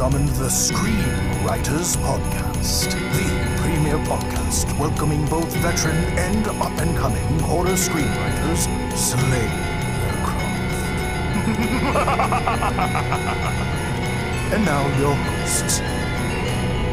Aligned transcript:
summoned 0.00 0.30
the 0.30 0.48
Screamwriters 0.48 1.94
Podcast, 1.98 2.90
the 3.12 3.60
premier 3.60 3.98
podcast 4.06 4.66
welcoming 4.78 5.26
both 5.26 5.52
veteran 5.56 5.94
and 6.18 6.46
up 6.46 6.72
and 6.78 6.96
coming 6.96 7.38
horror 7.40 7.76
screenwriters 7.76 8.66
slaying 8.96 9.30
their 10.00 10.24
craft. 10.24 10.94
and 14.54 14.64
now, 14.64 14.88
your 14.98 15.14
hosts. 15.14 15.99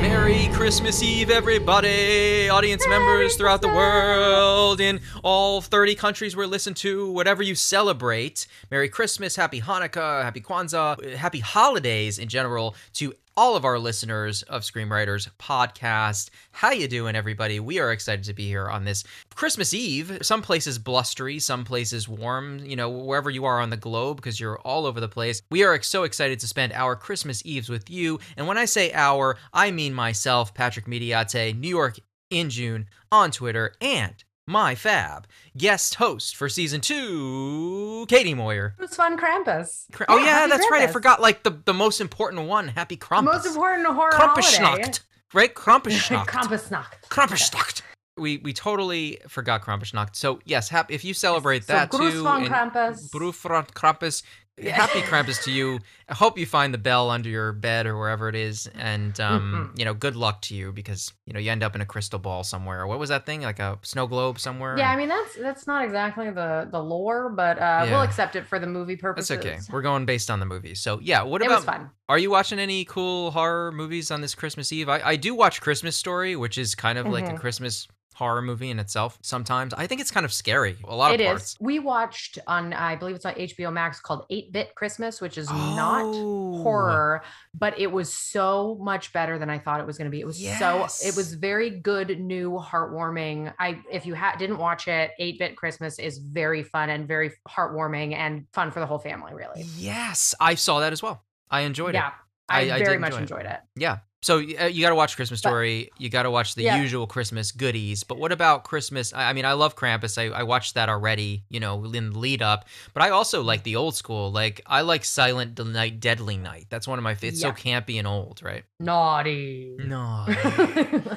Merry 0.01 0.47
Christmas 0.49 1.01
Eve, 1.01 1.31
everybody! 1.31 2.49
Audience 2.49 2.87
members 2.87 3.35
throughout 3.35 3.61
the 3.61 3.67
world, 3.67 4.79
in 4.79 4.99
all 5.23 5.59
30 5.61 5.95
countries 5.95 6.35
we're 6.35 6.45
listened 6.45 6.75
to, 6.77 7.11
whatever 7.11 7.41
you 7.41 7.55
celebrate. 7.55 8.45
Merry 8.69 8.89
Christmas, 8.89 9.35
Happy 9.35 9.59
Hanukkah, 9.59 10.23
Happy 10.23 10.39
Kwanzaa, 10.39 11.13
uh, 11.13 11.17
Happy 11.17 11.39
Holidays 11.39 12.19
in 12.19 12.27
general 12.27 12.75
to 12.93 13.13
all 13.37 13.55
of 13.55 13.63
our 13.63 13.77
listeners 13.77 14.41
of 14.43 14.63
Screamwriters 14.63 15.29
podcast. 15.37 16.31
How 16.51 16.71
you 16.71 16.87
doing, 16.87 17.15
everybody? 17.15 17.59
We 17.59 17.77
are 17.77 17.91
excited 17.91 18.25
to 18.25 18.33
be 18.33 18.47
here 18.47 18.67
on 18.67 18.83
this 18.83 19.03
Christmas 19.35 19.75
Eve. 19.75 20.17
Some 20.23 20.41
places 20.41 20.79
blustery, 20.79 21.37
some 21.37 21.63
places 21.63 22.09
warm. 22.09 22.65
You 22.65 22.75
know, 22.75 22.89
wherever 22.89 23.29
you 23.29 23.45
are 23.45 23.61
on 23.61 23.69
the 23.69 23.77
globe, 23.77 24.17
because 24.17 24.39
you're 24.39 24.57
all 24.61 24.87
over 24.87 24.99
the 24.99 25.07
place. 25.07 25.43
We 25.51 25.63
are 25.63 25.79
so 25.83 26.03
excited 26.03 26.39
to 26.39 26.47
spend 26.47 26.73
our 26.73 26.95
Christmas 26.95 27.45
Eves 27.45 27.69
with 27.69 27.91
you. 27.91 28.19
And 28.35 28.47
when 28.47 28.57
I 28.57 28.65
say 28.65 28.91
our, 28.93 29.37
I 29.53 29.69
mean 29.69 29.93
myself, 29.93 30.55
Patrick 30.55 30.87
Mediate, 30.87 31.55
New 31.55 31.69
York 31.69 31.99
in 32.31 32.49
June 32.49 32.87
on 33.11 33.29
Twitter, 33.29 33.73
and 33.79 34.15
my 34.47 34.73
fab 34.75 35.27
guest 35.57 35.95
host 35.95 36.35
for 36.35 36.47
season 36.49 36.79
two, 36.81 38.05
Katie 38.07 38.33
Moyer. 38.33 38.75
Was 38.79 38.95
fun, 38.95 39.17
Krampus. 39.19 39.85
Kra- 39.91 40.05
oh 40.07 40.17
yeah, 40.17 40.47
that's 40.47 40.65
right. 40.71 40.83
I 40.83 40.87
forgot 40.87 41.21
like 41.21 41.43
the, 41.43 41.51
the 41.65 41.73
most 41.73 41.99
important 42.01 42.47
one. 42.47 42.69
Happy 42.69 42.95
The 42.95 43.05
Krampus. 43.05 43.23
most 43.25 43.45
important 43.45 43.87
horror 43.87 44.11
holiday. 44.13 44.41
Krampusnacht. 44.41 44.99
Right? 45.33 45.53
Krampusnacht. 45.53 46.27
Krampusnacht. 46.29 47.09
Krampusnacht. 47.09 47.81
We 48.17 48.37
we 48.37 48.53
totally 48.53 49.19
forgot 49.27 49.61
Krampusnacht. 49.61 50.15
So 50.15 50.39
yes, 50.45 50.69
happy 50.69 50.95
if 50.95 51.03
you 51.03 51.13
celebrate 51.13 51.65
So, 51.65 51.73
that 51.73 51.91
Gruß 51.91 52.11
too. 52.13 52.23
von 52.23 52.45
Krampus. 52.47 53.11
Gruß 53.11 53.35
von 53.35 53.65
Krampus. 53.73 54.23
Happy 54.59 55.01
Krampus 55.01 55.43
to 55.43 55.51
you. 55.51 55.79
I 56.09 56.15
hope 56.15 56.37
you 56.39 56.45
find 56.45 56.73
the 56.73 56.77
bell 56.79 57.09
under 57.11 57.29
your 57.29 57.51
bed 57.53 57.85
or 57.85 57.97
wherever 57.97 58.27
it 58.27 58.35
is, 58.35 58.67
and 58.75 59.19
um, 59.19 59.73
you 59.77 59.85
know, 59.85 59.93
good 59.93 60.15
luck 60.15 60.41
to 60.43 60.55
you 60.55 60.71
because 60.71 61.13
you 61.25 61.33
know 61.33 61.39
you 61.39 61.51
end 61.51 61.61
up 61.63 61.75
in 61.75 61.81
a 61.81 61.85
crystal 61.85 62.17
ball 62.17 62.43
somewhere. 62.43 62.87
What 62.87 62.97
was 62.97 63.09
that 63.09 63.25
thing? 63.25 63.41
Like 63.41 63.59
a 63.59 63.77
snow 63.83 64.07
globe 64.07 64.39
somewhere? 64.39 64.77
Yeah, 64.77 64.89
I 64.89 64.95
mean 64.95 65.09
that's 65.09 65.35
that's 65.35 65.67
not 65.67 65.83
exactly 65.85 66.31
the 66.31 66.67
the 66.71 66.81
lore, 66.81 67.29
but 67.29 67.57
uh, 67.59 67.61
Yeah. 67.85 67.91
we'll 67.91 68.01
accept 68.01 68.35
it 68.35 68.47
for 68.47 68.57
the 68.57 68.67
movie 68.67 68.95
that's 68.95 69.01
purposes. 69.29 69.37
okay. 69.37 69.59
We're 69.71 69.81
going 69.83 70.05
based 70.05 70.31
on 70.31 70.39
the 70.39 70.45
movie. 70.45 70.73
So 70.75 70.99
yeah, 71.01 71.21
what 71.23 71.41
it 71.41 71.45
about 71.45 71.57
was 71.57 71.65
fun. 71.65 71.91
Are 72.09 72.17
you 72.17 72.31
watching 72.31 72.57
any 72.57 72.85
cool 72.85 73.31
horror 73.31 73.71
movies 73.71 74.11
on 74.11 74.21
this 74.21 74.33
Christmas 74.33 74.71
Eve? 74.71 74.87
I, 74.89 75.01
I 75.03 75.15
do 75.17 75.35
watch 75.35 75.61
Christmas 75.61 75.95
Story, 75.97 76.35
which 76.35 76.57
is 76.57 76.73
kind 76.73 76.97
of 76.97 77.05
like 77.05 77.27
a 77.29 77.33
Mhm. 77.33 77.37
Christmas 77.37 77.87
horror 78.17 78.41
movie 78.41 78.71
in 78.71 78.79
itself. 78.79 79.19
Sometimes 79.21 79.73
I 79.75 79.85
think 79.85 80.01
it's 80.01 80.09
kind 80.09 80.25
of 80.25 80.33
scary. 80.33 80.75
A 80.85 80.95
lot 80.95 81.11
It 81.13 81.21
of 81.21 81.21
is. 81.21 81.27
parts. 81.27 81.57
We 81.59 81.77
watched 81.77 82.39
on 82.47 82.73
I 82.73 82.95
believe 82.95 83.15
it's 83.15 83.25
on 83.25 83.33
HBO 83.35 83.71
Max 83.71 83.99
called 83.99 84.25
8-Bit 84.31 84.73
Christmas, 84.73 85.21
which 85.21 85.37
is 85.37 85.47
Oh. 85.51 85.75
not 85.75 86.61
horror, 86.63 87.21
but 87.53 87.79
it 87.79 87.91
was 87.91 88.11
so 88.11 88.77
much 88.81 89.13
better 89.13 89.37
than 89.37 89.49
I 89.51 89.59
thought 89.59 89.79
it 89.79 89.85
was 89.85 89.97
going 89.99 90.05
to 90.05 90.11
be. 90.11 90.19
It 90.19 90.25
was 90.25 90.37
so 90.57 90.85
it 91.05 91.15
was 91.15 91.35
very 91.35 91.69
good, 91.69 92.19
new, 92.19 92.53
heartwarming. 92.59 93.53
I 93.59 93.79
if 93.91 94.05
you 94.07 94.15
ha- 94.15 94.35
didn't 94.37 94.57
watch 94.57 94.87
it, 94.87 95.11
8-Bit 95.19 95.55
Christmas 95.55 95.99
is 95.99 96.17
very 96.17 96.63
fun 96.63 96.89
and 96.89 97.07
very 97.07 97.31
heartwarming 97.47 98.15
and 98.15 98.47
fun 98.53 98.71
for 98.71 98.79
the 98.79 98.87
whole 98.87 98.99
family, 98.99 99.33
really. 99.35 99.61
Yes, 99.77 100.33
I 100.39 100.55
saw 100.55 100.79
that 100.79 100.91
as 100.91 101.03
well. 101.03 101.23
I 101.51 101.61
enjoyed 101.61 101.93
Yeah. 101.93 102.07
it. 102.07 102.13
Yeah. 102.49 102.73
I- 102.73 102.75
I 102.77 102.79
very 102.79 102.97
much 102.97 103.11
enjoy 103.13 103.37
it. 103.37 103.41
enjoyed 103.41 103.45
it. 103.53 103.59
Yeah. 103.75 103.97
So 104.23 104.37
uh, 104.39 104.65
you 104.65 104.81
got 104.81 104.89
to 104.89 104.95
watch 104.95 105.15
Christmas 105.15 105.41
But- 105.41 105.49
Story. 105.49 105.91
you 105.99 106.09
got 106.09 106.23
to 106.23 106.31
watch 106.31 106.55
the 106.55 106.63
Yeah. 106.63 106.81
usual 106.81 107.05
Christmas 107.05 107.51
goodies. 107.51 108.03
But 108.03 108.17
what 108.17 108.31
about 108.31 108.63
Christmas? 108.63 109.13
I, 109.13 109.29
I 109.29 109.33
mean, 109.33 109.45
I 109.45 109.53
love 109.53 109.75
Krampus. 109.75 110.17
I, 110.17 110.35
I 110.35 110.43
watched 110.43 110.73
that 110.73 110.89
already, 110.89 111.43
you 111.49 111.59
know, 111.59 111.83
in 111.85 112.11
the 112.11 112.17
lead 112.19 112.41
up. 112.41 112.65
But 112.95 113.03
I 113.03 113.11
also 113.11 113.43
like 113.43 113.61
the 113.63 113.75
old 113.75 113.95
school. 113.95 114.31
Like 114.31 114.61
I 114.65 114.81
like 114.81 115.05
Silent 115.05 115.63
Night, 115.63 115.99
Deadly 115.99 116.37
Night. 116.37 116.65
That's 116.69 116.87
one 116.87 116.97
of 116.97 117.03
my. 117.03 117.15
It's 117.21 117.39
so 117.41 117.51
campy 117.51 117.99
and 117.99 118.07
old, 118.07 118.41
right? 118.43 118.63
Naughty. 118.79 119.75
Naughty. 119.79 120.35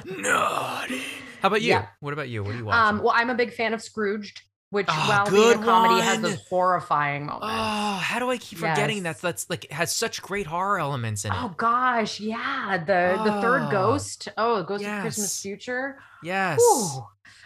Naughty. 0.21 1.01
How 1.41 1.47
about 1.47 1.61
you? 1.63 1.69
Yeah. 1.69 1.87
What 2.01 2.13
about 2.13 2.29
you? 2.29 2.43
What 2.43 2.51
do 2.51 2.57
you 2.59 2.65
watching? 2.65 2.97
um, 2.97 3.03
well, 3.03 3.13
I'm 3.15 3.31
a 3.31 3.35
big 3.35 3.51
fan 3.51 3.73
of 3.73 3.81
Scrooged, 3.81 4.41
which 4.71 4.87
Ah, 4.89 5.23
while 5.25 5.31
being 5.31 5.61
a 5.61 5.63
comedy 5.63 6.01
has 6.01 6.15
one. 6.15 6.21
those 6.23 6.41
horrifying 6.49 7.27
moments. 7.27 7.45
oh, 7.47 7.93
how 8.01 8.17
do 8.19 8.29
I 8.31 8.37
keep 8.37 8.57
forgetting 8.59 9.03
Yes. 9.03 9.03
that? 9.03 9.21
That's 9.21 9.49
like 9.49 9.65
it 9.65 9.73
has 9.73 9.93
such 9.95 10.21
great 10.21 10.47
horror 10.47 10.79
elements 10.79 11.23
in 11.23 11.31
it. 11.31 11.37
Oh 11.39 11.53
gosh, 11.55 12.19
yeah. 12.19 12.77
The 12.79 13.21
the 13.23 13.41
third 13.41 13.63
Ah, 13.63 13.69
ghost. 13.71 14.27
Oh, 14.37 14.57
the 14.57 14.63
Ghost 14.63 14.83
of 14.83 15.01
Christmas. 15.01 15.39
Future. 15.41 15.99
yes. 16.23 16.59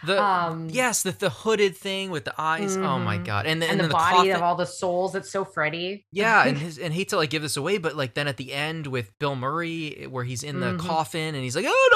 The 0.04 0.22
Um, 0.22 0.68
yes, 0.70 1.02
the 1.02 1.12
the 1.12 1.30
hooded 1.30 1.74
thing 1.74 2.10
with 2.10 2.26
the 2.26 2.34
eyes. 2.38 2.76
Oh 2.76 2.98
my 2.98 3.16
Mhm. 3.16 3.24
god! 3.24 3.46
And 3.46 3.62
the, 3.62 3.66
and, 3.66 3.72
and, 3.72 3.80
the, 3.80 3.82
then 3.84 3.88
the 3.88 3.94
body 3.94 4.16
coffin. 4.28 4.36
of 4.36 4.42
all 4.42 4.54
the 4.54 4.66
souls. 4.66 5.14
It's 5.14 5.30
so 5.32 5.42
Freddy. 5.44 6.04
yeah, 6.12 6.44
and 6.44 6.56
his 6.64 6.78
and 6.78 6.92
hate 6.92 7.08
to 7.08 7.16
like 7.16 7.30
give 7.30 7.40
this 7.40 7.56
away, 7.56 7.78
but 7.78 7.96
like 7.96 8.12
then 8.12 8.28
at 8.28 8.36
the 8.36 8.52
end 8.52 8.86
with 8.86 9.18
Bill 9.18 9.34
Murray, 9.34 10.06
where 10.08 10.22
he's 10.22 10.42
in 10.42 10.60
the 10.60 10.72
Mhm. 10.72 10.78
coffin 10.80 11.34
and 11.34 11.42
he's 11.42 11.56
like, 11.56 11.64
"Oh, 11.66 11.88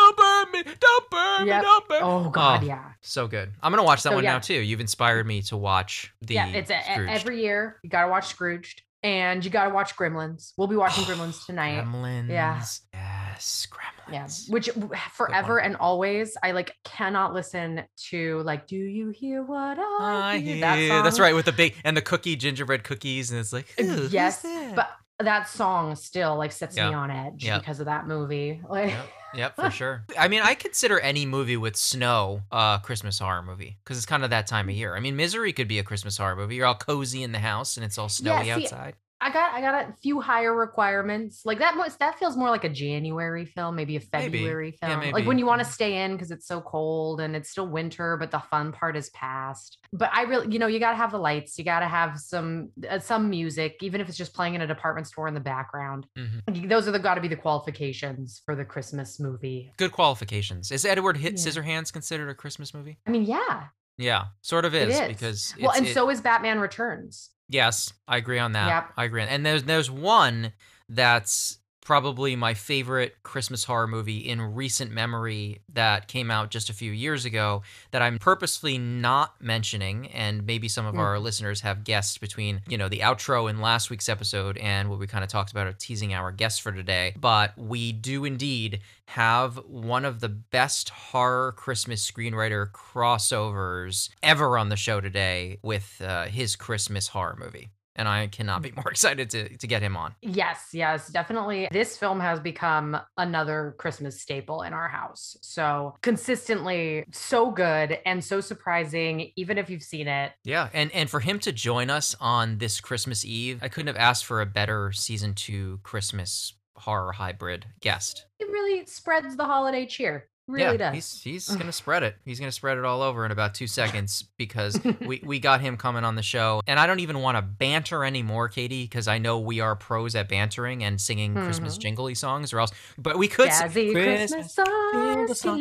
me! 0.67 0.73
Don't 0.81 1.11
burn 1.11 1.47
Yep. 1.47 1.57
me! 1.63 1.63
Don't 1.63 1.89
burn!" 1.89 2.01
oh 2.03 2.31
god, 2.31 2.63
Oh, 2.63 2.67
yeah. 2.67 2.93
So 3.03 3.27
good. 3.27 3.53
I'm 3.63 3.73
gonna 3.73 3.85
watch 3.85 4.03
that 4.03 4.11
So, 4.11 4.15
one 4.17 4.25
yeah. 4.25 4.33
now 4.35 4.39
too. 4.39 4.55
You've 4.61 4.81
inspired 4.81 5.27
me 5.27 5.43
to 5.43 5.57
watch 5.57 6.13
the 6.23 6.35
yeah, 6.35 6.49
it's 6.49 6.71
a, 6.71 6.75
a- 6.75 7.09
every 7.11 7.43
year. 7.43 7.79
You 7.83 7.91
gotta 7.91 8.09
watch 8.09 8.27
Scrooged, 8.29 8.83
and 9.03 9.45
you 9.45 9.51
gotta 9.51 9.71
watch 9.71 9.97
Gremlins. 9.97 10.53
We'll 10.57 10.69
be 10.69 10.77
watching 10.77 11.05
Gremlins 11.11 11.45
tonight. 11.47 11.85
Gremlins. 11.85 12.29
Yeah. 12.29 12.63
Yes, 12.93 13.67
Gremlins. 13.71 13.87
Yeah, 14.13 14.27
which 14.53 14.69
forever 15.13 15.61
and 15.61 15.77
always, 15.77 16.37
I 16.43 16.51
like 16.51 16.75
cannot 16.85 17.33
listen 17.33 17.85
to 18.09 18.43
like, 18.43 18.67
do 18.67 18.77
you 18.77 19.11
hear 19.11 19.43
what 19.43 19.79
I, 19.79 20.33
I 20.35 20.39
hear? 20.39 20.61
That 20.61 20.79
hear. 20.79 21.03
That's 21.03 21.21
right 21.21 21.35
with 21.35 21.45
the 21.47 21.53
big 21.53 21.75
and 21.85 21.97
the 21.97 22.03
cookie 22.03 22.35
gingerbread 22.37 22.83
cookies, 22.85 23.31
and 23.31 23.39
it's 23.39 23.53
like, 23.53 23.73
Uh, 23.79 23.85
"Ooh, 23.85 23.87
who's 23.87 24.13
yes, 24.13 24.45
but 24.75 24.91
that 25.21 25.49
song 25.49 25.95
still 25.97 26.37
like 26.37 26.51
sets 26.51 26.77
Yeah. 26.77 26.89
me 26.89 26.95
on 26.95 27.11
edge 27.11 27.45
Yeah. 27.45 27.59
because 27.59 27.79
of 27.79 27.87
that 27.87 28.07
movie. 28.09 28.61
Like, 28.69 28.89
Yep. 28.91 29.07
Yep, 29.35 29.57
for 29.57 29.71
sure. 29.71 30.05
I 30.19 30.29
mean, 30.29 30.43
I 30.43 30.55
consider 30.55 30.99
any 30.99 31.27
movie 31.27 31.57
with 31.57 31.77
snow 31.77 32.43
a 32.51 32.81
Christmas 32.83 33.19
horror 33.19 33.43
movie 33.43 33.79
because 33.85 33.97
it's 33.97 34.07
kind 34.07 34.25
of 34.25 34.31
that 34.31 34.47
time 34.47 34.69
of 34.69 34.75
year. 34.75 34.97
I 34.97 35.01
mean, 35.01 35.17
Misery 35.17 35.53
could 35.53 35.69
be 35.69 35.79
a 35.79 35.85
Christmas 35.85 36.17
horror 36.17 36.37
movie. 36.37 36.57
You're 36.57 36.67
all 36.67 36.75
cozy 36.75 37.23
in 37.23 37.33
the 37.33 37.39
house 37.39 37.77
and 37.77 37.85
it's 37.85 37.99
all 37.99 38.09
snowy 38.09 38.45
see, 38.45 38.51
outside. 38.51 38.95
I 39.23 39.31
got 39.31 39.53
I 39.53 39.61
got 39.61 39.75
a 39.89 39.93
few 40.03 40.21
higher 40.21 40.55
requirements. 40.55 41.43
Like 41.45 41.59
that 41.59 41.77
was 41.77 41.97
that 41.99 42.19
feels 42.19 42.37
more 42.37 42.49
like 42.49 42.65
a 42.65 42.69
January 42.71 43.45
film, 43.45 43.77
maybe 43.77 43.97
a 43.97 44.01
Maybe. 44.13 44.39
February 44.39 44.79
Yeah, 44.83 45.01
film. 45.01 45.13
Like 45.13 45.27
when 45.27 45.39
you 45.39 45.45
want 45.47 45.61
to 45.61 45.65
stay 45.71 46.03
in 46.03 46.13
because 46.13 46.31
it's 46.31 46.47
so 46.47 46.61
cold 46.61 47.21
and 47.21 47.37
it's 47.37 47.51
still 47.51 47.67
winter, 47.69 48.17
but 48.17 48.31
the 48.31 48.39
fun 48.41 48.73
part 48.73 48.97
is 48.97 49.11
past. 49.11 49.77
But 49.93 50.11
I 50.13 50.23
really, 50.23 50.53
you 50.53 50.59
know, 50.59 50.67
you 50.69 50.79
got 50.81 50.93
to 50.93 50.97
have 50.97 51.11
the 51.11 51.19
lights. 51.19 51.59
You 51.59 51.65
got 51.65 51.81
to 51.81 51.87
have 51.89 52.19
some 52.19 52.71
uh, 52.89 52.99
some 52.99 53.29
music, 53.29 53.77
even 53.83 54.01
if 54.01 54.09
it's 54.09 54.17
just 54.17 54.33
playing 54.33 54.55
in 54.55 54.63
a 54.63 54.67
department 54.67 55.07
store 55.07 55.29
in 55.29 55.35
the 55.35 55.41
background. 55.41 56.07
Mhm. 56.17 56.69
Those 56.69 56.89
are 56.89 56.93
the 56.93 56.99
got 56.99 57.15
to 57.17 57.21
be 57.21 57.29
the 57.29 57.37
qualifications 57.37 58.43
for 58.45 58.57
the 58.57 58.65
Christmas 58.65 59.21
movie. 59.21 59.73
Good 59.77 59.93
qualifications. 59.93 60.71
Is 60.71 60.85
Edward 60.85 61.17
Hit 61.17 61.33
Yeah. 61.35 61.39
Scissorhands 61.47 61.93
considered 61.93 62.29
a 62.29 62.35
Christmas 62.35 62.73
movie? 62.75 62.99
I 63.07 63.11
mean, 63.11 63.25
yeah, 63.25 63.65
Yeah, 63.99 64.25
sort 64.43 64.65
of 64.65 64.75
it 64.75 64.89
is, 64.89 64.99
is. 65.01 65.09
because 65.09 65.55
well, 65.61 65.73
and 65.73 65.87
it- 65.87 65.95
so 65.95 66.09
is 66.11 66.21
Batman 66.21 66.59
Returns. 66.59 67.31
Yes, 67.51 67.93
I 68.07 68.17
agree 68.17 68.39
on 68.39 68.53
that. 68.53 68.69
Yep. 68.69 68.93
I 68.97 69.05
agree. 69.05 69.23
And 69.23 69.45
there's 69.45 69.65
there's 69.65 69.91
one 69.91 70.53
that's 70.89 71.59
probably 71.83 72.37
my 72.37 72.53
favorite 72.55 73.15
Christmas 73.23 73.65
horror 73.65 73.87
movie 73.87 74.19
in 74.19 74.41
recent 74.55 74.93
memory 74.93 75.61
that 75.73 76.09
came 76.09 76.31
out 76.31 76.51
just 76.51 76.69
a 76.69 76.75
few 76.75 76.93
years 76.93 77.25
ago 77.25 77.63
that 77.91 78.03
I'm 78.03 78.19
purposefully 78.19 78.77
not 78.77 79.41
mentioning 79.41 80.09
and 80.09 80.45
maybe 80.45 80.69
some 80.69 80.85
of 80.87 80.95
Mm. 80.95 80.99
our 80.99 81.19
listeners 81.19 81.63
have 81.63 81.83
guessed 81.85 82.21
between, 82.21 82.61
you 82.69 82.77
know, 82.77 82.89
the 82.89 82.99
outro 83.01 83.49
in 83.49 83.61
last 83.61 83.89
week's 83.91 84.09
episode 84.11 84.59
and 84.59 84.91
what 84.91 84.99
we 84.99 85.07
kind 85.07 85.25
of 85.25 85.31
talked 85.31 85.51
about 85.53 85.67
of 85.67 85.79
teasing 85.79 86.13
our 86.13 86.31
guests 86.31 86.59
for 86.59 86.71
today. 86.71 87.15
But 87.19 87.57
we 87.57 87.93
do 87.93 88.25
indeed 88.27 88.81
have 89.07 89.57
one 89.67 90.05
of 90.05 90.21
the 90.21 90.29
best 90.29 90.91
horror 90.91 91.53
Christmas 91.53 92.09
screenwriter 92.09 92.71
crossovers 92.71 94.11
ever 94.23 94.59
on 94.59 94.69
the 94.69 94.77
show 94.77 95.01
today 95.01 95.59
with 95.63 96.01
uh, 96.05 96.27
his 96.27 96.57
Christmas 96.57 97.09
horror 97.09 97.37
movie. 97.41 97.71
And 97.97 98.09
I 98.09 98.29
cannot 98.29 98.63
be 98.63 98.73
more 98.77 98.91
excited 98.91 99.31
to, 99.31 99.57
to 99.57 99.67
get 99.67 99.83
him 99.83 99.97
on. 99.97 100.15
Yes, 100.23 100.69
yes, 100.73 101.09
definitely. 101.09 101.69
This 101.71 101.97
film 101.97 102.21
has 102.21 102.41
become 102.41 102.97
another 103.17 103.75
Christmas 103.79 104.21
staple 104.21 104.63
in 104.63 104.73
our 104.73 104.89
house. 104.89 105.37
So 105.43 105.97
consistently 106.03 107.05
so 107.13 107.51
good 107.51 107.99
and 108.07 108.25
so 108.25 108.41
surprising, 108.41 109.31
even 109.37 109.59
if 109.59 109.71
you've 109.71 109.83
seen 109.83 110.09
it. 110.09 110.33
Yeah, 110.45 110.69
and 110.73 110.91
and 110.93 111.11
for 111.11 111.21
him 111.21 111.39
to 111.41 111.53
join 111.53 111.91
us 111.91 112.15
on 112.21 112.59
this 112.59 112.81
Christmas 112.81 113.25
Eve, 113.25 113.61
I 113.63 113.69
couldn't 113.69 113.89
have 113.89 113.97
asked 113.97 114.25
for 114.25 114.41
a 114.41 114.47
better 114.47 114.93
season 114.93 115.35
two 115.35 115.81
Christmas 115.83 116.55
horror 116.77 117.13
hybrid 117.13 117.67
guest. 117.81 118.27
It 118.39 118.49
really 118.49 118.87
spreads 118.87 119.37
the 119.37 119.45
holiday 119.45 119.87
cheer. 119.87 120.30
Really 120.51 120.63
yeah, 120.79 120.91
does. 120.93 120.95
he's 121.23 121.23
he's 121.49 121.57
gonna 121.57 121.73
spread 121.73 122.03
it. 122.03 122.17
He's 122.25 122.39
gonna 122.41 122.53
spread 122.53 122.77
it 122.79 122.85
all 122.85 123.03
over 123.03 123.25
in 123.25 123.31
about 123.33 123.55
two 123.55 123.67
seconds 123.81 124.25
because 124.37 124.79
we, 125.07 125.23
we 125.25 125.39
got 125.39 125.61
him 125.61 125.77
coming 125.77 126.05
on 126.05 126.15
the 126.17 126.23
show, 126.23 126.61
and 126.67 126.79
I 126.81 126.87
don't 126.87 127.01
even 127.01 127.21
want 127.21 127.37
to 127.37 127.43
banter 127.43 128.05
anymore, 128.05 128.49
Katie, 128.49 128.85
because 128.85 129.09
I 129.09 129.19
know 129.19 129.39
we 129.39 129.61
are 129.61 129.77
pros 129.77 130.15
at 130.15 130.29
bantering 130.29 130.83
and 130.85 131.01
singing 131.01 131.35
Christmas 131.35 131.77
Mhm. 131.79 131.81
jingly 131.83 132.15
songs, 132.15 132.53
or 132.53 132.61
else. 132.61 132.73
But 132.99 133.19
we 133.19 133.29
could. 133.29 133.53
sing 133.53 133.69
Jazzy 133.69 133.93
Christmas 133.93 134.55
songs. 134.55 135.39
song. 135.41 135.59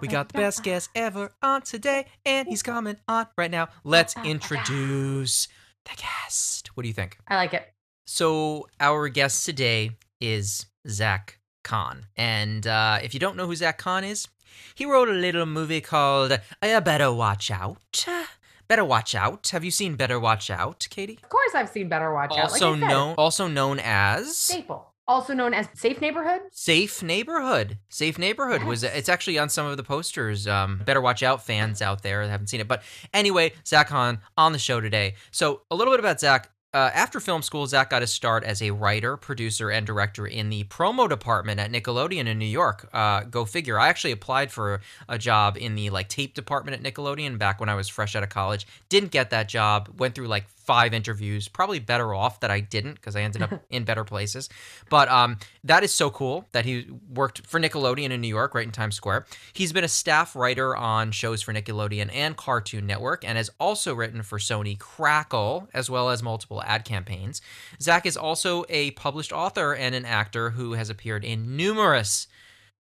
We 0.00 0.08
got 0.08 0.28
the 0.28 0.38
best 0.38 0.62
guest 0.62 0.90
ever 0.94 1.30
on 1.42 1.62
today, 1.62 2.06
and 2.24 2.46
he's 2.46 2.62
coming 2.62 2.96
on 3.08 3.26
right 3.36 3.50
now. 3.50 3.68
Let's 3.84 4.14
introduce 4.24 5.48
the 5.84 5.96
guest. 5.96 6.70
What 6.76 6.82
do 6.82 6.88
you 6.88 6.94
think? 6.94 7.18
I 7.28 7.36
like 7.36 7.54
it. 7.54 7.66
So, 8.06 8.68
our 8.80 9.08
guest 9.08 9.46
today 9.46 9.90
is 10.20 10.66
Zack 10.88 11.38
Kahn. 11.62 12.06
And 12.16 12.66
uh, 12.66 12.98
if 13.02 13.14
you 13.14 13.20
don't 13.20 13.36
know 13.36 13.46
who 13.46 13.56
Zack 13.56 13.78
Kahn 13.78 14.04
is, 14.04 14.28
he 14.74 14.84
wrote 14.84 15.08
a 15.08 15.12
little 15.12 15.46
movie 15.46 15.80
called 15.80 16.38
I 16.62 16.78
Better 16.80 17.12
Watch 17.12 17.50
Out. 17.50 18.06
Better 18.68 18.84
Watch 18.84 19.14
Out. 19.14 19.48
Have 19.48 19.64
you 19.64 19.70
seen 19.70 19.96
Better 19.96 20.20
Watch 20.20 20.48
Out, 20.50 20.86
Katie? 20.90 21.18
Of 21.22 21.28
course, 21.28 21.54
I've 21.54 21.68
seen 21.68 21.88
Better 21.88 22.12
Watch 22.12 22.32
Out. 22.32 22.50
Also 22.50 22.72
like 22.72 22.80
known 22.80 23.14
also 23.18 23.48
known 23.48 23.80
as 23.82 24.36
Staple, 24.36 24.94
also 25.08 25.34
known 25.34 25.54
as 25.54 25.66
Safe 25.74 26.00
Neighborhood. 26.00 26.42
Safe 26.52 27.02
Neighborhood. 27.02 27.78
Safe 27.88 28.16
Neighborhood 28.16 28.62
was 28.62 28.84
it's 28.84 29.08
actually 29.08 29.38
on 29.38 29.48
some 29.48 29.66
of 29.66 29.76
the 29.76 29.82
posters. 29.82 30.46
Um, 30.46 30.82
Better 30.84 31.00
Watch 31.00 31.22
Out 31.22 31.44
fans 31.44 31.82
out 31.82 32.02
there 32.02 32.24
that 32.24 32.30
haven't 32.30 32.46
seen 32.46 32.60
it. 32.60 32.68
But 32.68 32.82
anyway, 33.12 33.52
Zack 33.66 33.88
Kahn 33.88 34.20
on 34.36 34.52
the 34.52 34.58
show 34.58 34.80
today. 34.80 35.14
So 35.32 35.62
a 35.70 35.74
little 35.74 35.92
bit 35.92 36.00
about 36.00 36.20
Zack. 36.20 36.50
Uh, 36.72 36.88
after 36.94 37.18
film 37.18 37.42
school, 37.42 37.66
Zack 37.66 37.90
got 37.90 38.00
his 38.00 38.12
start 38.12 38.44
as 38.44 38.62
a 38.62 38.70
writer, 38.70 39.16
producer, 39.16 39.70
and 39.70 39.84
director 39.84 40.24
in 40.24 40.50
the 40.50 40.62
promo 40.64 41.08
department 41.08 41.58
at 41.58 41.72
Nickelodeon 41.72 42.26
in 42.26 42.38
New 42.38 42.44
York. 42.44 42.88
Uh, 42.92 43.22
go 43.22 43.44
figure. 43.44 43.76
I 43.76 43.88
actually 43.88 44.12
applied 44.12 44.52
for 44.52 44.80
a 45.08 45.18
job 45.18 45.56
in 45.56 45.74
the 45.74 45.90
like 45.90 46.08
tape 46.08 46.32
department 46.32 46.76
at 46.76 46.94
Nickelodeon 46.94 47.38
back 47.38 47.58
when 47.58 47.68
I 47.68 47.74
was 47.74 47.88
fresh 47.88 48.14
out 48.14 48.22
of 48.22 48.28
college. 48.28 48.68
Didn't 48.88 49.10
get 49.10 49.30
that 49.30 49.48
job. 49.48 49.88
Went 49.98 50.14
through 50.14 50.28
like 50.28 50.46
five 50.70 50.94
interviews. 50.94 51.48
Probably 51.48 51.80
better 51.80 52.14
off 52.14 52.38
that 52.38 52.50
I 52.52 52.60
didn't 52.60 52.94
because 52.94 53.16
I 53.16 53.22
ended 53.22 53.42
up 53.42 53.60
in 53.70 53.82
better 53.82 54.04
places. 54.04 54.48
But 54.88 55.08
um, 55.08 55.36
that 55.64 55.82
is 55.82 55.92
so 55.92 56.10
cool 56.10 56.46
that 56.52 56.64
he 56.64 56.86
worked 57.12 57.44
for 57.44 57.58
Nickelodeon 57.58 58.10
in 58.10 58.20
New 58.20 58.28
York, 58.28 58.54
right 58.54 58.64
in 58.64 58.70
Times 58.70 58.94
Square. 58.94 59.26
He's 59.52 59.72
been 59.72 59.82
a 59.82 59.88
staff 59.88 60.36
writer 60.36 60.76
on 60.76 61.10
shows 61.10 61.42
for 61.42 61.52
Nickelodeon 61.52 62.08
and 62.14 62.36
Cartoon 62.36 62.86
Network, 62.86 63.24
and 63.24 63.36
has 63.36 63.50
also 63.58 63.92
written 63.92 64.22
for 64.22 64.38
Sony 64.38 64.78
Crackle, 64.78 65.68
as 65.74 65.90
well 65.90 66.08
as 66.08 66.22
multiple 66.22 66.62
ad 66.62 66.84
campaigns. 66.84 67.42
Zack 67.82 68.06
is 68.06 68.16
also 68.16 68.64
a 68.68 68.92
published 68.92 69.32
author 69.32 69.74
and 69.74 69.96
an 69.96 70.04
actor 70.04 70.50
who 70.50 70.74
has 70.74 70.88
appeared 70.88 71.24
in 71.24 71.56
numerous 71.56 72.28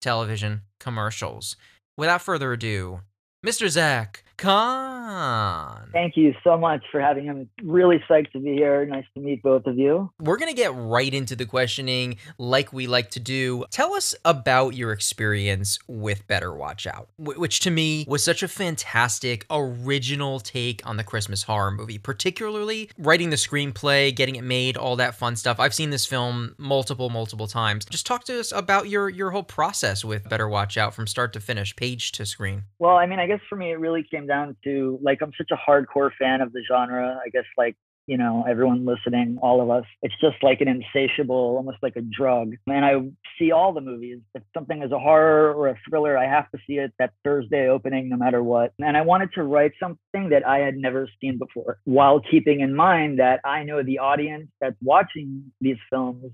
television 0.01 0.63
commercials. 0.81 1.55
Without 1.97 2.21
further 2.21 2.53
ado, 2.53 3.03
Mr. 3.47 3.69
Zack 3.69 4.25
Kahn. 4.37 5.89
Thank 5.93 6.17
you 6.17 6.35
so 6.45 6.59
much 6.59 6.85
for 6.91 7.01
having 7.01 7.25
him. 7.25 7.49
Really 7.63 8.03
psyched 8.09 8.33
to 8.33 8.39
be 8.39 8.53
here. 8.53 8.85
Nice 8.87 9.05
to 9.15 9.21
meet 9.21 9.43
both 9.43 9.67
of 9.67 9.79
you. 9.79 10.11
We're 10.21 10.37
going 10.37 10.51
to 10.51 10.57
get 10.57 10.75
right 10.75 11.13
into 11.13 11.37
the 11.37 11.47
questioning 11.47 12.17
like 12.39 12.73
we 12.73 12.87
like 12.87 13.11
to 13.11 13.21
do. 13.21 13.65
Tell 13.71 13.95
us 13.95 14.15
about 14.25 14.75
your 14.75 14.93
experience 14.93 15.79
with 15.87 16.27
Better 16.27 16.53
Watch 16.53 16.87
Out, 16.87 17.09
which 17.19 17.61
to 17.61 17.71
me 17.71 18.05
was 18.09 18.23
such 18.23 18.43
a 18.43 18.49
fantastic 18.49 19.47
original 19.51 20.41
take 20.41 20.87
on 20.87 20.97
the 20.97 21.05
Christmas 21.05 21.45
horror 21.45 21.71
movie, 21.71 21.99
particularly 21.99 22.91
writing 22.99 23.31
the 23.31 23.37
screenplay, 23.37 24.15
getting 24.15 24.37
it 24.37 24.45
made, 24.45 24.77
all 24.77 24.97
that 24.97 25.15
fun 25.15 25.37
stuff. 25.37 25.59
I've 25.59 25.75
seen 25.75 25.91
this 25.91 26.05
film 26.05 26.55
multiple, 26.59 27.11
multiple 27.11 27.47
times. 27.47 27.85
Just 27.85 28.07
talk 28.07 28.25
to 28.25 28.39
us 28.39 28.53
about 28.53 28.89
your 28.89 29.09
your 29.09 29.31
whole 29.31 29.43
process 29.43 30.05
with 30.05 30.29
Better 30.29 30.49
Watch 30.49 30.77
Out 30.77 30.95
from 30.95 31.07
start 31.07 31.33
to 31.33 31.41
finish, 31.41 31.75
page 31.75 32.13
to 32.13 32.27
screen. 32.27 32.65
Well, 32.79 32.97
I 32.97 33.07
mean, 33.07 33.19
I 33.19 33.27
guess 33.27 33.41
for 33.49 33.57
me, 33.57 33.71
it 33.71 33.79
really 33.79 34.03
came 34.03 34.26
down 34.27 34.57
to 34.65 34.99
like, 35.03 35.21
I'm 35.23 35.33
such 35.37 35.51
a 35.51 35.71
hardcore 35.71 36.11
fan 36.19 36.41
of 36.41 36.53
the 36.53 36.63
genre. 36.69 37.21
I 37.25 37.31
guess, 37.31 37.45
like, 37.57 37.77
you 38.07 38.17
know, 38.17 38.45
everyone 38.49 38.87
listening, 38.87 39.37
all 39.43 39.61
of 39.61 39.69
us, 39.69 39.85
it's 40.01 40.15
just 40.21 40.37
like 40.41 40.61
an 40.61 40.69
insatiable, 40.69 41.57
almost 41.57 41.79
like 41.83 41.97
a 41.97 42.03
drug. 42.03 42.53
And 42.69 42.85
I 42.85 42.93
see 43.37 43.51
all 43.51 43.73
the 43.73 43.81
movies. 43.81 44.21
If 44.33 44.45
something 44.55 44.81
is 44.83 44.93
a 44.93 44.99
horror 44.99 45.53
or 45.53 45.69
a 45.69 45.79
thriller, 45.89 46.17
I 46.17 46.27
have 46.27 46.49
to 46.53 46.59
see 46.69 46.75
it 46.75 46.93
that 47.01 47.11
Thursday 47.25 47.69
opening, 47.69 48.09
no 48.09 48.17
matter 48.17 48.45
what. 48.45 48.73
And 48.79 48.97
I 48.97 49.01
wanted 49.01 49.33
to 49.33 49.43
write 49.43 49.73
something 49.81 50.29
that 50.31 50.47
I 50.47 50.59
had 50.59 50.77
never 50.77 51.09
seen 51.21 51.37
before, 51.37 51.79
while 51.83 52.21
keeping 52.21 52.61
in 52.61 52.77
mind 52.77 53.19
that 53.19 53.41
I 53.45 53.65
know 53.65 53.83
the 53.83 53.99
audience 53.99 54.51
that's 54.61 54.77
watching 54.81 55.53
these 55.61 55.79
films 55.91 56.31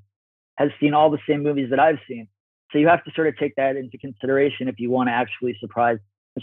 has 0.59 0.71
seen 0.79 0.93
all 0.93 1.11
the 1.11 1.21
same 1.27 1.43
movies 1.43 1.71
that 1.71 1.81
I've 1.81 2.01
seen. 2.07 2.29
So 2.71 2.79
you 2.79 2.89
have 2.89 3.03
to 3.05 3.11
sort 3.15 3.29
of 3.29 3.39
take 3.39 3.55
that 3.57 3.77
into 3.77 3.97
consideration 3.97 4.69
if 4.69 4.79
you 4.79 4.91
want 4.91 5.09
to 5.09 5.13
actually 5.13 5.57
surprise. 5.59 5.99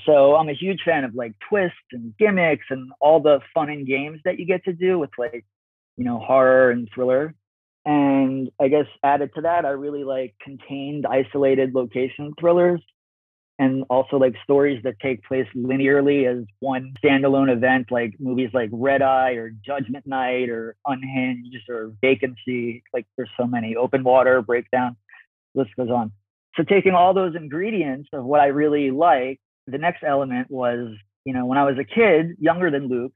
So 0.05 0.35
I'm 0.35 0.49
a 0.49 0.53
huge 0.53 0.81
fan 0.85 1.03
of 1.03 1.15
like 1.15 1.33
twists 1.49 1.77
and 1.91 2.13
gimmicks 2.17 2.65
and 2.69 2.91
all 2.99 3.19
the 3.19 3.39
fun 3.53 3.69
and 3.69 3.87
games 3.87 4.21
that 4.25 4.39
you 4.39 4.45
get 4.45 4.63
to 4.65 4.73
do 4.73 4.99
with 4.99 5.09
like, 5.17 5.45
you 5.97 6.05
know, 6.05 6.19
horror 6.19 6.71
and 6.71 6.87
thriller. 6.93 7.33
And 7.85 8.49
I 8.59 8.67
guess 8.67 8.85
added 9.03 9.31
to 9.35 9.41
that, 9.41 9.65
I 9.65 9.69
really 9.69 10.03
like 10.03 10.35
contained, 10.41 11.05
isolated 11.07 11.73
location 11.73 12.33
thrillers 12.39 12.81
and 13.59 13.83
also 13.89 14.15
like 14.15 14.35
stories 14.43 14.81
that 14.83 14.95
take 15.01 15.23
place 15.23 15.47
linearly 15.55 16.25
as 16.25 16.45
one 16.59 16.93
standalone 17.03 17.51
event, 17.51 17.91
like 17.91 18.15
movies 18.17 18.51
like 18.53 18.69
Red 18.71 19.01
Eye 19.01 19.33
or 19.33 19.49
Judgment 19.49 20.07
Night 20.07 20.49
or 20.49 20.77
Unhinged 20.85 21.67
or 21.67 21.91
Vacancy. 22.01 22.83
Like 22.93 23.05
there's 23.17 23.29
so 23.37 23.45
many 23.45 23.75
open 23.75 24.03
water, 24.03 24.41
breakdown, 24.41 24.95
list 25.55 25.71
goes 25.75 25.89
on. 25.89 26.13
So 26.55 26.63
taking 26.63 26.93
all 26.93 27.13
those 27.13 27.35
ingredients 27.35 28.09
of 28.13 28.23
what 28.23 28.39
I 28.39 28.47
really 28.47 28.91
like, 28.91 29.41
the 29.71 29.77
next 29.77 30.03
element 30.03 30.49
was, 30.49 30.89
you 31.25 31.33
know, 31.33 31.45
when 31.45 31.57
I 31.57 31.63
was 31.63 31.77
a 31.79 31.83
kid, 31.83 32.35
younger 32.39 32.71
than 32.71 32.87
Luke, 32.87 33.15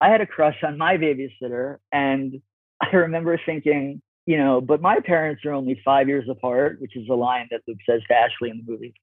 I 0.00 0.10
had 0.10 0.20
a 0.20 0.26
crush 0.26 0.56
on 0.62 0.78
my 0.78 0.96
babysitter. 0.96 1.78
And 1.92 2.40
I 2.80 2.94
remember 2.94 3.40
thinking, 3.44 4.00
you 4.26 4.36
know, 4.36 4.60
but 4.60 4.82
my 4.82 5.00
parents 5.00 5.44
are 5.44 5.52
only 5.52 5.80
five 5.84 6.08
years 6.08 6.28
apart, 6.30 6.80
which 6.80 6.96
is 6.96 7.08
a 7.08 7.14
line 7.14 7.48
that 7.50 7.62
Luke 7.66 7.78
says 7.88 8.02
to 8.08 8.14
Ashley 8.14 8.50
in 8.50 8.62
the 8.64 8.70
movie. 8.70 8.94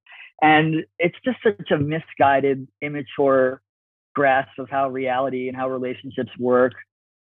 And 0.42 0.86
it's 1.00 1.16
just 1.24 1.38
such 1.44 1.72
a 1.72 1.78
misguided, 1.78 2.68
immature 2.82 3.62
grasp 4.14 4.52
of 4.60 4.70
how 4.70 4.90
reality 4.90 5.48
and 5.48 5.58
how 5.58 5.70
relationships 5.70 6.32
work. 6.40 6.74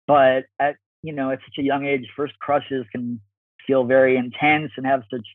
But 0.07 0.45
at, 0.59 0.75
you 1.03 1.13
know, 1.13 1.31
at 1.31 1.39
such 1.39 1.57
a 1.59 1.63
young 1.63 1.85
age, 1.85 2.07
first 2.15 2.37
crushes 2.39 2.85
can 2.91 3.19
feel 3.65 3.85
very 3.85 4.17
intense 4.17 4.71
and 4.77 4.85
have 4.85 5.03
such, 5.11 5.25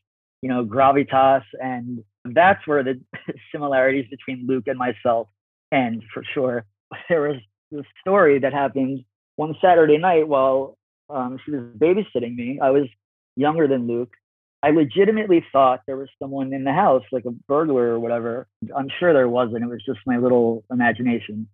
you 0.43 0.49
know, 0.49 0.65
gravitas. 0.65 1.43
And 1.61 2.05
that's 2.25 2.67
where 2.67 2.83
the 2.83 3.01
similarities 3.53 4.07
between 4.11 4.47
Luke 4.47 4.65
and 4.67 4.79
myself 4.79 5.29
end 5.73 6.03
for 6.13 6.23
sure. 6.35 6.65
There 7.09 7.21
was 7.21 7.37
this 7.71 7.85
story 8.01 8.41
that 8.41 8.53
happened 8.53 9.05
one 9.37 9.55
Saturday 9.63 9.97
night 9.97 10.27
while 10.27 10.77
um, 11.09 11.39
she 11.45 11.53
was 11.53 11.63
babysitting 11.79 12.35
me. 12.35 12.59
I 12.61 12.71
was 12.71 12.89
younger 13.37 13.69
than 13.69 13.87
Luke. 13.87 14.11
I 14.63 14.71
legitimately 14.71 15.45
thought 15.53 15.81
there 15.87 15.97
was 15.97 16.09
someone 16.21 16.53
in 16.53 16.65
the 16.65 16.73
house, 16.73 17.05
like 17.13 17.25
a 17.25 17.31
burglar 17.31 17.93
or 17.93 18.01
whatever. 18.01 18.47
I'm 18.77 18.89
sure 18.99 19.13
there 19.13 19.29
wasn't. 19.29 19.63
It 19.63 19.69
was 19.69 19.85
just 19.87 20.01
my 20.05 20.19
little 20.19 20.65
imagination. 20.71 21.49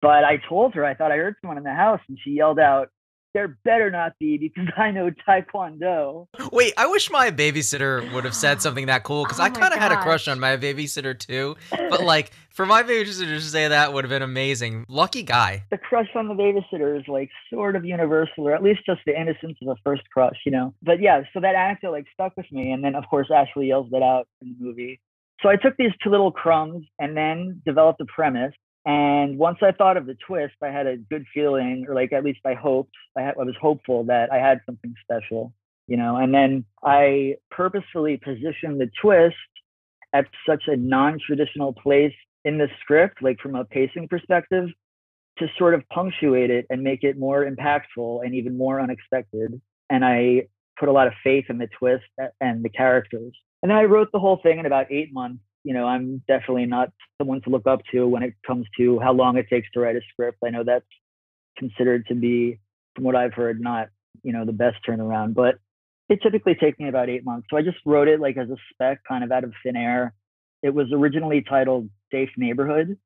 But 0.00 0.24
I 0.24 0.40
told 0.48 0.74
her 0.74 0.84
I 0.84 0.94
thought 0.94 1.10
I 1.10 1.16
heard 1.16 1.36
someone 1.40 1.58
in 1.58 1.64
the 1.64 1.72
house, 1.72 2.00
and 2.08 2.18
she 2.22 2.30
yelled 2.30 2.58
out, 2.58 2.88
there 3.34 3.58
better 3.64 3.90
not 3.90 4.18
be 4.18 4.38
because 4.38 4.72
I 4.76 4.90
know 4.90 5.10
Taekwondo. 5.26 6.26
Wait, 6.52 6.74
I 6.76 6.86
wish 6.86 7.10
my 7.10 7.30
babysitter 7.30 8.12
would 8.12 8.24
have 8.24 8.34
said 8.34 8.62
something 8.62 8.86
that 8.86 9.04
cool 9.04 9.24
because 9.24 9.40
Oh 9.40 9.44
I 9.44 9.50
kind 9.50 9.72
of 9.72 9.80
had 9.80 9.92
a 9.92 10.00
crush 10.00 10.28
on 10.28 10.40
my 10.40 10.56
babysitter 10.56 11.18
too. 11.18 11.56
But 11.70 12.02
like, 12.04 12.32
for 12.50 12.66
my 12.66 12.82
babysitter 12.82 13.36
to 13.36 13.40
say 13.40 13.68
that 13.68 13.92
would 13.92 14.04
have 14.04 14.10
been 14.10 14.22
amazing. 14.22 14.84
Lucky 14.88 15.22
guy. 15.22 15.64
The 15.70 15.78
crush 15.78 16.08
on 16.14 16.28
the 16.28 16.34
babysitter 16.34 16.98
is 16.98 17.06
like 17.08 17.30
sort 17.50 17.76
of 17.76 17.84
universal, 17.84 18.48
or 18.48 18.54
at 18.54 18.62
least 18.62 18.80
just 18.86 19.00
the 19.06 19.18
innocence 19.18 19.58
of 19.62 19.68
a 19.68 19.76
first 19.84 20.02
crush, 20.12 20.36
you 20.44 20.52
know? 20.52 20.74
But 20.82 21.00
yeah, 21.00 21.22
so 21.32 21.40
that 21.40 21.54
anecdote 21.54 21.92
like 21.92 22.06
stuck 22.12 22.36
with 22.36 22.50
me. 22.52 22.72
And 22.72 22.84
then, 22.84 22.94
of 22.94 23.04
course, 23.08 23.28
Ashley 23.34 23.68
yells 23.68 23.90
that 23.90 24.02
out 24.02 24.28
in 24.40 24.56
the 24.58 24.64
movie. 24.64 25.00
So 25.42 25.48
I 25.48 25.56
took 25.56 25.76
these 25.76 25.90
two 26.02 26.10
little 26.10 26.30
crumbs 26.30 26.86
and 27.00 27.16
then 27.16 27.62
developed 27.66 28.00
a 28.00 28.04
premise. 28.04 28.52
And 28.84 29.38
once 29.38 29.58
I 29.62 29.70
thought 29.72 29.96
of 29.96 30.06
the 30.06 30.16
twist, 30.26 30.54
I 30.62 30.68
had 30.68 30.86
a 30.86 30.96
good 30.96 31.24
feeling, 31.32 31.86
or 31.88 31.94
like 31.94 32.12
at 32.12 32.24
least 32.24 32.40
I 32.44 32.54
hoped, 32.54 32.94
I, 33.16 33.22
had, 33.22 33.34
I 33.40 33.44
was 33.44 33.54
hopeful 33.60 34.04
that 34.04 34.32
I 34.32 34.38
had 34.38 34.60
something 34.66 34.94
special, 35.02 35.54
you 35.86 35.96
know. 35.96 36.16
And 36.16 36.34
then 36.34 36.64
I 36.82 37.36
purposefully 37.50 38.16
positioned 38.16 38.80
the 38.80 38.90
twist 39.00 39.36
at 40.12 40.26
such 40.48 40.64
a 40.66 40.76
non-traditional 40.76 41.74
place 41.74 42.14
in 42.44 42.58
the 42.58 42.68
script, 42.80 43.22
like 43.22 43.38
from 43.38 43.54
a 43.54 43.64
pacing 43.64 44.08
perspective, 44.08 44.68
to 45.38 45.46
sort 45.56 45.74
of 45.74 45.88
punctuate 45.88 46.50
it 46.50 46.66
and 46.68 46.82
make 46.82 47.04
it 47.04 47.16
more 47.16 47.48
impactful 47.48 48.24
and 48.24 48.34
even 48.34 48.58
more 48.58 48.80
unexpected. 48.80 49.60
And 49.90 50.04
I 50.04 50.48
put 50.78 50.88
a 50.88 50.92
lot 50.92 51.06
of 51.06 51.12
faith 51.22 51.46
in 51.48 51.58
the 51.58 51.68
twist 51.78 52.04
and 52.40 52.64
the 52.64 52.68
characters. 52.68 53.32
And 53.62 53.70
then 53.70 53.78
I 53.78 53.84
wrote 53.84 54.10
the 54.12 54.18
whole 54.18 54.40
thing 54.42 54.58
in 54.58 54.66
about 54.66 54.90
eight 54.90 55.12
months. 55.12 55.42
You 55.64 55.74
know, 55.74 55.86
I'm 55.86 56.22
definitely 56.26 56.66
not 56.66 56.90
someone 57.18 57.40
to 57.42 57.50
look 57.50 57.66
up 57.66 57.80
to 57.92 58.06
when 58.08 58.22
it 58.22 58.34
comes 58.46 58.66
to 58.78 58.98
how 59.00 59.12
long 59.12 59.36
it 59.36 59.46
takes 59.48 59.70
to 59.72 59.80
write 59.80 59.96
a 59.96 60.00
script. 60.12 60.38
I 60.44 60.50
know 60.50 60.64
that's 60.64 60.84
considered 61.56 62.06
to 62.08 62.14
be, 62.14 62.58
from 62.94 63.04
what 63.04 63.14
I've 63.16 63.34
heard, 63.34 63.60
not, 63.60 63.88
you 64.22 64.32
know, 64.32 64.44
the 64.44 64.52
best 64.52 64.76
turnaround, 64.88 65.34
but 65.34 65.56
it 66.08 66.20
typically 66.22 66.54
takes 66.54 66.78
me 66.78 66.88
about 66.88 67.08
eight 67.08 67.24
months. 67.24 67.46
So 67.50 67.56
I 67.56 67.62
just 67.62 67.78
wrote 67.86 68.08
it 68.08 68.20
like 68.20 68.36
as 68.36 68.50
a 68.50 68.56
spec, 68.72 69.00
kind 69.08 69.24
of 69.24 69.30
out 69.32 69.44
of 69.44 69.52
thin 69.62 69.76
air. 69.76 70.14
it 70.62 70.74
was 70.74 70.86
originally 70.92 71.42
titled 71.42 71.88
Safe 72.10 72.30
Neighborhood. 72.36 72.96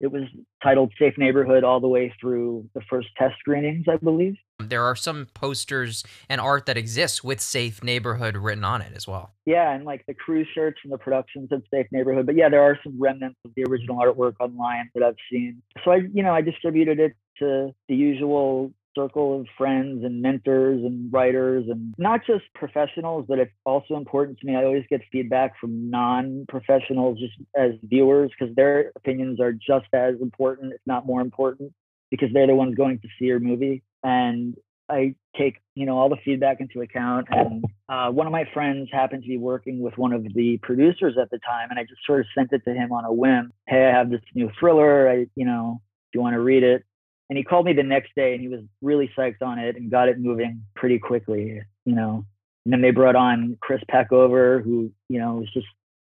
It 0.00 0.12
was 0.12 0.22
titled 0.62 0.92
Safe 0.98 1.14
Neighborhood 1.18 1.64
all 1.64 1.80
the 1.80 1.88
way 1.88 2.14
through 2.20 2.68
the 2.74 2.80
first 2.88 3.08
test 3.16 3.34
screenings, 3.40 3.86
I 3.90 3.96
believe. 3.96 4.36
There 4.60 4.84
are 4.84 4.94
some 4.94 5.26
posters 5.34 6.04
and 6.28 6.40
art 6.40 6.66
that 6.66 6.76
exists 6.76 7.24
with 7.24 7.40
Safe 7.40 7.82
Neighborhood 7.82 8.36
written 8.36 8.64
on 8.64 8.80
it 8.80 8.92
as 8.94 9.08
well. 9.08 9.32
Yeah, 9.44 9.72
and 9.72 9.84
like 9.84 10.04
the 10.06 10.14
crew 10.14 10.44
shirts 10.54 10.78
and 10.84 10.92
the 10.92 10.98
productions 10.98 11.50
of 11.50 11.62
Safe 11.72 11.86
Neighborhood. 11.90 12.26
But 12.26 12.36
yeah, 12.36 12.48
there 12.48 12.62
are 12.62 12.78
some 12.84 13.00
remnants 13.00 13.38
of 13.44 13.52
the 13.56 13.64
original 13.64 13.96
artwork 13.96 14.34
online 14.38 14.90
that 14.94 15.02
I've 15.02 15.16
seen. 15.30 15.62
So 15.84 15.90
I, 15.90 15.96
you 16.12 16.22
know, 16.22 16.32
I 16.32 16.42
distributed 16.42 17.00
it 17.00 17.16
to 17.38 17.74
the 17.88 17.94
usual 17.94 18.72
circle 18.98 19.40
of 19.40 19.46
friends 19.56 20.04
and 20.04 20.20
mentors 20.20 20.82
and 20.84 21.12
writers 21.12 21.66
and 21.68 21.94
not 21.98 22.20
just 22.26 22.44
professionals, 22.54 23.26
but 23.28 23.38
it's 23.38 23.52
also 23.64 23.96
important 23.96 24.38
to 24.38 24.46
me. 24.46 24.56
I 24.56 24.64
always 24.64 24.84
get 24.90 25.00
feedback 25.12 25.58
from 25.60 25.90
non 25.90 26.46
professionals 26.48 27.18
just 27.18 27.34
as 27.56 27.72
viewers 27.82 28.30
because 28.38 28.54
their 28.56 28.92
opinions 28.96 29.40
are 29.40 29.52
just 29.52 29.86
as 29.92 30.14
important, 30.20 30.72
if 30.72 30.80
not 30.86 31.06
more 31.06 31.20
important, 31.20 31.72
because 32.10 32.28
they're 32.32 32.46
the 32.46 32.54
ones 32.54 32.74
going 32.74 32.98
to 33.00 33.08
see 33.18 33.26
your 33.26 33.40
movie. 33.40 33.82
And 34.02 34.56
I 34.88 35.14
take, 35.36 35.60
you 35.74 35.86
know, 35.86 35.98
all 35.98 36.08
the 36.08 36.16
feedback 36.24 36.60
into 36.60 36.80
account. 36.80 37.28
And 37.30 37.64
uh, 37.88 38.10
one 38.10 38.26
of 38.26 38.32
my 38.32 38.44
friends 38.54 38.88
happened 38.90 39.22
to 39.22 39.28
be 39.28 39.36
working 39.36 39.80
with 39.80 39.96
one 39.98 40.12
of 40.12 40.24
the 40.34 40.58
producers 40.62 41.16
at 41.20 41.30
the 41.30 41.38
time, 41.38 41.68
and 41.70 41.78
I 41.78 41.82
just 41.82 42.00
sort 42.06 42.20
of 42.20 42.26
sent 42.36 42.52
it 42.52 42.62
to 42.64 42.74
him 42.74 42.92
on 42.92 43.04
a 43.04 43.12
whim. 43.12 43.52
Hey, 43.66 43.86
I 43.86 43.96
have 43.96 44.10
this 44.10 44.22
new 44.34 44.50
thriller. 44.58 45.08
I, 45.08 45.26
you 45.34 45.44
know, 45.44 45.80
do 46.12 46.18
you 46.18 46.22
want 46.22 46.34
to 46.34 46.40
read 46.40 46.62
it? 46.62 46.84
And 47.28 47.36
he 47.36 47.44
called 47.44 47.66
me 47.66 47.72
the 47.72 47.82
next 47.82 48.14
day 48.16 48.32
and 48.32 48.40
he 48.40 48.48
was 48.48 48.60
really 48.80 49.10
psyched 49.16 49.42
on 49.42 49.58
it 49.58 49.76
and 49.76 49.90
got 49.90 50.08
it 50.08 50.18
moving 50.18 50.64
pretty 50.74 50.98
quickly 50.98 51.62
you 51.88 51.94
know. 51.94 52.24
And 52.64 52.72
then 52.72 52.82
they 52.82 52.90
brought 52.90 53.16
on 53.16 53.56
chris 53.60 53.82
peckover 53.90 54.62
who 54.62 54.92
you 55.08 55.18
know 55.18 55.36
was 55.36 55.50
just 55.52 55.66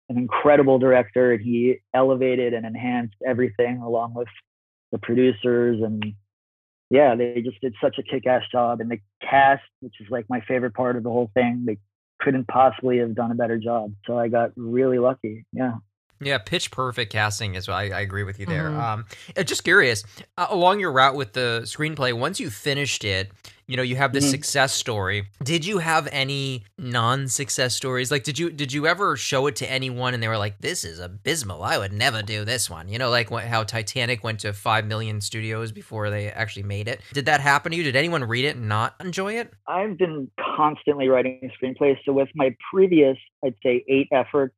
an 0.08 0.18
incredible 0.18 0.78
director. 0.78 1.32
And 1.32 1.40
he 1.40 1.76
elevated 1.94 2.52
and 2.52 2.66
enhanced 2.66 3.14
everything 3.24 3.78
along 3.78 4.14
with 4.14 4.28
the 4.90 4.98
producers. 4.98 5.80
And 5.80 6.14
yeah 6.90 7.14
they 7.14 7.40
just 7.42 7.60
did 7.60 7.74
such 7.80 7.98
a 7.98 8.02
kick-ass 8.02 8.42
job. 8.50 8.80
And 8.80 8.90
the 8.90 8.98
cast 9.22 9.62
which 9.80 9.94
is 10.00 10.08
like 10.10 10.26
my 10.28 10.40
favorite 10.40 10.74
part 10.74 10.96
of 10.96 11.04
the 11.04 11.10
whole 11.10 11.30
thing 11.34 11.64
they 11.64 11.78
couldn't 12.20 12.48
possibly 12.48 12.98
have 12.98 13.14
done 13.14 13.30
a 13.30 13.36
better 13.36 13.56
job. 13.56 13.94
So 14.06 14.18
i 14.18 14.28
got 14.28 14.50
really 14.56 14.98
lucky. 14.98 15.46
Yeah 15.52 15.76
yeah, 16.20 16.38
pitch 16.38 16.70
perfect 16.70 17.12
casting 17.12 17.54
is. 17.54 17.68
I, 17.68 17.84
I 17.84 18.00
agree 18.00 18.24
with 18.24 18.38
you 18.38 18.46
there. 18.46 18.70
Mhm. 18.70 18.78
Um, 18.82 19.04
uh, 19.36 19.42
just 19.42 19.64
curious, 19.64 20.04
uh, 20.38 20.46
along 20.50 20.80
your 20.80 20.92
route 20.92 21.14
with 21.14 21.32
the 21.32 21.62
screenplay, 21.64 22.12
once 22.12 22.38
you 22.40 22.50
finished 22.50 23.04
it, 23.04 23.30
you 23.66 23.76
know, 23.76 23.82
you 23.84 23.94
have 23.94 24.12
this 24.12 24.26
Mhm. 24.26 24.30
success 24.30 24.72
story. 24.74 25.28
Did 25.44 25.64
you 25.64 25.78
have 25.78 26.08
any 26.10 26.64
non-success 26.76 27.74
stories? 27.76 28.10
Like, 28.10 28.24
did 28.24 28.36
you 28.36 28.50
did 28.50 28.72
you 28.72 28.86
ever 28.88 29.16
show 29.16 29.46
it 29.46 29.54
to 29.56 29.70
anyone 29.70 30.12
and 30.12 30.20
they 30.20 30.26
were 30.28 30.36
like, 30.38 30.58
"This 30.58 30.82
is 30.84 30.98
abysmal. 30.98 31.62
I 31.62 31.78
would 31.78 31.92
never 31.92 32.20
do 32.20 32.44
this 32.44 32.68
one." 32.68 32.88
You 32.88 32.98
know, 32.98 33.10
like 33.10 33.30
what, 33.30 33.44
how 33.44 33.62
Titanic 33.62 34.24
went 34.24 34.40
to 34.40 34.52
five 34.52 34.86
million 34.86 35.20
studios 35.20 35.70
before 35.70 36.10
they 36.10 36.30
actually 36.32 36.64
made 36.64 36.88
it. 36.88 37.00
Did 37.12 37.26
that 37.26 37.40
happen 37.40 37.70
to 37.70 37.78
you? 37.78 37.84
Did 37.84 37.94
anyone 37.94 38.24
read 38.24 38.44
it 38.44 38.56
and 38.56 38.68
not 38.68 38.96
enjoy 39.00 39.34
it? 39.34 39.52
I've 39.68 39.96
been 39.96 40.28
constantly 40.56 41.08
writing 41.08 41.48
screenplays. 41.62 41.96
So 42.04 42.12
with 42.12 42.28
my 42.34 42.54
previous, 42.72 43.16
I'd 43.44 43.54
say 43.62 43.84
eight 43.88 44.08
efforts, 44.12 44.54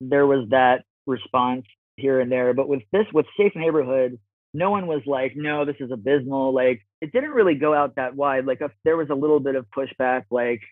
there 0.00 0.26
was 0.26 0.48
that 0.50 0.84
response 1.08 1.64
here 1.96 2.20
and 2.20 2.30
there. 2.30 2.54
But 2.54 2.68
with 2.68 2.82
this, 2.92 3.06
with 3.12 3.26
Safe 3.36 3.52
Neighborhood, 3.56 4.18
no 4.54 4.70
one 4.70 4.86
was 4.86 5.02
like, 5.06 5.34
no, 5.36 5.64
this 5.64 5.76
is 5.80 5.90
abysmal. 5.90 6.54
Like 6.54 6.86
it 7.00 7.12
didn't 7.12 7.30
really 7.30 7.54
go 7.54 7.74
out 7.74 7.96
that 7.96 8.14
wide. 8.14 8.46
Like 8.46 8.60
if 8.60 8.72
there 8.84 8.96
was 8.96 9.10
a 9.10 9.14
little 9.14 9.40
bit 9.40 9.56
of 9.56 9.66
pushback, 9.76 10.24
like 10.30 10.62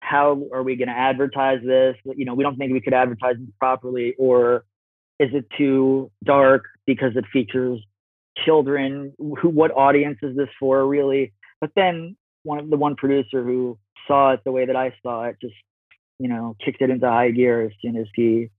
how 0.00 0.42
are 0.52 0.62
we 0.62 0.76
going 0.76 0.88
to 0.88 0.94
advertise 0.94 1.60
this? 1.64 1.96
You 2.04 2.24
know, 2.24 2.34
we 2.34 2.42
don't 2.44 2.56
think 2.56 2.72
we 2.72 2.80
could 2.80 2.92
advertise 2.92 3.36
it 3.36 3.58
properly, 3.58 4.14
or 4.18 4.64
is 5.18 5.30
it 5.32 5.46
too 5.56 6.10
dark 6.22 6.64
because 6.86 7.16
it 7.16 7.24
features 7.32 7.80
children? 8.44 9.14
Who, 9.18 9.48
what 9.48 9.70
audience 9.70 10.18
is 10.22 10.36
this 10.36 10.50
for, 10.60 10.86
really? 10.86 11.32
But 11.60 11.70
then 11.74 12.16
one 12.42 12.58
of 12.58 12.68
the 12.68 12.76
one 12.76 12.96
producer 12.96 13.42
who 13.42 13.78
saw 14.06 14.32
it 14.32 14.40
the 14.44 14.52
way 14.52 14.66
that 14.66 14.76
I 14.76 14.92
saw 15.02 15.24
it, 15.24 15.36
just 15.40 15.54
you 16.18 16.28
know, 16.28 16.56
kicked 16.64 16.80
it 16.80 16.90
into 16.90 17.08
high 17.08 17.30
gear 17.30 17.62
as 17.62 17.72
soon 17.82 17.96
as 17.96 18.06
he 18.14 18.50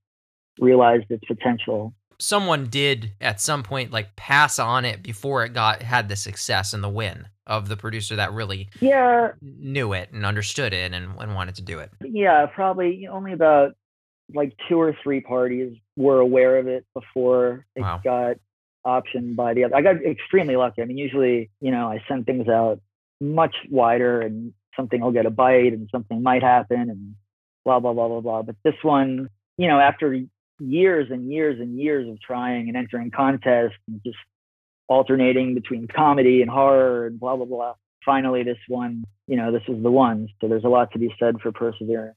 realized 0.58 1.04
its 1.10 1.24
potential. 1.26 1.94
Someone 2.18 2.66
did 2.68 3.12
at 3.20 3.40
some 3.40 3.62
point 3.62 3.92
like 3.92 4.16
pass 4.16 4.58
on 4.58 4.84
it 4.84 5.02
before 5.02 5.44
it 5.44 5.52
got 5.52 5.82
had 5.82 6.08
the 6.08 6.16
success 6.16 6.72
and 6.72 6.82
the 6.82 6.88
win 6.88 7.26
of 7.46 7.68
the 7.68 7.76
producer 7.76 8.16
that 8.16 8.32
really 8.32 8.68
Yeah, 8.80 9.32
knew 9.42 9.92
it 9.92 10.10
and 10.12 10.24
understood 10.24 10.72
it 10.72 10.92
and, 10.92 11.06
and 11.20 11.34
wanted 11.34 11.56
to 11.56 11.62
do 11.62 11.78
it. 11.78 11.90
yeah, 12.02 12.46
probably 12.46 13.06
only 13.06 13.32
about 13.32 13.72
like 14.34 14.56
two 14.68 14.80
or 14.80 14.96
three 15.02 15.20
parties 15.20 15.76
were 15.96 16.18
aware 16.18 16.58
of 16.58 16.66
it 16.66 16.84
before 16.94 17.66
it 17.76 17.82
Wow. 17.82 18.00
got 18.02 18.36
optioned 18.86 19.36
by 19.36 19.52
the 19.54 19.64
other. 19.64 19.76
I 19.76 19.82
got 19.82 19.96
extremely 20.04 20.56
lucky. 20.56 20.82
I 20.82 20.86
mean, 20.86 20.98
usually, 20.98 21.50
you 21.60 21.70
know, 21.70 21.88
I 21.88 22.02
send 22.08 22.24
things 22.26 22.48
out 22.48 22.80
much 23.20 23.54
wider 23.70 24.20
and 24.22 24.52
something 24.74 25.00
will 25.00 25.12
get 25.12 25.26
a 25.26 25.30
bite 25.30 25.72
and 25.72 25.88
something 25.92 26.22
might 26.22 26.42
happen 26.42 26.80
and 26.90 27.14
blah, 27.64 27.78
blah, 27.78 27.92
blah, 27.92 28.08
blah, 28.08 28.20
blah. 28.20 28.42
But 28.42 28.56
this 28.64 28.74
one, 28.82 29.28
you 29.58 29.68
know, 29.68 29.78
after 29.80 30.18
years 30.58 31.08
and 31.10 31.30
years 31.30 31.60
and 31.60 31.78
years 31.78 32.08
of 32.08 32.20
trying 32.20 32.68
and 32.68 32.76
entering 32.76 33.10
contests 33.10 33.78
and 33.88 34.00
just 34.04 34.18
alternating 34.88 35.54
between 35.54 35.88
comedy 35.88 36.42
and 36.42 36.50
horror 36.50 37.06
and 37.06 37.18
blah, 37.18 37.36
blah, 37.36 37.44
blah, 37.44 37.74
finally 38.04 38.42
this 38.42 38.58
one, 38.68 39.04
you 39.26 39.36
know, 39.36 39.52
this 39.52 39.62
is 39.68 39.82
the 39.82 39.90
one. 39.90 40.28
So 40.40 40.48
there's 40.48 40.64
a 40.64 40.68
lot 40.68 40.92
to 40.92 40.98
be 40.98 41.14
said 41.18 41.40
for 41.40 41.52
persevering. 41.52 42.14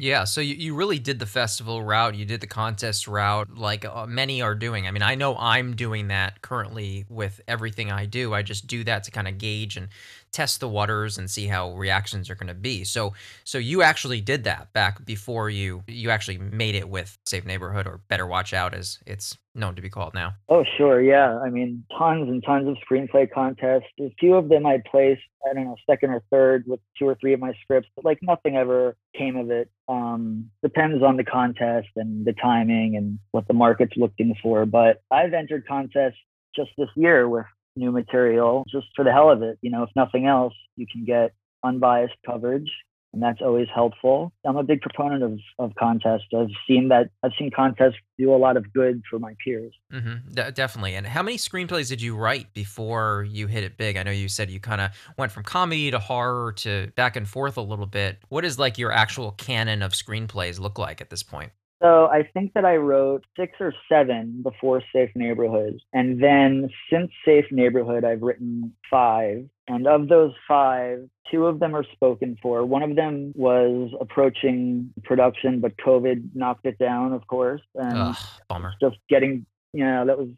Yeah, 0.00 0.24
so 0.24 0.40
you, 0.40 0.54
you 0.54 0.76
really 0.76 1.00
did 1.00 1.18
the 1.18 1.26
festival 1.26 1.82
route, 1.82 2.14
you 2.14 2.24
did 2.24 2.40
the 2.40 2.46
contest 2.46 3.08
route 3.08 3.56
like 3.56 3.84
uh, 3.84 4.06
many 4.06 4.40
are 4.40 4.54
doing. 4.54 4.86
I 4.86 4.92
mean, 4.92 5.02
I 5.02 5.16
know 5.16 5.36
I'm 5.36 5.74
doing 5.74 6.06
that 6.08 6.40
currently 6.40 7.04
with 7.08 7.40
everything 7.48 7.90
I 7.90 8.06
do. 8.06 8.32
I 8.32 8.42
just 8.42 8.68
do 8.68 8.84
that 8.84 9.02
to 9.04 9.10
kind 9.10 9.26
of 9.26 9.38
gauge 9.38 9.76
and 9.76 9.88
test 10.32 10.60
the 10.60 10.68
waters 10.68 11.18
and 11.18 11.30
see 11.30 11.46
how 11.46 11.72
reactions 11.72 12.30
are 12.30 12.34
going 12.34 12.48
to 12.48 12.54
be. 12.54 12.84
So 12.84 13.14
so 13.44 13.58
you 13.58 13.82
actually 13.82 14.20
did 14.20 14.44
that 14.44 14.72
back 14.72 15.04
before 15.04 15.50
you 15.50 15.82
you 15.86 16.10
actually 16.10 16.38
made 16.38 16.74
it 16.74 16.88
with 16.88 17.18
Safe 17.26 17.44
Neighborhood 17.44 17.86
or 17.86 18.00
Better 18.08 18.26
Watch 18.26 18.52
Out 18.52 18.74
as 18.74 18.98
it's 19.06 19.36
known 19.58 19.74
to 19.74 19.82
be 19.82 19.90
called 19.90 20.14
now. 20.14 20.34
Oh, 20.48 20.64
sure. 20.76 21.02
Yeah. 21.02 21.38
I 21.38 21.50
mean, 21.50 21.84
tons 21.98 22.28
and 22.28 22.42
tons 22.44 22.68
of 22.68 22.76
screenplay 22.88 23.30
contests. 23.30 23.88
A 24.00 24.14
few 24.18 24.34
of 24.34 24.48
them 24.48 24.64
I 24.64 24.80
placed, 24.90 25.22
I 25.48 25.52
don't 25.52 25.64
know, 25.64 25.76
second 25.88 26.10
or 26.10 26.22
third 26.30 26.64
with 26.66 26.80
two 26.98 27.06
or 27.06 27.16
three 27.16 27.32
of 27.32 27.40
my 27.40 27.52
scripts, 27.62 27.88
but 27.96 28.04
like 28.04 28.18
nothing 28.22 28.56
ever 28.56 28.96
came 29.16 29.36
of 29.36 29.50
it. 29.50 29.70
Um, 29.88 30.50
depends 30.62 31.02
on 31.02 31.16
the 31.16 31.24
contest 31.24 31.88
and 31.96 32.24
the 32.24 32.32
timing 32.32 32.96
and 32.96 33.18
what 33.32 33.48
the 33.48 33.54
market's 33.54 33.96
looking 33.96 34.34
for. 34.42 34.64
But 34.64 35.02
I've 35.10 35.32
entered 35.32 35.66
contests 35.66 36.18
just 36.54 36.70
this 36.78 36.88
year 36.94 37.28
with 37.28 37.46
new 37.78 37.92
material 37.92 38.64
just 38.70 38.86
for 38.94 39.04
the 39.04 39.12
hell 39.12 39.30
of 39.30 39.42
it. 39.42 39.58
You 39.62 39.70
know, 39.70 39.82
if 39.82 39.90
nothing 39.96 40.26
else, 40.26 40.54
you 40.76 40.86
can 40.90 41.04
get 41.04 41.32
unbiased 41.64 42.14
coverage 42.26 42.70
and 43.12 43.22
that's 43.22 43.40
always 43.40 43.68
helpful. 43.74 44.32
I'm 44.44 44.56
a 44.56 44.62
big 44.62 44.80
proponent 44.82 45.22
of, 45.22 45.38
of 45.58 45.74
contests. 45.76 46.26
I've 46.36 46.48
seen 46.66 46.88
that 46.88 47.10
I've 47.22 47.32
seen 47.38 47.50
contests 47.54 47.96
do 48.18 48.34
a 48.34 48.36
lot 48.36 48.56
of 48.56 48.72
good 48.72 49.02
for 49.08 49.18
my 49.18 49.34
peers. 49.42 49.74
Mm-hmm. 49.92 50.32
De- 50.32 50.52
definitely. 50.52 50.94
And 50.94 51.06
how 51.06 51.22
many 51.22 51.38
screenplays 51.38 51.88
did 51.88 52.02
you 52.02 52.16
write 52.16 52.52
before 52.52 53.26
you 53.28 53.46
hit 53.46 53.64
it 53.64 53.76
big? 53.76 53.96
I 53.96 54.02
know 54.02 54.10
you 54.10 54.28
said 54.28 54.50
you 54.50 54.60
kind 54.60 54.80
of 54.80 54.90
went 55.16 55.32
from 55.32 55.42
comedy 55.42 55.90
to 55.90 55.98
horror 55.98 56.52
to 56.58 56.92
back 56.96 57.16
and 57.16 57.26
forth 57.26 57.56
a 57.56 57.62
little 57.62 57.86
bit. 57.86 58.18
What 58.28 58.44
is 58.44 58.58
like 58.58 58.76
your 58.76 58.92
actual 58.92 59.32
canon 59.32 59.82
of 59.82 59.92
screenplays 59.92 60.60
look 60.60 60.78
like 60.78 61.00
at 61.00 61.10
this 61.10 61.22
point? 61.22 61.52
So 61.80 62.06
I 62.06 62.28
think 62.34 62.54
that 62.54 62.64
I 62.64 62.76
wrote 62.76 63.24
six 63.36 63.52
or 63.60 63.72
seven 63.88 64.42
before 64.42 64.82
Safe 64.92 65.10
Neighborhood. 65.14 65.80
And 65.92 66.22
then 66.22 66.70
since 66.90 67.10
Safe 67.24 67.44
Neighborhood, 67.52 68.04
I've 68.04 68.22
written 68.22 68.74
five. 68.90 69.48
And 69.68 69.86
of 69.86 70.08
those 70.08 70.32
five, 70.48 71.08
two 71.30 71.46
of 71.46 71.60
them 71.60 71.76
are 71.76 71.84
spoken 71.92 72.36
for. 72.42 72.64
One 72.64 72.82
of 72.82 72.96
them 72.96 73.32
was 73.36 73.90
approaching 74.00 74.92
production, 75.04 75.60
but 75.60 75.76
COVID 75.76 76.30
knocked 76.34 76.66
it 76.66 76.78
down, 76.78 77.12
of 77.12 77.26
course. 77.26 77.62
And 77.74 77.96
Ugh, 77.96 78.16
bummer. 78.48 78.74
just 78.80 78.96
getting, 79.08 79.46
you 79.72 79.84
know, 79.84 80.06
that 80.06 80.18
was 80.18 80.30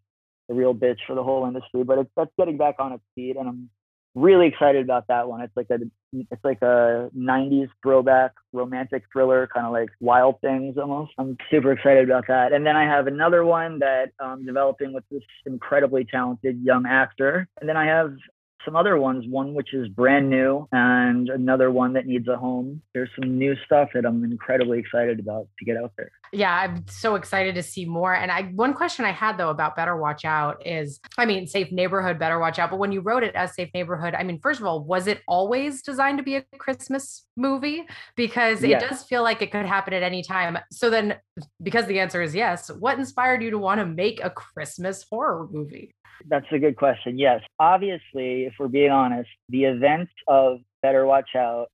a 0.51 0.55
real 0.55 0.75
bitch 0.75 0.99
for 1.07 1.15
the 1.15 1.23
whole 1.23 1.47
industry. 1.47 1.85
But 1.85 2.01
it's 2.01 2.11
that's 2.17 2.33
getting 2.39 2.59
back 2.59 2.75
on 2.81 2.93
its 2.93 3.05
feet, 3.15 3.37
and 3.37 3.49
I'm 3.49 3.71
really 4.15 4.49
excited 4.49 4.83
about 4.83 5.07
that 5.09 5.29
one. 5.29 5.41
It's 5.41 5.57
like 5.57 5.69
a 5.71 5.79
it's 6.13 6.45
like 6.45 6.61
a 6.63 7.11
90s 7.17 7.69
throwback 7.83 8.33
romantic 8.53 9.05
thriller, 9.13 9.49
kind 9.53 9.67
of 9.67 9.73
like 9.73 9.91
Wild 10.01 10.41
Things 10.41 10.77
almost. 10.77 11.13
I'm 11.19 11.37
super 11.51 11.73
excited 11.73 12.05
about 12.05 12.27
that. 12.29 12.53
And 12.53 12.67
then 12.67 12.77
I 12.77 12.85
have 12.85 13.07
another 13.07 13.45
one 13.45 13.79
that 13.79 14.11
I'm 14.19 14.45
developing 14.45 14.93
with 14.93 15.05
this 15.11 15.23
incredibly 15.47 16.05
talented 16.05 16.61
young 16.63 16.87
actor. 16.87 17.49
And 17.61 17.69
then 17.69 17.77
I 17.77 17.87
have 17.87 18.17
some 18.65 18.77
other 18.77 18.99
ones, 18.99 19.25
one 19.29 19.55
which 19.55 19.73
is 19.73 19.89
brand 19.89 20.29
new 20.29 20.69
and 20.73 21.29
another 21.29 21.71
one 21.71 21.93
that 21.95 22.07
needs 22.07 22.29
a 22.29 22.37
home. 22.37 22.83
There's 22.95 23.09
some 23.19 23.39
new 23.39 23.55
stuff 23.65 23.91
that 23.95 24.05
I'm 24.05 24.25
incredibly 24.25 24.79
excited 24.79 25.19
about 25.19 25.49
to 25.59 25.65
get 25.65 25.77
out 25.77 25.93
there. 25.97 26.13
Yeah, 26.33 26.55
I'm 26.55 26.87
so 26.89 27.17
excited 27.17 27.55
to 27.57 27.63
see 27.63 27.85
more. 27.85 28.15
And 28.15 28.31
I 28.31 28.43
one 28.55 28.75
question 28.75 29.05
I 29.05 29.13
had 29.13 29.37
though 29.39 29.51
about 29.51 29.77
Better 29.77 29.97
Watch 29.97 30.25
Out 30.25 30.65
is 30.67 31.01
I 31.19 31.27
mean, 31.27 31.47
Safe 31.47 31.73
Neighborhood, 31.73 32.19
Better 32.19 32.39
Watch 32.39 32.59
Out, 32.59 32.71
but 32.71 32.79
when 32.79 32.93
you 32.93 33.01
wrote 33.01 33.25
it 33.25 33.35
as 33.35 33.55
Safe 33.55 33.71
Neighborhood, 33.75 34.15
I 34.15 34.23
mean, 34.23 34.39
first 34.41 34.61
of 34.61 34.67
all, 34.67 34.85
was 34.85 35.07
it 35.07 35.23
always 35.27 35.83
designed 35.83 36.19
to 36.19 36.25
be 36.25 36.37
a 36.37 36.45
Christmas 36.59 37.27
movie 37.37 37.87
because 38.17 38.63
Yes. 38.63 38.83
it 38.83 38.89
does 38.89 39.03
feel 39.05 39.23
like 39.23 39.43
it 39.43 39.51
could 39.51 39.67
happen 39.67 39.95
at 39.95 40.03
any 40.03 40.23
time. 40.23 40.59
So 40.71 40.91
then 40.91 41.17
because 41.63 41.87
the 41.87 41.99
answer 42.01 42.23
is 42.23 42.35
yes, 42.35 42.71
what 42.71 42.99
inspired 42.99 43.43
you 43.43 43.51
to 43.51 43.59
want 43.59 43.81
to 43.81 43.87
make 43.87 44.23
a 44.23 44.31
Christmas 44.31 45.05
horror 45.11 45.49
movie? 45.51 45.95
That's 46.29 46.47
a 46.53 46.59
good 46.59 46.77
question. 46.77 47.19
Yes. 47.19 47.43
Obviously, 47.59 48.45
if 48.45 48.55
we're 48.59 48.69
being 48.69 48.91
honest, 48.91 49.31
the 49.49 49.65
events 49.65 50.13
of 50.29 50.61
Better 50.83 51.07
Watch 51.07 51.31
Out 51.37 51.69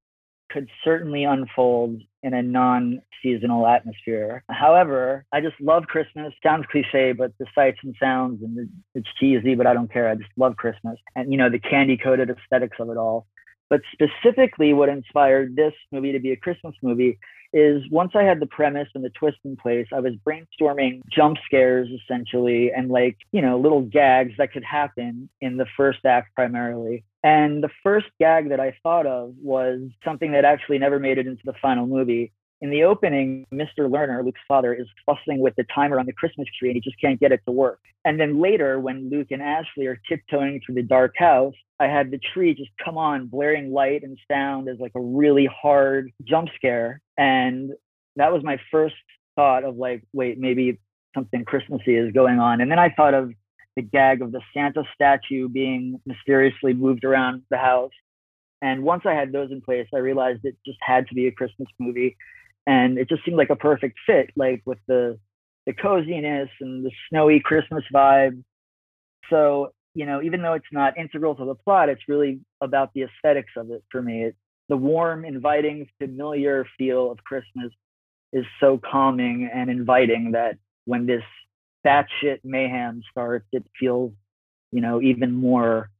could 0.50 0.68
certainly 0.84 1.24
unfold 1.24 2.00
in 2.22 2.34
a 2.34 2.42
non 2.42 3.02
seasonal 3.22 3.66
atmosphere. 3.66 4.44
However, 4.48 5.24
I 5.32 5.40
just 5.40 5.60
love 5.60 5.84
Christmas. 5.84 6.32
Sounds 6.42 6.66
cliche, 6.70 7.12
but 7.12 7.32
the 7.38 7.46
sights 7.54 7.78
and 7.82 7.94
sounds 8.00 8.42
and 8.42 8.68
it's 8.94 9.08
cheesy, 9.18 9.54
but 9.54 9.66
I 9.66 9.74
don't 9.74 9.92
care. 9.92 10.08
I 10.08 10.14
just 10.14 10.30
love 10.36 10.56
Christmas 10.56 10.98
and, 11.14 11.32
you 11.32 11.38
know, 11.38 11.50
the 11.50 11.58
candy 11.58 11.96
coated 11.96 12.30
aesthetics 12.30 12.76
of 12.78 12.90
it 12.90 12.96
all. 12.96 13.26
But 13.68 13.80
specifically, 13.92 14.72
what 14.72 14.88
inspired 14.88 15.56
this 15.56 15.74
movie 15.90 16.12
to 16.12 16.20
be 16.20 16.32
a 16.32 16.36
Christmas 16.36 16.74
movie 16.82 17.18
is 17.52 17.82
once 17.90 18.12
I 18.14 18.22
had 18.22 18.40
the 18.40 18.46
premise 18.46 18.88
and 18.94 19.04
the 19.04 19.10
twist 19.10 19.38
in 19.44 19.56
place, 19.56 19.86
I 19.92 20.00
was 20.00 20.12
brainstorming 20.26 21.00
jump 21.10 21.38
scares 21.44 21.88
essentially 21.88 22.70
and 22.72 22.90
like, 22.90 23.16
you 23.32 23.40
know, 23.40 23.58
little 23.58 23.82
gags 23.82 24.32
that 24.38 24.52
could 24.52 24.64
happen 24.64 25.28
in 25.40 25.56
the 25.56 25.66
first 25.76 26.04
act 26.04 26.34
primarily. 26.34 27.04
And 27.24 27.62
the 27.62 27.70
first 27.82 28.06
gag 28.20 28.50
that 28.50 28.60
I 28.60 28.76
thought 28.82 29.06
of 29.06 29.34
was 29.42 29.80
something 30.04 30.32
that 30.32 30.44
actually 30.44 30.78
never 30.78 30.98
made 30.98 31.18
it 31.18 31.26
into 31.26 31.42
the 31.44 31.54
final 31.60 31.86
movie. 31.86 32.32
In 32.62 32.70
the 32.70 32.84
opening, 32.84 33.46
Mr. 33.52 33.80
Lerner, 33.80 34.24
Luke's 34.24 34.40
father, 34.48 34.72
is 34.72 34.86
fussing 35.04 35.40
with 35.40 35.54
the 35.56 35.64
timer 35.74 35.98
on 35.98 36.06
the 36.06 36.12
Christmas 36.12 36.48
tree 36.58 36.70
and 36.70 36.76
he 36.76 36.80
just 36.80 36.98
can't 36.98 37.20
get 37.20 37.30
it 37.30 37.42
to 37.46 37.52
work. 37.52 37.80
And 38.04 38.18
then 38.18 38.40
later, 38.40 38.80
when 38.80 39.10
Luke 39.10 39.28
and 39.30 39.42
Ashley 39.42 39.86
are 39.86 40.00
tiptoeing 40.08 40.60
through 40.64 40.76
the 40.76 40.82
dark 40.82 41.14
house, 41.18 41.54
I 41.78 41.86
had 41.86 42.10
the 42.10 42.18
tree 42.32 42.54
just 42.54 42.70
come 42.82 42.96
on, 42.96 43.26
blaring 43.26 43.72
light 43.72 44.02
and 44.04 44.18
sound 44.30 44.68
as 44.68 44.78
like 44.78 44.92
a 44.94 45.00
really 45.00 45.46
hard 45.46 46.10
jump 46.24 46.48
scare. 46.56 47.02
And 47.18 47.72
that 48.16 48.32
was 48.32 48.42
my 48.42 48.58
first 48.70 48.94
thought 49.34 49.64
of 49.64 49.76
like, 49.76 50.02
wait, 50.14 50.38
maybe 50.38 50.80
something 51.14 51.44
Christmassy 51.44 51.94
is 51.94 52.12
going 52.12 52.38
on. 52.38 52.62
And 52.62 52.70
then 52.70 52.78
I 52.78 52.88
thought 52.90 53.12
of 53.12 53.32
the 53.76 53.82
gag 53.82 54.22
of 54.22 54.32
the 54.32 54.40
Santa 54.54 54.84
statue 54.94 55.48
being 55.48 56.00
mysteriously 56.06 56.72
moved 56.72 57.04
around 57.04 57.42
the 57.50 57.58
house. 57.58 57.92
And 58.62 58.82
once 58.82 59.02
I 59.04 59.12
had 59.12 59.32
those 59.32 59.50
in 59.50 59.60
place, 59.60 59.86
I 59.94 59.98
realized 59.98 60.40
it 60.44 60.56
just 60.64 60.78
had 60.80 61.06
to 61.08 61.14
be 61.14 61.26
a 61.26 61.32
Christmas 61.32 61.68
movie. 61.78 62.16
And 62.66 62.98
it 62.98 63.08
just 63.08 63.24
seemed 63.24 63.36
like 63.36 63.50
a 63.50 63.56
perfect 63.56 63.98
fit, 64.06 64.30
like 64.36 64.62
with 64.64 64.78
the 64.88 65.18
the 65.66 65.72
coziness 65.72 66.48
and 66.60 66.84
the 66.84 66.92
snowy 67.08 67.40
Christmas 67.40 67.84
vibe. 67.92 68.42
So, 69.30 69.72
you 69.94 70.06
know, 70.06 70.22
even 70.22 70.40
though 70.40 70.52
it's 70.52 70.64
not 70.70 70.96
integral 70.96 71.34
to 71.34 71.44
the 71.44 71.56
plot, 71.56 71.88
it's 71.88 72.02
really 72.08 72.40
about 72.60 72.92
the 72.94 73.02
aesthetics 73.02 73.52
of 73.56 73.70
it 73.70 73.82
for 73.90 74.00
me. 74.00 74.24
It, 74.24 74.36
the 74.68 74.76
warm, 74.76 75.24
inviting, 75.24 75.88
familiar 75.98 76.66
feel 76.78 77.10
of 77.10 77.18
Christmas 77.24 77.72
is 78.32 78.44
so 78.60 78.78
calming 78.78 79.48
and 79.52 79.70
inviting 79.70 80.32
that 80.32 80.58
when 80.84 81.06
this 81.06 81.22
batshit 81.84 82.40
mayhem 82.44 83.02
starts, 83.10 83.46
it 83.52 83.64
feels, 83.78 84.12
you 84.72 84.80
know, 84.80 85.00
even 85.00 85.32
more 85.32 85.90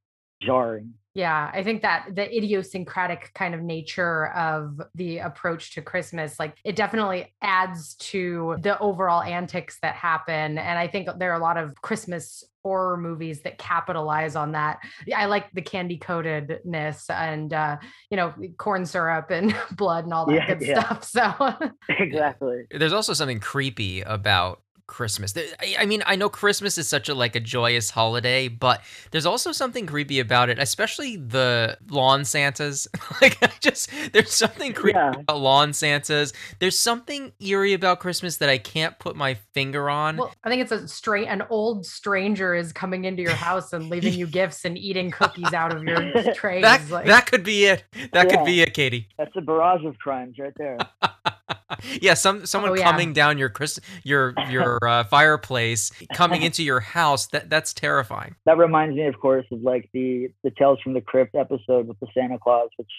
jarring. 0.43 0.95
Yeah, 1.17 1.51
I 1.51 1.63
think 1.63 1.81
that 1.81 2.09
the 2.15 2.25
idiosyncratic 2.37 3.33
kind 3.35 3.55
of 3.55 3.63
nature 3.63 4.27
of 4.35 4.83
the 4.95 5.21
approach 5.21 5.73
to 5.75 5.81
Christmas, 5.81 6.39
like 6.39 6.59
it 6.63 6.77
definitely 6.77 7.35
adds 7.41 7.95
to 7.95 8.57
the 8.61 8.79
overall 8.79 9.23
antics 9.23 9.79
that 9.81 9.95
happen. 9.95 10.59
And 10.59 10.79
I 10.79 10.89
think 10.89 11.09
there 11.19 11.33
are 11.33 11.41
a 11.41 11.43
lot 11.43 11.57
of 11.57 11.75
Christmas 11.81 12.45
horror 12.63 12.99
movies 12.99 13.41
that 13.45 13.57
capitalize 13.57 14.37
on 14.37 14.53
that. 14.53 14.81
I 15.17 15.25
like 15.25 15.51
the 15.55 15.63
candy 15.63 15.99
coatedness 15.99 17.09
and, 17.09 17.51
uh, 17.51 17.79
you 18.11 18.19
know, 18.19 18.35
corn 18.59 18.85
syrup 18.85 19.31
and 19.31 19.57
blood 19.73 20.05
and 20.05 20.13
all 20.13 20.27
that 20.27 20.35
Yeah, 20.35 20.55
good 20.55 20.67
yeah. 20.67 20.81
stuff. 20.83 21.05
So, 21.05 21.71
exactly. 21.99 22.65
There's 22.71 22.93
also 22.93 23.15
something 23.15 23.41
creepy 23.41 24.03
about 24.03 24.61
Christmas. 24.87 25.35
I- 25.37 25.77
I 25.79 25.87
mean, 25.87 26.03
I 26.07 26.17
know 26.17 26.29
Christmas 26.29 26.79
is 26.79 26.89
such 26.89 27.09
a 27.09 27.15
like 27.15 27.35
a 27.37 27.41
joyous 27.41 27.91
holiday, 27.91 28.49
but 28.49 28.83
there's 29.11 29.27
also 29.27 29.53
something 29.53 29.87
creepy 29.87 30.21
about 30.21 30.49
it, 30.49 30.59
especially 30.59 31.17
the 31.17 31.77
lawn 31.89 32.25
Santas. 32.25 32.87
like, 33.21 33.37
I 33.43 33.51
just 33.61 33.91
there's 34.13 34.33
something 34.33 34.73
creepy 34.73 34.97
Yeah. 34.99 35.13
about 35.19 35.41
lawn 35.41 35.73
Santas. 35.73 36.33
There's 36.61 36.79
something 36.79 37.33
eerie 37.41 37.73
about 37.73 38.01
Christmas 38.01 38.37
that 38.39 38.49
I 38.49 38.59
can't 38.59 38.99
put 38.99 39.17
my 39.17 39.35
finger 39.55 39.91
on. 39.91 40.17
well, 40.17 40.33
I 40.45 40.49
think 40.49 40.63
it's 40.63 40.73
a 40.73 40.87
straight, 40.89 41.27
an 41.29 41.43
old 41.51 41.85
stranger 41.87 42.55
is 42.55 42.73
coming 42.73 43.05
into 43.05 43.23
your 43.23 43.33
house 43.35 43.73
and 43.73 43.89
leaving 43.89 44.15
you 44.15 44.27
gifts 44.27 44.65
and 44.65 44.79
eating 44.79 45.11
cookies 45.11 45.53
out 45.53 45.75
of 45.75 45.83
your 45.83 46.13
trays. 46.35 46.63
that 46.63 46.89
like- 46.91 47.07
that 47.07 47.27
could 47.27 47.43
be 47.45 47.65
it. 47.67 47.85
That 48.13 48.29
could 48.29 48.45
be 48.45 48.61
it, 48.63 48.73
Katie. 48.75 49.09
That's 49.19 49.35
a 49.37 49.41
barrage 49.41 49.85
of 49.85 49.99
crimes 49.99 50.37
right 50.39 50.53
there. 50.57 50.79
yeah, 52.01 52.15
some 52.15 52.47
someone 52.47 52.73
Oh, 52.73 52.75
yeah. 52.75 52.91
coming 52.91 53.13
down 53.13 53.39
your 53.39 53.49
Chris 53.49 53.81
your 54.05 54.35
your 54.49 54.79
uh, 54.89 55.05
fireplace, 55.05 55.91
coming 56.15 56.43
into 56.43 56.63
your 56.63 56.81
house. 56.81 57.27
That 57.29 57.51
that's 57.51 57.73
terrifying. 57.73 58.37
That 58.45 58.59
reminds 58.59 58.97
me, 58.97 59.07
of 59.07 59.19
course, 59.19 59.47
of 59.51 59.63
like 59.63 59.89
the 59.93 60.29
the 60.45 60.51
Tales 60.51 60.81
from 60.83 60.95
the 60.95 61.01
Crypt 61.01 61.35
episode 61.35 61.89
with 61.89 61.99
the 62.01 62.07
Santa 62.15 62.39
Claus, 62.39 62.71
which 62.77 62.91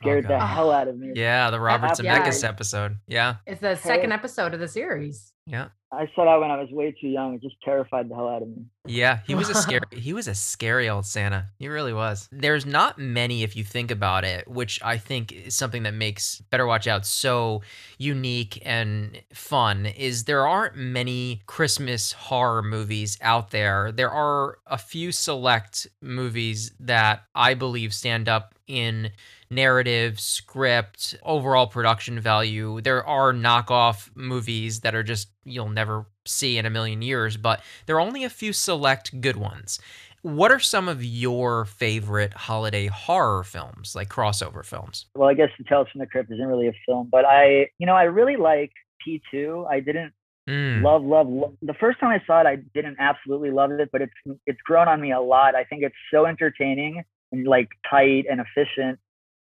scared 0.00 0.26
the 0.28 0.38
hell 0.38 0.70
out 0.70 0.88
of 0.88 0.98
me. 0.98 1.12
Yeah, 1.14 1.50
the 1.50 1.60
Robert 1.60 1.98
yeah. 2.02 2.18
Zemeckis 2.20 2.44
episode. 2.44 2.96
Yeah, 3.06 3.36
it's 3.46 3.60
the 3.60 3.76
second 3.76 4.12
episode 4.12 4.54
of 4.54 4.60
the 4.60 4.68
series. 4.68 5.32
yeah, 5.46 5.68
I 5.90 6.06
saw 6.14 6.26
that 6.26 6.40
when 6.40 6.50
I 6.50 6.60
was 6.60 6.70
way 6.70 6.94
too 7.00 7.08
young. 7.08 7.34
It 7.34 7.42
just 7.42 7.56
terrified 7.64 8.10
the 8.10 8.14
hell 8.14 8.28
out 8.28 8.42
of 8.42 8.48
me. 8.48 8.66
yeah. 8.86 9.20
He 9.26 9.34
was 9.34 9.48
a 9.48 9.54
scary. 9.66 9.86
he 9.92 10.12
was 10.12 10.28
a 10.28 10.34
scary 10.34 10.88
old 10.88 11.06
Santa. 11.06 11.46
He 11.58 11.68
really 11.68 11.94
was. 11.94 12.28
There's 12.30 12.66
not 12.66 12.98
many, 12.98 13.42
if 13.42 13.56
you 13.56 13.64
think 13.64 13.90
about 13.90 14.24
it, 14.24 14.46
which 14.46 14.80
I 14.82 14.98
think 14.98 15.32
is 15.32 15.54
something 15.54 15.84
that 15.84 15.94
makes 15.94 16.42
Better 16.50 16.66
Watch 16.66 16.86
Out 16.86 17.06
so 17.06 17.62
unique 17.96 18.60
and 18.66 19.18
fun. 19.32 19.86
Is 19.86 20.24
there 20.24 20.46
aren't 20.46 20.76
many 20.76 21.40
Christmas 21.46 22.12
horror 22.12 22.62
movies 22.62 23.16
out 23.22 23.50
there. 23.50 23.90
There 23.90 24.10
are 24.10 24.58
a 24.66 24.76
few 24.76 25.10
select 25.12 25.86
movies 26.02 26.72
that 26.80 27.22
I 27.34 27.54
believe 27.54 27.94
stand 27.94 28.28
up 28.28 28.54
in 28.68 29.10
narrative, 29.50 30.20
script, 30.20 31.16
overall 31.22 31.66
production 31.66 32.20
value. 32.20 32.80
There 32.80 33.04
are 33.06 33.32
knockoff 33.32 34.10
movies 34.14 34.80
that 34.80 34.94
are 34.94 35.02
just 35.02 35.28
you'll 35.44 35.70
never 35.70 36.06
see 36.26 36.58
in 36.58 36.66
a 36.66 36.70
million 36.70 37.02
years, 37.02 37.36
but 37.36 37.62
there 37.86 37.96
are 37.96 38.00
only 38.00 38.24
a 38.24 38.30
few 38.30 38.52
select 38.52 39.20
good 39.20 39.36
ones. 39.36 39.80
What 40.22 40.50
are 40.50 40.58
some 40.60 40.88
of 40.88 41.02
your 41.04 41.64
favorite 41.64 42.34
holiday 42.34 42.86
horror 42.86 43.44
films, 43.44 43.94
like 43.94 44.08
crossover 44.08 44.64
films? 44.64 45.06
Well, 45.14 45.28
I 45.28 45.34
guess 45.34 45.48
the 45.58 45.64
Tales 45.64 45.88
from 45.92 46.00
the 46.00 46.06
Crypt 46.06 46.30
isn't 46.30 46.46
really 46.46 46.68
a 46.68 46.72
film, 46.86 47.08
but 47.10 47.24
I, 47.24 47.68
you 47.78 47.86
know, 47.86 47.94
I 47.94 48.04
really 48.04 48.36
like 48.36 48.72
P2. 49.04 49.66
I 49.68 49.80
didn't 49.80 50.12
Mm, 50.46 50.82
love, 50.82 51.04
love, 51.04 51.28
love. 51.28 51.54
The 51.62 51.74
first 51.74 52.00
time 52.00 52.10
I 52.10 52.24
saw 52.26 52.40
it, 52.42 52.46
I 52.46 52.56
didn't 52.74 52.96
absolutely 53.00 53.50
love 53.50 53.72
it, 53.72 53.90
but 53.92 54.02
it's 54.02 54.38
it's 54.46 54.60
grown 54.62 54.88
on 54.88 55.00
me 55.00 55.12
a 55.12 55.20
lot. 55.20 55.54
I 55.54 55.64
think 55.64 55.82
it's 55.84 55.96
so 56.12 56.26
entertaining 56.26 57.04
and 57.32 57.46
like 57.46 57.68
tight 57.88 58.26
and 58.30 58.40
efficient, 58.40 58.98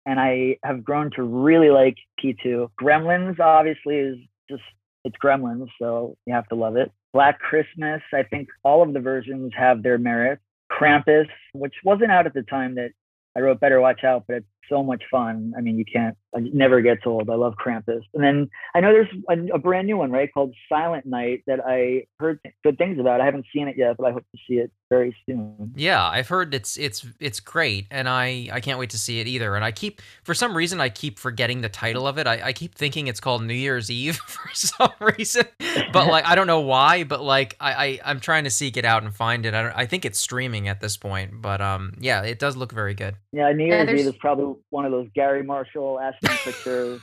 and 0.07 0.21
I 0.21 0.57
have 0.65 0.85
grown 0.85 1.11
to 1.17 1.23
really 1.23 1.71
like 1.71 1.97
P2. 2.23 2.71
Gremlins 2.81 3.41
obviously 3.41 3.97
is 3.97 4.19
just 4.49 4.63
it's 5.05 5.17
Gremlins, 5.23 5.69
so 5.79 6.17
you 6.27 6.35
have 6.35 6.49
to 6.49 6.55
love 6.55 6.77
it. 6.77 6.91
Black 7.13 7.39
Christmas, 7.39 8.03
I 8.13 8.23
think 8.23 8.49
all 8.65 8.83
of 8.83 8.93
the 8.93 9.01
versions 9.01 9.53
have 9.57 9.83
their 9.83 9.99
merits. 9.99 10.43
Krampus, 10.73 11.29
which 11.53 11.75
wasn't 11.85 12.11
out 12.11 12.27
at 12.27 12.35
the 12.35 12.43
time 12.43 12.75
that 12.77 12.91
I 13.37 13.41
wrote 13.41 13.61
Better 13.61 13.81
Watch 13.81 14.03
Out, 14.03 14.25
but 14.27 14.39
it's 14.39 14.47
so 14.69 14.83
much 14.83 15.03
fun. 15.11 15.53
I 15.57 15.61
mean, 15.61 15.79
you 15.79 15.85
can't, 15.85 16.17
it 16.35 16.55
never 16.55 16.81
gets 16.81 17.03
old. 17.07 17.31
I 17.31 17.35
love 17.35 17.55
Krampus. 17.55 18.03
And 18.15 18.23
then 18.23 18.51
I 18.75 18.81
know 18.81 18.93
there's 18.93 19.09
a, 19.29 19.55
a 19.55 19.59
brand 19.59 19.87
new 19.87 19.97
one, 19.97 20.11
right, 20.11 20.33
called 20.33 20.55
Silent 20.69 21.07
Night 21.07 21.43
that 21.47 21.61
I 21.67 22.07
heard 22.19 22.41
good 22.63 22.77
things 22.79 22.99
about. 22.99 23.21
I 23.21 23.25
haven't 23.25 23.47
seen 23.55 23.69
it 23.69 23.77
yet, 23.77 23.97
but 23.97 24.07
I 24.07 24.13
hope 24.13 24.25
to 24.33 24.39
see 24.49 24.55
it 24.55 24.71
very 24.91 25.17
soon. 25.27 25.73
Yeah, 25.77 26.05
I've 26.05 26.29
heard 26.29 26.55
it's 26.55 26.77
it's 26.77 27.07
it's 27.19 27.41
great, 27.41 27.87
and 27.91 28.09
I 28.09 28.49
I 28.53 28.61
can't 28.61 28.79
wait 28.79 28.91
to 28.91 28.99
see 28.99 29.21
it 29.21 29.27
either. 29.27 29.55
And 29.57 29.65
I 29.65 29.73
keep 29.73 30.03
for 30.23 30.35
some 30.35 30.57
reason 30.57 30.81
I 30.81 30.89
keep 30.89 31.19
forgetting 31.19 31.63
the 31.63 31.69
title 31.69 32.07
of 32.07 32.19
it. 32.19 32.27
I, 32.27 32.49
I 32.49 32.53
keep 32.53 32.75
thinking 32.75 33.07
it's 33.07 33.21
called 33.21 33.43
New 33.43 33.55
Year's 33.55 33.91
Eve 33.91 34.17
for 34.27 34.51
some 34.55 34.93
reason, 35.01 35.45
but 35.93 36.07
like 36.09 36.27
I 36.27 36.35
don't 36.35 36.47
know 36.47 36.61
why. 36.61 37.05
But 37.05 37.23
like 37.23 37.57
I, 37.61 37.73
I 37.73 38.01
I'm 38.05 38.21
trying 38.21 38.45
to 38.45 38.51
seek 38.51 38.77
it 38.77 38.85
out 38.85 39.03
and 39.03 39.15
find 39.15 39.47
it. 39.47 39.55
I 39.55 39.63
don't, 39.63 39.73
I 39.77 39.87
think 39.87 40.05
it's 40.05 40.19
streaming 40.19 40.69
at 40.69 40.81
this 40.81 40.97
point, 40.97 41.41
but 41.41 41.61
um 41.61 41.95
yeah, 42.01 42.23
it 42.23 42.39
does 42.39 42.57
look 42.57 42.73
very 42.73 42.95
good. 42.95 43.17
Yeah, 43.33 43.51
New 43.53 43.67
Year's 43.67 43.87
there's- 43.87 44.01
Eve 44.01 44.07
is 44.09 44.17
probably 44.17 44.54
one 44.71 44.85
of 44.85 44.93
those 44.93 45.09
Garry 45.15 45.43
Marshall, 45.43 46.01
Ashton 46.01 46.31
Kutcher, 46.31 47.01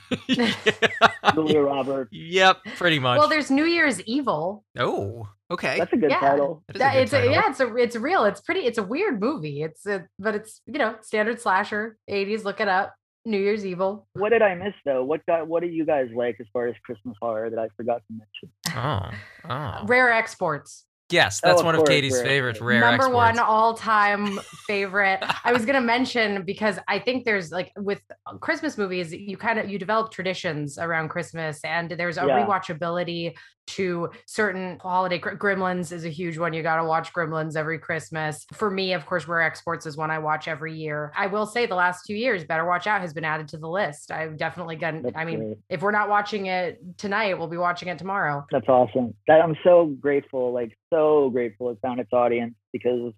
Julia 1.33 1.61
Roberts. 1.61 2.09
yep, 2.11 2.57
pretty 2.77 2.99
much. 2.99 3.19
Well, 3.19 3.27
there's 3.27 3.51
New 3.51 3.65
Year's 3.65 4.01
Evil. 4.01 4.63
oh, 4.77 5.27
okay. 5.49 5.77
That's 5.79 5.93
a 5.93 5.97
good 5.97 6.09
Yeah. 6.11 6.19
title. 6.19 6.63
That 6.73 6.95
is 6.97 7.13
a 7.13 7.17
good 7.21 7.25
it's 7.25 7.29
a, 7.29 7.31
yeah, 7.31 7.49
it's 7.49 7.59
a 7.59 7.75
it's 7.75 7.95
real. 7.95 8.25
It's 8.25 8.41
pretty. 8.41 8.61
It's 8.61 8.77
a 8.77 8.83
weird 8.83 9.19
movie. 9.19 9.61
It's 9.63 9.85
a, 9.85 10.05
but 10.19 10.35
it's 10.35 10.61
you 10.65 10.79
know 10.79 10.95
standard 11.01 11.39
slasher, 11.41 11.97
80s. 12.09 12.43
Look 12.43 12.59
it 12.59 12.67
up. 12.67 12.93
New 13.23 13.37
Year's 13.37 13.63
Evil. 13.65 14.07
What 14.13 14.29
did 14.29 14.41
I 14.41 14.55
miss 14.55 14.73
though? 14.83 15.03
What 15.03 15.23
got, 15.27 15.47
what 15.47 15.61
do 15.61 15.69
you 15.69 15.85
guys 15.85 16.09
like 16.15 16.37
as 16.39 16.47
far 16.51 16.67
as 16.67 16.75
Christmas 16.83 17.15
horror 17.21 17.51
that 17.51 17.59
I 17.59 17.67
forgot 17.77 18.01
to 18.07 18.13
mention? 18.17 18.51
Oh, 18.75 19.11
oh. 19.47 19.85
Rare 19.85 20.11
exports. 20.11 20.85
Yes, 21.11 21.41
oh, 21.43 21.47
that's 21.47 21.57
Oh, 21.57 21.59
of 21.61 21.65
one 21.65 21.75
of 21.75 21.79
course, 21.79 21.89
Katie's 21.89 22.13
rare. 22.13 22.23
favorite 22.25 22.61
rare 22.61 22.79
number 22.81 23.09
one 23.09 23.37
all-time 23.39 24.39
favorite 24.67 25.19
i 25.43 25.51
was 25.51 25.65
going 25.65 25.75
to 25.81 25.81
mention 25.81 26.43
because 26.43 26.79
i 26.87 26.97
think 26.99 27.25
there's 27.25 27.51
like 27.51 27.71
with 27.77 27.99
christmas 28.39 28.77
movies 28.77 29.13
you 29.13 29.37
kind 29.37 29.59
of 29.59 29.69
you 29.69 29.77
develop 29.79 30.11
traditions 30.11 30.77
around 30.77 31.09
christmas 31.09 31.59
and 31.63 31.91
there's 31.91 32.17
a 32.17 32.25
Yeah. 32.25 32.45
rewatchability 32.45 33.33
to 33.75 34.09
certain 34.25 34.79
holiday 34.81 35.19
gremlins 35.19 35.91
is 35.91 36.05
a 36.05 36.09
huge 36.09 36.37
one 36.37 36.53
you 36.53 36.63
got 36.63 36.77
to 36.77 36.85
watch 36.85 37.13
gremlins 37.13 37.55
every 37.55 37.77
christmas 37.77 38.45
for 38.53 38.69
me 38.69 38.93
of 38.93 39.05
course 39.05 39.27
rare 39.27 39.41
exports 39.41 39.85
is 39.85 39.97
one 39.97 40.09
i 40.11 40.17
watch 40.19 40.47
every 40.47 40.73
year 40.73 41.11
i 41.17 41.27
will 41.27 41.45
say 41.45 41.65
the 41.65 41.75
last 41.75 42.05
two 42.05 42.15
years 42.15 42.43
better 42.43 42.65
watch 42.65 42.87
out 42.87 43.01
has 43.01 43.13
been 43.13 43.25
added 43.25 43.47
to 43.47 43.57
the 43.57 43.67
list 43.67 44.11
i've 44.11 44.37
definitely 44.37 44.75
gotten 44.75 45.01
That's 45.01 45.15
i 45.17 45.25
mean 45.25 45.39
great. 45.39 45.57
if 45.69 45.81
we're 45.81 45.91
not 45.91 46.09
watching 46.09 46.47
it 46.47 46.79
tonight 46.97 47.37
we'll 47.37 47.47
be 47.47 47.57
watching 47.57 47.87
it 47.89 47.97
tomorrow 47.97 48.45
That's 48.51 48.67
awesome. 48.67 49.13
That 49.27 49.41
I'm 49.41 49.55
so 49.63 49.87
grateful, 49.99 50.53
like 50.53 50.77
so 50.91 51.29
grateful 51.29 51.69
it 51.69 51.77
found 51.81 51.99
its 51.99 52.13
audience 52.13 52.53
because, 52.71 53.13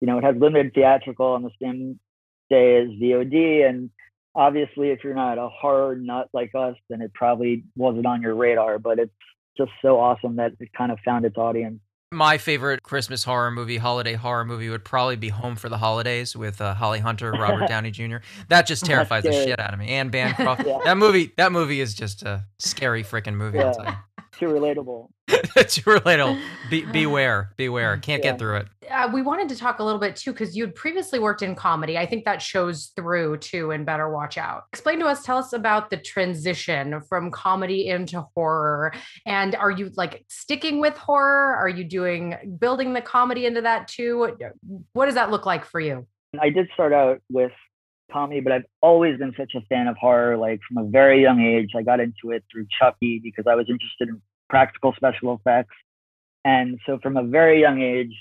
you 0.00 0.06
know, 0.06 0.18
it 0.18 0.24
has 0.24 0.36
limited 0.36 0.72
theatrical 0.74 1.26
on 1.26 1.42
the 1.42 1.50
same 1.60 1.98
day 2.50 2.76
as 2.76 2.88
VOD. 2.88 3.68
And 3.68 3.90
obviously 4.34 4.90
if 4.90 5.02
you're 5.02 5.14
not 5.14 5.38
a 5.38 5.48
horror 5.48 5.96
nut 5.96 6.28
like 6.32 6.52
us, 6.54 6.76
then 6.88 7.00
it 7.02 7.12
probably 7.14 7.64
wasn't 7.76 8.06
on 8.06 8.22
your 8.22 8.34
radar. 8.34 8.78
But 8.78 8.98
it's 8.98 9.12
just 9.56 9.72
so 9.82 9.98
awesome 9.98 10.36
that 10.36 10.52
it 10.60 10.72
kind 10.72 10.92
of 10.92 10.98
found 11.04 11.24
its 11.24 11.36
audience. 11.36 11.80
My 12.12 12.38
favorite 12.38 12.84
Christmas 12.84 13.24
horror 13.24 13.50
movie, 13.50 13.78
holiday 13.78 14.14
horror 14.14 14.44
movie, 14.44 14.68
would 14.68 14.84
probably 14.84 15.16
be 15.16 15.28
Home 15.28 15.56
for 15.56 15.68
the 15.68 15.78
Holidays 15.78 16.36
with 16.36 16.60
uh, 16.60 16.72
Holly 16.74 17.00
Hunter, 17.00 17.32
Robert 17.32 17.66
Downey 17.68 17.90
Jr. 17.90 18.18
That 18.48 18.66
just 18.66 18.84
terrifies 18.84 19.24
the 19.24 19.32
shit 19.32 19.58
out 19.58 19.72
of 19.72 19.78
me. 19.80 19.88
Anne 19.88 20.10
Bancroft. 20.10 20.62
Yeah. 20.66 20.78
That 20.84 20.96
movie, 20.96 21.32
that 21.36 21.52
movie 21.52 21.80
is 21.80 21.94
just 21.94 22.22
a 22.22 22.44
scary 22.58 23.02
freaking 23.02 23.34
movie. 23.34 23.58
I'll 23.58 23.74
tell 23.74 23.96
Too 24.38 24.46
relatable. 24.46 25.08
you. 25.28 25.36
Too 25.64 25.80
relatable. 25.82 26.40
Be, 26.70 26.84
beware, 26.92 27.52
beware. 27.56 27.96
Can't 27.96 28.22
Yeah. 28.22 28.32
get 28.32 28.38
through 28.38 28.56
it. 28.56 28.68
uh, 28.90 29.10
we 29.12 29.22
wanted 29.22 29.48
to 29.48 29.56
talk 29.56 29.78
a 29.78 29.82
little 29.84 29.98
bit 30.00 30.14
too 30.16 30.32
because 30.32 30.56
you'd 30.56 30.74
previously 30.74 31.18
worked 31.18 31.42
in 31.42 31.54
comedy. 31.54 31.96
I 31.98 32.06
think 32.06 32.24
that 32.26 32.40
shows 32.42 32.92
through 32.96 33.38
too 33.38 33.70
in 33.72 33.84
Better 33.84 34.08
Watch 34.10 34.38
Out. 34.38 34.64
Explain 34.72 35.00
to 35.00 35.06
us, 35.06 35.22
tell 35.24 35.38
us 35.38 35.52
about 35.52 35.90
the 35.90 35.96
transition 35.96 37.00
from 37.08 37.30
comedy 37.30 37.88
into 37.88 38.24
horror. 38.34 38.92
And 39.24 39.54
are 39.56 39.70
you 39.70 39.90
like 39.96 40.24
sticking 40.28 40.80
with 40.80 40.96
horror? 40.96 41.56
Are 41.56 41.68
you 41.68 41.84
doing 41.84 42.56
building 42.60 42.92
the 42.92 43.00
comedy 43.02 43.46
into 43.46 43.62
that 43.62 43.88
too? 43.88 44.36
What 44.92 45.06
does 45.06 45.14
that 45.14 45.30
look 45.30 45.46
like 45.46 45.64
for 45.64 45.80
you? 45.80 46.06
I 46.40 46.50
did 46.50 46.68
start 46.74 46.92
out 46.92 47.20
with 47.30 47.52
comedy, 48.10 48.40
but 48.40 48.52
I've 48.52 48.66
always 48.80 49.18
been 49.18 49.34
such 49.36 49.52
a 49.54 49.60
fan 49.62 49.88
of 49.88 49.96
horror. 49.96 50.36
Like 50.36 50.60
from 50.66 50.84
a 50.84 50.88
very 50.88 51.22
young 51.22 51.40
age, 51.40 51.70
I 51.76 51.82
got 51.82 52.00
into 52.00 52.30
it 52.30 52.44
through 52.50 52.66
Chucky 52.78 53.20
because 53.22 53.46
I 53.46 53.54
was 53.54 53.66
interested 53.68 54.08
in 54.08 54.20
practical 54.48 54.92
special 54.96 55.34
effects. 55.34 55.74
And 56.44 56.78
so 56.86 56.98
from 57.02 57.16
a 57.16 57.24
very 57.24 57.60
young 57.60 57.82
age, 57.82 58.14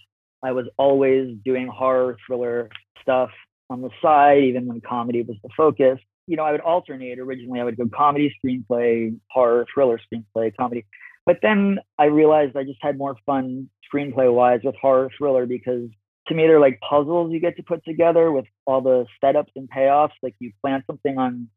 I 0.44 0.52
was 0.52 0.66
always 0.78 1.36
doing 1.44 1.68
horror 1.68 2.18
thriller 2.26 2.70
stuff 3.02 3.30
on 3.70 3.82
the 3.82 3.90
side, 4.02 4.44
even 4.44 4.68
when 4.68 4.82
comedy 4.82 5.22
was 5.22 5.38
the 5.44 5.50
focus. 5.56 6.00
You 6.28 6.38
know, 6.38 6.44
I 6.44 6.52
would 6.52 6.62
alternate. 6.62 7.20
Originally, 7.20 7.60
I 7.60 7.64
would 7.64 7.78
go 7.78 7.88
comedy, 7.96 8.34
screenplay, 8.44 9.16
horror, 9.30 9.66
thriller, 9.74 10.00
screenplay, 10.00 10.56
comedy. 10.56 10.86
But 11.26 11.40
then 11.42 11.80
I 11.98 12.06
realized 12.06 12.56
I 12.56 12.64
just 12.64 12.80
had 12.82 12.98
more 12.98 13.16
fun 13.26 13.70
screenplay 13.92 14.34
wise 14.34 14.62
with 14.64 14.76
horror 14.76 15.10
thriller 15.18 15.46
because 15.46 15.90
to 16.28 16.34
me 16.34 16.48
they're 16.48 16.60
like 16.60 16.80
puzzles 16.88 17.32
you 17.32 17.40
get 17.40 17.56
to 17.58 17.64
put 17.64 17.84
together 17.86 18.32
with 18.32 18.46
all 18.66 18.82
the 18.82 19.06
setups 19.24 19.52
and 19.56 19.70
payoffs 19.70 20.14
like 20.22 20.36
you 20.40 20.52
plan 20.62 20.84
something 20.88 21.18
on 21.18 21.48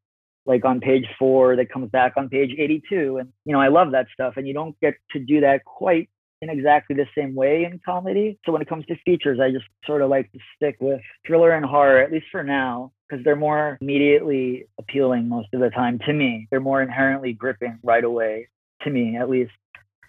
like 0.46 0.64
on 0.64 0.80
page 0.80 1.06
four 1.18 1.56
that 1.56 1.70
comes 1.70 1.90
back 1.90 2.14
on 2.16 2.28
page 2.28 2.54
82 2.58 3.18
and 3.18 3.32
you 3.44 3.52
know 3.52 3.60
i 3.60 3.68
love 3.68 3.92
that 3.92 4.06
stuff 4.12 4.34
and 4.36 4.46
you 4.46 4.54
don't 4.54 4.78
get 4.80 4.94
to 5.12 5.18
do 5.18 5.40
that 5.40 5.64
quite 5.64 6.08
in 6.40 6.50
exactly 6.50 6.94
the 6.94 7.06
same 7.16 7.34
way 7.34 7.64
in 7.64 7.80
comedy. 7.84 8.38
So 8.46 8.52
when 8.52 8.62
it 8.62 8.68
comes 8.68 8.86
to 8.86 8.96
features 9.04 9.40
i 9.40 9.50
just 9.50 9.64
sort 9.84 10.02
of 10.02 10.10
like 10.10 10.30
to 10.32 10.38
stick 10.56 10.76
with 10.80 11.00
thriller 11.26 11.52
and 11.52 11.64
horror 11.64 12.00
at 12.00 12.12
least 12.12 12.26
for 12.30 12.42
now 12.42 12.92
because 13.08 13.24
they're 13.24 13.36
more 13.36 13.78
immediately 13.80 14.66
appealing 14.78 15.28
most 15.28 15.48
of 15.54 15.60
the 15.60 15.70
time 15.70 15.98
to 16.00 16.12
me. 16.12 16.46
They're 16.50 16.60
more 16.60 16.82
inherently 16.82 17.32
gripping 17.32 17.78
right 17.82 18.04
away 18.04 18.48
to 18.82 18.90
me 18.90 19.16
at 19.16 19.30
least. 19.30 19.52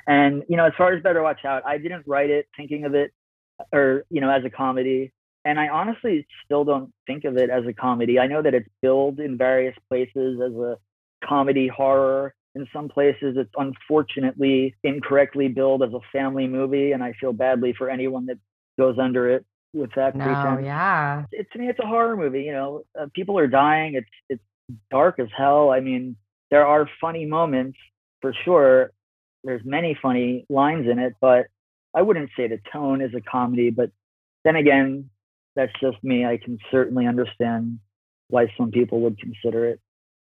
And 0.08 0.44
you 0.48 0.58
know 0.58 0.66
as 0.66 0.74
far 0.78 0.94
as 0.94 1.04
better 1.04 1.22
watch 1.24 1.46
out 1.46 1.64
i 1.66 1.78
didn't 1.78 2.04
write 2.08 2.30
it 2.30 2.48
thinking 2.56 2.86
of 2.86 2.94
it 2.96 3.12
or 3.72 4.06
you 4.10 4.22
know 4.22 4.30
as 4.30 4.44
a 4.46 4.50
comedy 4.50 5.12
and 5.46 5.60
i 5.60 5.68
honestly 5.68 6.26
still 6.46 6.64
don't 6.64 6.92
think 7.08 7.24
of 7.26 7.38
it 7.38 7.50
as 7.50 7.66
a 7.66 7.74
comedy. 7.74 8.20
I 8.20 8.28
know 8.28 8.42
that 8.42 8.54
it's 8.54 8.70
billed 8.82 9.20
in 9.20 9.38
various 9.38 9.76
places 9.90 10.40
as 10.42 10.54
a 10.54 10.78
comedy 11.24 11.68
horror. 11.68 12.34
In 12.56 12.68
some 12.74 12.90
places 12.90 13.36
it's 13.38 13.52
unfortunately 13.58 14.76
incorrectly 14.84 15.48
billed 15.48 15.84
as 15.84 15.94
a 15.94 16.00
family 16.12 16.48
movie 16.48 16.92
and 16.94 17.04
i 17.04 17.14
feel 17.14 17.32
badly 17.34 17.74
for 17.78 17.90
anyone 17.90 18.26
that 18.26 18.38
goes 18.78 18.98
under 19.00 19.30
it 19.30 19.46
with 19.74 19.92
that 19.96 20.16
No, 20.16 20.26
pretense. 20.26 20.66
yeah. 20.66 21.26
it, 21.32 21.48
to 21.52 21.60
me 21.60 21.70
it's 21.70 21.80
a 21.80 21.86
horror 21.86 22.18
movie 22.18 22.44
you 22.44 22.52
know 22.52 22.84
uh, 23.00 23.06
people 23.14 23.38
are 23.38 23.48
dying 23.48 23.94
it's 23.96 24.10
it's 24.30 24.42
dark 24.92 25.20
as 25.20 25.28
hell. 25.38 25.70
I 25.72 25.80
mean 25.80 26.16
there 26.52 26.66
are 26.66 26.90
funny 27.00 27.26
moments 27.26 27.78
for 28.22 28.34
sure. 28.44 28.92
There's 29.44 29.62
many 29.64 29.98
funny 30.02 30.46
lines 30.50 30.88
in 30.90 30.98
it 31.00 31.14
but 31.22 31.48
i 31.96 32.02
wouldn't 32.02 32.30
say 32.38 32.48
the 32.48 32.60
tone 32.72 33.02
is 33.02 33.14
a 33.16 33.22
comedy 33.22 33.70
but 33.70 33.92
then 34.46 34.56
again 34.56 35.10
that's 35.56 35.74
just 35.82 35.98
me 36.04 36.26
i 36.26 36.38
can 36.38 36.58
certainly 36.72 37.06
understand 37.08 37.80
why 38.30 38.52
some 38.58 38.72
people 38.72 39.02
would 39.02 39.18
consider 39.20 39.66
it 39.66 39.80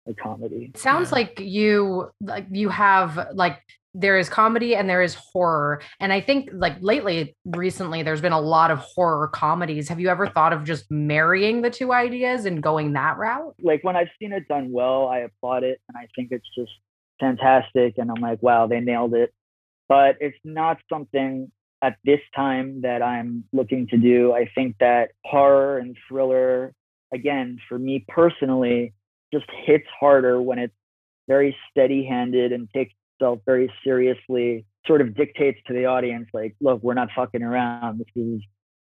a 0.08 0.14
comedy 0.14 0.70
It 0.74 0.78
sounds 0.78 1.10
Yeah. 1.10 1.14
like 1.16 1.40
you 1.40 2.10
like 2.22 2.46
you 2.50 2.68
have 2.70 3.28
like 3.34 3.60
there 3.92 4.16
is 4.18 4.28
comedy 4.28 4.76
and 4.76 4.88
there 4.88 5.02
is 5.02 5.14
horror. 5.16 5.82
And 5.98 6.12
I 6.12 6.20
think 6.20 6.48
like 6.52 6.76
lately, 6.80 7.34
recently, 7.44 8.04
there's 8.04 8.20
been 8.20 8.30
a 8.32 8.40
lot 8.40 8.70
of 8.70 8.78
horror 8.78 9.26
comedies. 9.26 9.88
Have 9.88 9.98
you 9.98 10.08
ever 10.10 10.28
thought 10.28 10.52
of 10.52 10.62
just 10.62 10.88
marrying 10.92 11.60
the 11.62 11.70
two 11.70 11.92
ideas 11.92 12.44
and 12.44 12.62
going 12.62 12.92
that 12.92 13.18
route? 13.18 13.52
like 13.60 13.82
when 13.82 13.96
I've 13.96 14.06
seen 14.20 14.32
it 14.32 14.46
done 14.46 14.70
well, 14.70 15.08
I 15.08 15.18
applaud 15.18 15.64
it 15.64 15.80
and 15.88 15.96
I 15.98 16.06
think 16.14 16.28
it's 16.30 16.46
just 16.56 16.70
fantastic. 17.18 17.94
And 17.98 18.10
I'm 18.10 18.22
like, 18.22 18.40
wow, 18.42 18.68
they 18.68 18.78
nailed 18.80 19.12
it. 19.14 19.32
But 19.90 20.16
it's 20.20 20.38
not 20.44 20.78
something 20.88 21.50
at 21.82 21.96
this 22.04 22.20
time 22.34 22.82
that 22.82 23.02
I'm 23.02 23.42
looking 23.52 23.88
to 23.88 23.96
do. 23.96 24.32
I 24.32 24.48
think 24.54 24.76
that 24.78 25.10
horror 25.24 25.78
and 25.78 25.96
thriller, 26.08 26.72
again, 27.12 27.58
for 27.68 27.76
me 27.76 28.04
personally, 28.06 28.92
just 29.34 29.46
hits 29.66 29.88
harder 29.98 30.40
when 30.40 30.60
it's 30.60 30.74
very 31.26 31.56
steady 31.70 32.04
handed 32.04 32.52
and 32.52 32.68
takes 32.72 32.94
itself 33.16 33.40
very 33.44 33.72
seriously, 33.82 34.64
sort 34.86 35.00
of 35.00 35.16
dictates 35.16 35.58
to 35.66 35.72
the 35.72 35.86
audience, 35.86 36.28
like, 36.32 36.54
look, 36.60 36.80
we're 36.84 36.94
not 36.94 37.08
fucking 37.14 37.42
around. 37.42 37.98
This 37.98 38.06
is 38.14 38.40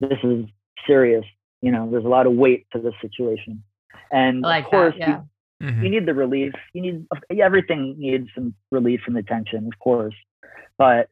this 0.00 0.18
is 0.22 0.44
serious. 0.86 1.24
You 1.60 1.72
know, 1.72 1.90
there's 1.90 2.04
a 2.04 2.08
lot 2.08 2.26
of 2.26 2.34
weight 2.34 2.66
to 2.72 2.78
this 2.78 2.94
situation. 3.00 3.64
And 4.12 4.42
like 4.42 4.66
of 4.66 4.70
course, 4.70 4.94
that. 5.00 5.08
Yeah. 5.08 5.22
you, 5.60 5.66
Mhm. 5.66 5.82
you 5.82 5.88
need 5.88 6.06
the 6.06 6.14
relief. 6.14 6.52
You 6.72 6.82
need 6.82 7.06
everything 7.40 7.96
needs 7.98 8.28
some 8.34 8.54
relief 8.70 9.00
from 9.00 9.14
the 9.14 9.22
tension, 9.22 9.66
of 9.66 9.76
course. 9.80 10.14
But 10.78 11.08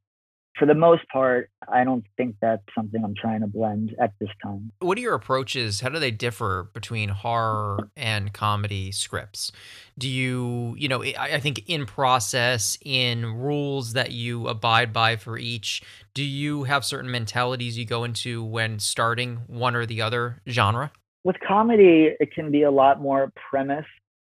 for 0.59 0.67
the 0.67 0.75
most 0.75 1.03
part, 1.09 1.51
I 1.69 1.83
don't 1.83 2.05
think 2.17 2.37
that's 2.41 2.63
something 2.75 3.03
I'm 3.03 3.15
trying 3.15 3.41
to 3.41 3.47
blend 3.47 3.95
at 3.99 4.13
this 4.21 4.29
time. 4.43 4.71
What 4.81 4.99
are 4.99 5.01
your 5.01 5.15
approaches? 5.15 5.81
How 5.81 5.89
do 5.89 5.99
they 5.99 6.11
differ 6.11 6.71
between 6.75 7.09
horror 7.09 7.89
and 7.97 8.33
comedy 8.33 8.93
scripts? 8.93 9.51
Do 9.99 10.09
you, 10.09 10.75
you 10.79 10.89
know, 10.89 11.03
I, 11.03 11.41
think 11.41 11.69
in 11.69 11.87
process, 11.87 12.77
in 12.85 13.25
rules 13.27 13.95
that 13.95 14.13
you 14.13 14.47
abide 14.47 14.93
by 14.93 15.17
for 15.17 15.39
each, 15.39 15.83
do 16.13 16.23
you 16.23 16.65
have 16.65 16.85
certain 16.85 17.11
mentalities 17.11 17.79
you 17.79 17.87
go 17.87 18.05
into 18.05 18.45
when 18.45 18.79
starting 18.79 19.41
one 19.47 19.75
or 19.75 19.87
the 19.87 20.03
other 20.03 20.43
genre? 20.49 20.93
With 21.25 21.37
comedy, 21.47 22.11
it 22.21 22.33
can 22.35 22.51
be 22.51 22.63
a 22.63 22.71
lot 22.71 23.01
more 23.01 23.33
premise 23.51 23.87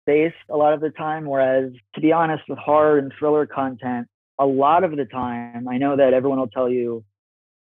based 0.05 0.35
a 0.49 0.57
lot 0.57 0.73
of 0.73 0.81
the 0.81 0.89
time. 0.89 1.25
Whereas, 1.25 1.71
to 1.95 2.01
be 2.01 2.11
honest, 2.11 2.43
with 2.49 2.57
horror 2.57 2.97
and 2.97 3.13
thriller 3.17 3.45
content, 3.45 4.07
a 4.39 4.45
lot 4.45 4.83
of 4.83 4.95
the 4.95 5.05
time, 5.05 5.67
I 5.67 5.77
know 5.77 5.97
that 5.97 6.13
everyone 6.13 6.39
will 6.39 6.47
tell 6.47 6.69
you 6.69 7.03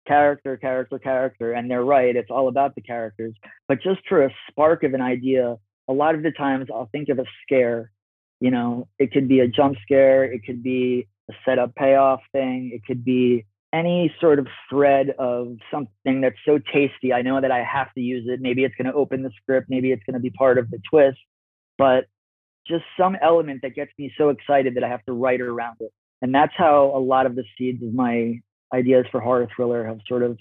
character, 0.06 0.58
character, 0.58 1.00
character, 1.00 1.54
and 1.54 1.72
they're 1.72 1.84
right. 1.84 2.16
It's 2.16 2.30
all 2.30 2.48
about 2.48 2.76
the 2.76 2.82
characters. 2.82 3.34
But 3.68 3.82
just 3.82 4.02
for 4.08 4.26
a 4.26 4.30
spark 4.50 4.84
of 4.84 4.94
an 4.94 5.02
idea, 5.02 5.58
a 5.88 5.94
lot 5.94 6.16
of 6.16 6.24
the 6.24 6.32
times 6.32 6.68
I'll 6.72 6.90
think 6.92 7.10
of 7.10 7.18
a 7.18 7.26
scare. 7.44 7.92
You 8.40 8.52
know, 8.52 8.88
it 9.00 9.12
could 9.12 9.28
be 9.28 9.40
a 9.40 9.48
jump 9.48 9.78
scare, 9.82 10.26
it 10.26 10.42
could 10.46 10.62
be 10.62 11.08
a 11.30 11.34
setup 11.46 11.74
payoff 11.76 12.20
thing, 12.34 12.72
it 12.74 12.86
could 12.86 13.06
be 13.06 13.46
any 13.74 14.14
sort 14.20 14.40
of 14.40 14.48
thread 14.70 15.12
of 15.18 15.58
something 15.72 16.22
that's 16.22 16.36
so 16.46 16.60
tasty. 16.74 17.14
I 17.14 17.22
know 17.22 17.42
that 17.42 17.52
I 17.52 17.64
have 17.64 17.94
to 17.94 18.02
use 18.02 18.26
it. 18.28 18.42
Maybe 18.42 18.64
it's 18.64 18.76
going 18.76 18.88
to 18.88 18.94
open 18.94 19.24
the 19.24 19.32
script, 19.42 19.68
maybe 19.70 19.92
it's 19.92 20.04
going 20.04 20.14
to 20.14 20.20
be 20.20 20.30
part 20.30 20.58
of 20.58 20.70
the 20.70 20.80
twist, 20.90 21.18
but 21.78 22.06
just 22.68 22.84
some 23.00 23.16
element 23.22 23.62
that 23.62 23.76
gets 23.76 23.92
me 23.98 24.12
so 24.18 24.30
excited 24.30 24.76
that 24.76 24.84
I 24.84 24.90
have 24.90 25.04
to 25.06 25.14
write 25.14 25.42
around 25.42 25.78
it. 25.80 25.92
And 26.22 26.34
that's 26.34 26.54
how 26.56 26.92
a 26.96 27.00
lot 27.00 27.26
of 27.26 27.36
the 27.36 27.44
seeds 27.58 27.84
of 27.84 27.94
my 27.94 28.42
ideas 28.74 29.06
for 29.12 29.20
horror 29.20 29.48
thriller 29.56 29.86
have 29.86 30.00
sort 30.08 30.24
of 30.24 30.38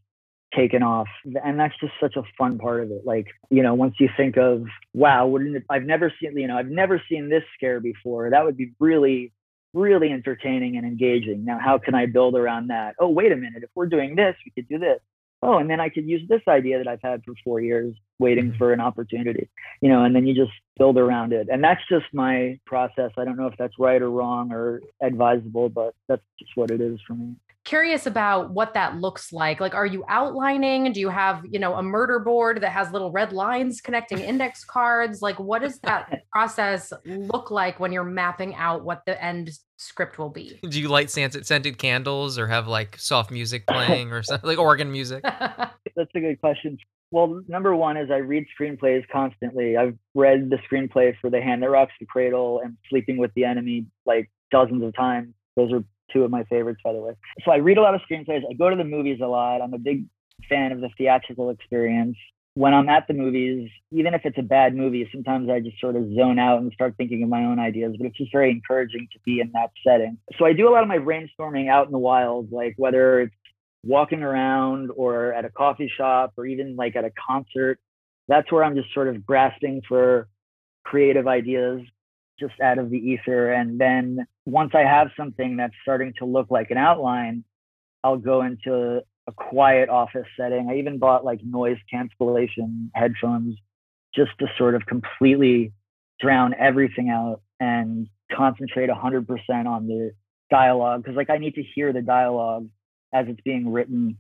taken 0.55 0.83
off. 0.83 1.09
And 1.45 1.59
that's 1.59 1.75
just 1.81 1.93
such 2.01 2.17
a 2.17 2.23
fun 2.39 2.59
part 2.59 2.83
of 2.83 2.91
it. 2.91 3.03
Like, 3.05 3.27
you 3.51 3.63
know, 3.63 3.75
once 3.75 3.95
you 3.99 4.09
think 4.17 4.37
of, 4.37 4.65
wow, 4.95 5.27
wouldn't 5.27 5.57
it, 5.57 5.65
I've 5.69 5.83
never 5.83 6.13
seen, 6.21 6.37
you 6.39 6.47
know, 6.47 6.57
I've 6.57 6.71
never 6.71 7.03
seen 7.09 7.29
this 7.29 7.43
scare 7.57 7.81
before. 7.81 8.31
That 8.31 8.45
would 8.45 8.57
be 8.57 8.73
really 8.79 9.33
really 9.75 10.13
entertaining 10.13 10.77
and 10.77 10.87
engaging. 10.87 11.45
Now, 11.45 11.59
how 11.59 11.79
can 11.79 11.95
I 11.95 12.07
build 12.07 12.37
around 12.37 12.69
that? 12.69 12.95
Oh, 12.99 13.09
wait 13.09 13.33
a 13.33 13.37
minute. 13.37 13.65
If 13.65 13.71
we're 13.75 13.87
doing 13.87 14.15
this, 14.15 14.37
we 14.47 14.53
could 14.53 14.69
do 14.69 14.79
this. 14.79 15.01
Oh, 15.47 15.59
and 15.59 15.69
then 15.69 15.79
I 15.79 15.91
could 15.91 16.07
use 16.09 16.23
this 16.27 16.41
idea 16.49 16.79
that 16.79 16.89
I've 16.89 17.03
had 17.03 17.23
for 17.23 17.35
four 17.45 17.61
years, 17.61 17.95
waiting 18.19 18.53
Mhm. 18.53 18.57
for 18.57 18.73
an 18.73 18.81
opportunity, 18.81 19.51
you 19.83 19.91
know, 19.91 20.03
and 20.03 20.17
then 20.17 20.27
you 20.27 20.35
just 20.35 20.53
build 20.79 20.97
around 20.97 21.35
it. 21.35 21.49
And 21.51 21.63
that's 21.63 21.87
just 21.87 22.07
my 22.15 22.59
process. 22.65 23.13
I 23.19 23.25
don't 23.27 23.37
know 23.37 23.47
if 23.49 23.57
that's 23.59 23.79
right 23.79 24.01
or 24.01 24.11
wrong 24.11 24.51
or 24.53 24.81
advisable, 25.03 25.69
but 25.69 25.95
that's 26.09 26.25
just 26.39 26.57
what 26.57 26.71
it 26.71 26.81
is 26.81 26.99
for 27.03 27.13
me. 27.13 27.37
Curious 27.65 28.07
about 28.07 28.51
what 28.51 28.75
that 28.75 28.97
looks 28.97 29.33
like. 29.33 29.59
Like, 29.59 29.75
are 29.75 29.87
you 29.87 30.05
outlining? 30.09 30.93
Do 30.93 31.01
you 31.01 31.09
have, 31.09 31.45
you 31.51 31.59
know, 31.59 31.75
a 31.75 31.83
murder 31.83 32.19
board 32.19 32.61
that 32.61 32.71
has 32.71 32.93
little 32.93 33.11
red 33.11 33.33
lines 33.33 33.81
connecting 33.81 34.19
index 34.19 34.65
cards? 34.65 35.23
Like, 35.23 35.39
what 35.41 35.63
does 35.63 35.79
that 35.81 36.25
process 36.33 36.93
look 37.07 37.51
like 37.51 37.81
when 37.81 37.91
you're 37.91 38.05
mapping 38.05 38.55
out 38.55 38.85
what 38.85 39.03
the 39.07 39.23
end 39.23 39.51
script 39.79 40.19
will 40.19 40.29
be? 40.29 40.61
Do 40.69 40.81
you 40.81 40.89
light 40.89 41.11
scented 41.11 41.47
scented 41.47 41.79
candles 41.79 42.39
or 42.39 42.47
have 42.49 42.69
like 42.69 42.99
soft 42.99 43.31
music 43.31 43.67
playing 43.69 44.13
or 44.13 44.23
something 44.23 44.49
like 44.49 44.59
organ 44.59 44.93
music? 44.93 45.23
That's 45.23 46.11
a 46.15 46.21
good 46.21 46.41
question. 46.41 46.79
Well, 47.11 47.43
number 47.47 47.77
one 47.77 47.97
is 47.97 48.11
I 48.11 48.17
read 48.17 48.45
screenplays 48.59 49.07
constantly. 49.09 49.77
I've 49.77 49.97
read 50.15 50.51
the 50.51 50.59
screenplay 50.71 51.15
for 51.21 51.31
The 51.31 51.41
Hand 51.41 51.63
That 51.63 51.71
Rocks 51.71 51.93
the 52.01 52.07
Cradle 52.07 52.61
and 52.65 52.77
Sleeping 52.91 53.19
with 53.19 53.33
the 53.35 53.45
Enemy 53.45 53.87
like 54.05 54.31
dozens 54.51 54.83
of 54.83 54.95
times. 54.97 55.33
Those 55.57 55.73
are 55.73 55.85
two 56.15 56.25
of 56.25 56.31
my 56.31 56.45
favorites, 56.45 56.81
by 56.83 56.95
the 56.95 57.01
way. 57.01 57.13
So 57.45 57.51
I 57.51 57.57
read 57.57 57.77
a 57.77 57.83
lot 57.83 57.95
of 57.95 58.01
screenplays. 58.11 58.43
I 58.49 58.55
go 58.55 58.71
to 58.71 58.77
the 58.77 58.85
movies 58.85 59.19
a 59.23 59.27
lot. 59.27 59.61
I'm 59.61 59.75
a 59.75 59.79
big 59.79 60.07
fan 60.49 60.73
of 60.73 60.81
the 60.81 60.89
theatrical 60.97 61.51
experience. 61.51 62.17
When 62.55 62.73
I'm 62.73 62.89
at 62.89 63.09
the 63.09 63.15
movies, 63.15 63.69
even 63.91 64.15
if 64.15 64.21
it's 64.25 64.39
a 64.39 64.43
bad 64.43 64.77
movie, 64.77 65.09
sometimes 65.13 65.51
I 65.51 65.59
just 65.59 65.81
sort 65.81 65.97
of 65.97 66.05
zone 66.15 66.39
out 66.39 66.61
and 66.61 66.73
start 66.73 66.95
thinking 66.97 67.25
of 67.25 67.29
my 67.29 67.45
own 67.45 67.59
ideas, 67.59 67.97
but 67.99 68.07
it's 68.07 68.17
just 68.17 68.31
very 68.31 68.51
encouraging 68.51 69.09
to 69.13 69.19
be 69.25 69.41
in 69.41 69.51
that 69.55 69.71
setting. 69.85 70.19
So 70.39 70.47
I 70.47 70.53
do 70.53 70.69
a 70.69 70.71
lot 70.71 70.83
of 70.83 70.89
my 70.89 70.99
brainstorming 70.99 71.69
out 71.69 71.87
in 71.87 71.93
the 71.93 71.99
wild, 71.99 72.53
like 72.53 72.75
whether 72.77 73.23
it's 73.23 73.35
walking 73.85 74.23
around 74.23 74.91
or 74.97 75.33
at 75.35 75.45
a 75.45 75.51
coffee 75.51 75.91
shop 75.95 76.33
or 76.37 76.47
even 76.47 76.77
like 76.77 76.95
at 76.95 77.05
a 77.05 77.11
concert. 77.29 77.81
That's 78.29 78.51
where 78.53 78.63
I'm 78.63 78.77
just 78.77 78.95
sort 78.95 79.09
of 79.09 79.27
grasping 79.27 79.83
for 79.89 80.29
creative 80.85 81.27
ideas 81.27 81.83
just 82.39 82.55
out 82.61 82.79
of 82.79 82.89
the 82.91 82.99
ether. 82.99 83.53
And 83.53 83.81
then 83.81 84.27
once 84.47 84.73
I 84.75 84.81
have 84.81 85.09
something 85.17 85.57
that's 85.57 85.75
starting 85.83 86.13
to 86.19 86.25
look 86.25 86.51
like 86.51 86.71
an 86.71 86.79
outline, 86.79 87.45
I'll 88.03 88.19
go 88.19 88.43
into 88.43 89.03
a 89.27 89.33
quiet 89.33 89.89
office 89.89 90.27
setting. 90.39 90.69
I 90.71 90.79
even 90.79 90.99
bought 90.99 91.25
like 91.25 91.41
noise 91.43 91.79
cancellation 91.91 92.91
headphones 92.95 93.57
just 94.15 94.33
to 94.41 94.47
sort 94.59 94.75
of 94.75 94.85
completely 94.87 95.73
drown 96.21 96.55
everything 96.59 97.09
out 97.11 97.41
and 97.59 98.09
concentrate 98.31 98.91
100% 98.91 99.27
on 99.67 99.87
the 99.87 100.13
dialogue 100.51 101.03
because 101.03 101.17
like 101.17 101.31
I 101.31 101.39
need 101.39 101.55
to 101.55 101.63
hear 101.63 101.93
the 101.93 102.03
dialogue 102.03 102.69
as 103.13 103.27
it's 103.29 103.41
being 103.41 103.73
written 103.73 104.19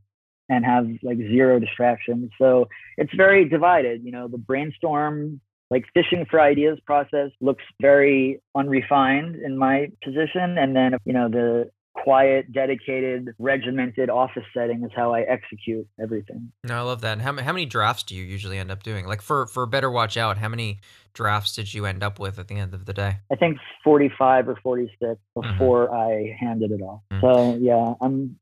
and 0.49 0.65
have 0.65 0.87
like 1.03 1.19
zero 1.19 1.59
distractions. 1.59 2.31
So 2.39 2.69
it's 2.97 3.13
very 3.15 3.49
divided. 3.49 4.03
You 4.05 4.13
know, 4.13 4.29
the 4.29 4.39
brainstorm, 4.39 5.41
like 5.75 5.87
fishing 5.93 6.25
for 6.31 6.41
ideas 6.41 6.79
process 6.87 7.31
looks 7.41 7.65
very 7.81 8.41
unrefined 8.55 9.35
in 9.35 9.59
my 9.59 9.91
position. 10.05 10.57
And 10.57 10.77
then, 10.77 10.97
you 11.05 11.13
know, 11.13 11.29
the 11.29 11.69
quiet, 11.95 12.53
dedicated, 12.53 13.35
regimented 13.41 14.09
office 14.09 14.45
setting 14.55 14.85
is 14.85 14.93
how 14.95 15.13
I 15.13 15.23
execute 15.23 15.89
everything. 16.01 16.53
No, 16.63 16.77
I 16.77 16.81
love 16.83 17.01
that. 17.01 17.15
And 17.15 17.23
how, 17.23 17.37
how 17.43 17.53
many 17.53 17.67
drafts 17.67 18.05
do 18.05 18.15
you 18.15 18.23
usually 18.23 18.57
end 18.57 18.71
up 18.71 18.85
doing? 18.85 19.05
Like 19.05 19.21
for 19.21 19.49
for 19.49 19.67
Better 19.67 19.91
Watch 19.91 20.17
Out, 20.17 20.39
how 20.39 20.49
many 20.49 20.79
drafts 21.13 21.57
did 21.57 21.75
you 21.75 21.87
end 21.87 22.05
up 22.05 22.21
with 22.21 22.39
at 22.39 22.47
the 22.47 22.55
end 22.55 22.73
of 22.73 22.85
the 22.85 22.93
day? 22.93 23.17
I 23.33 23.35
think 23.35 23.59
45 23.83 24.49
or 24.49 24.57
46 24.63 25.19
before 25.35 25.93
I 25.93 26.37
handed 26.39 26.71
it 26.71 26.83
off. 26.83 27.01
Mhm. 27.13 27.21
So 27.21 27.57
yeah, 27.57 27.95
I'm 28.01 28.39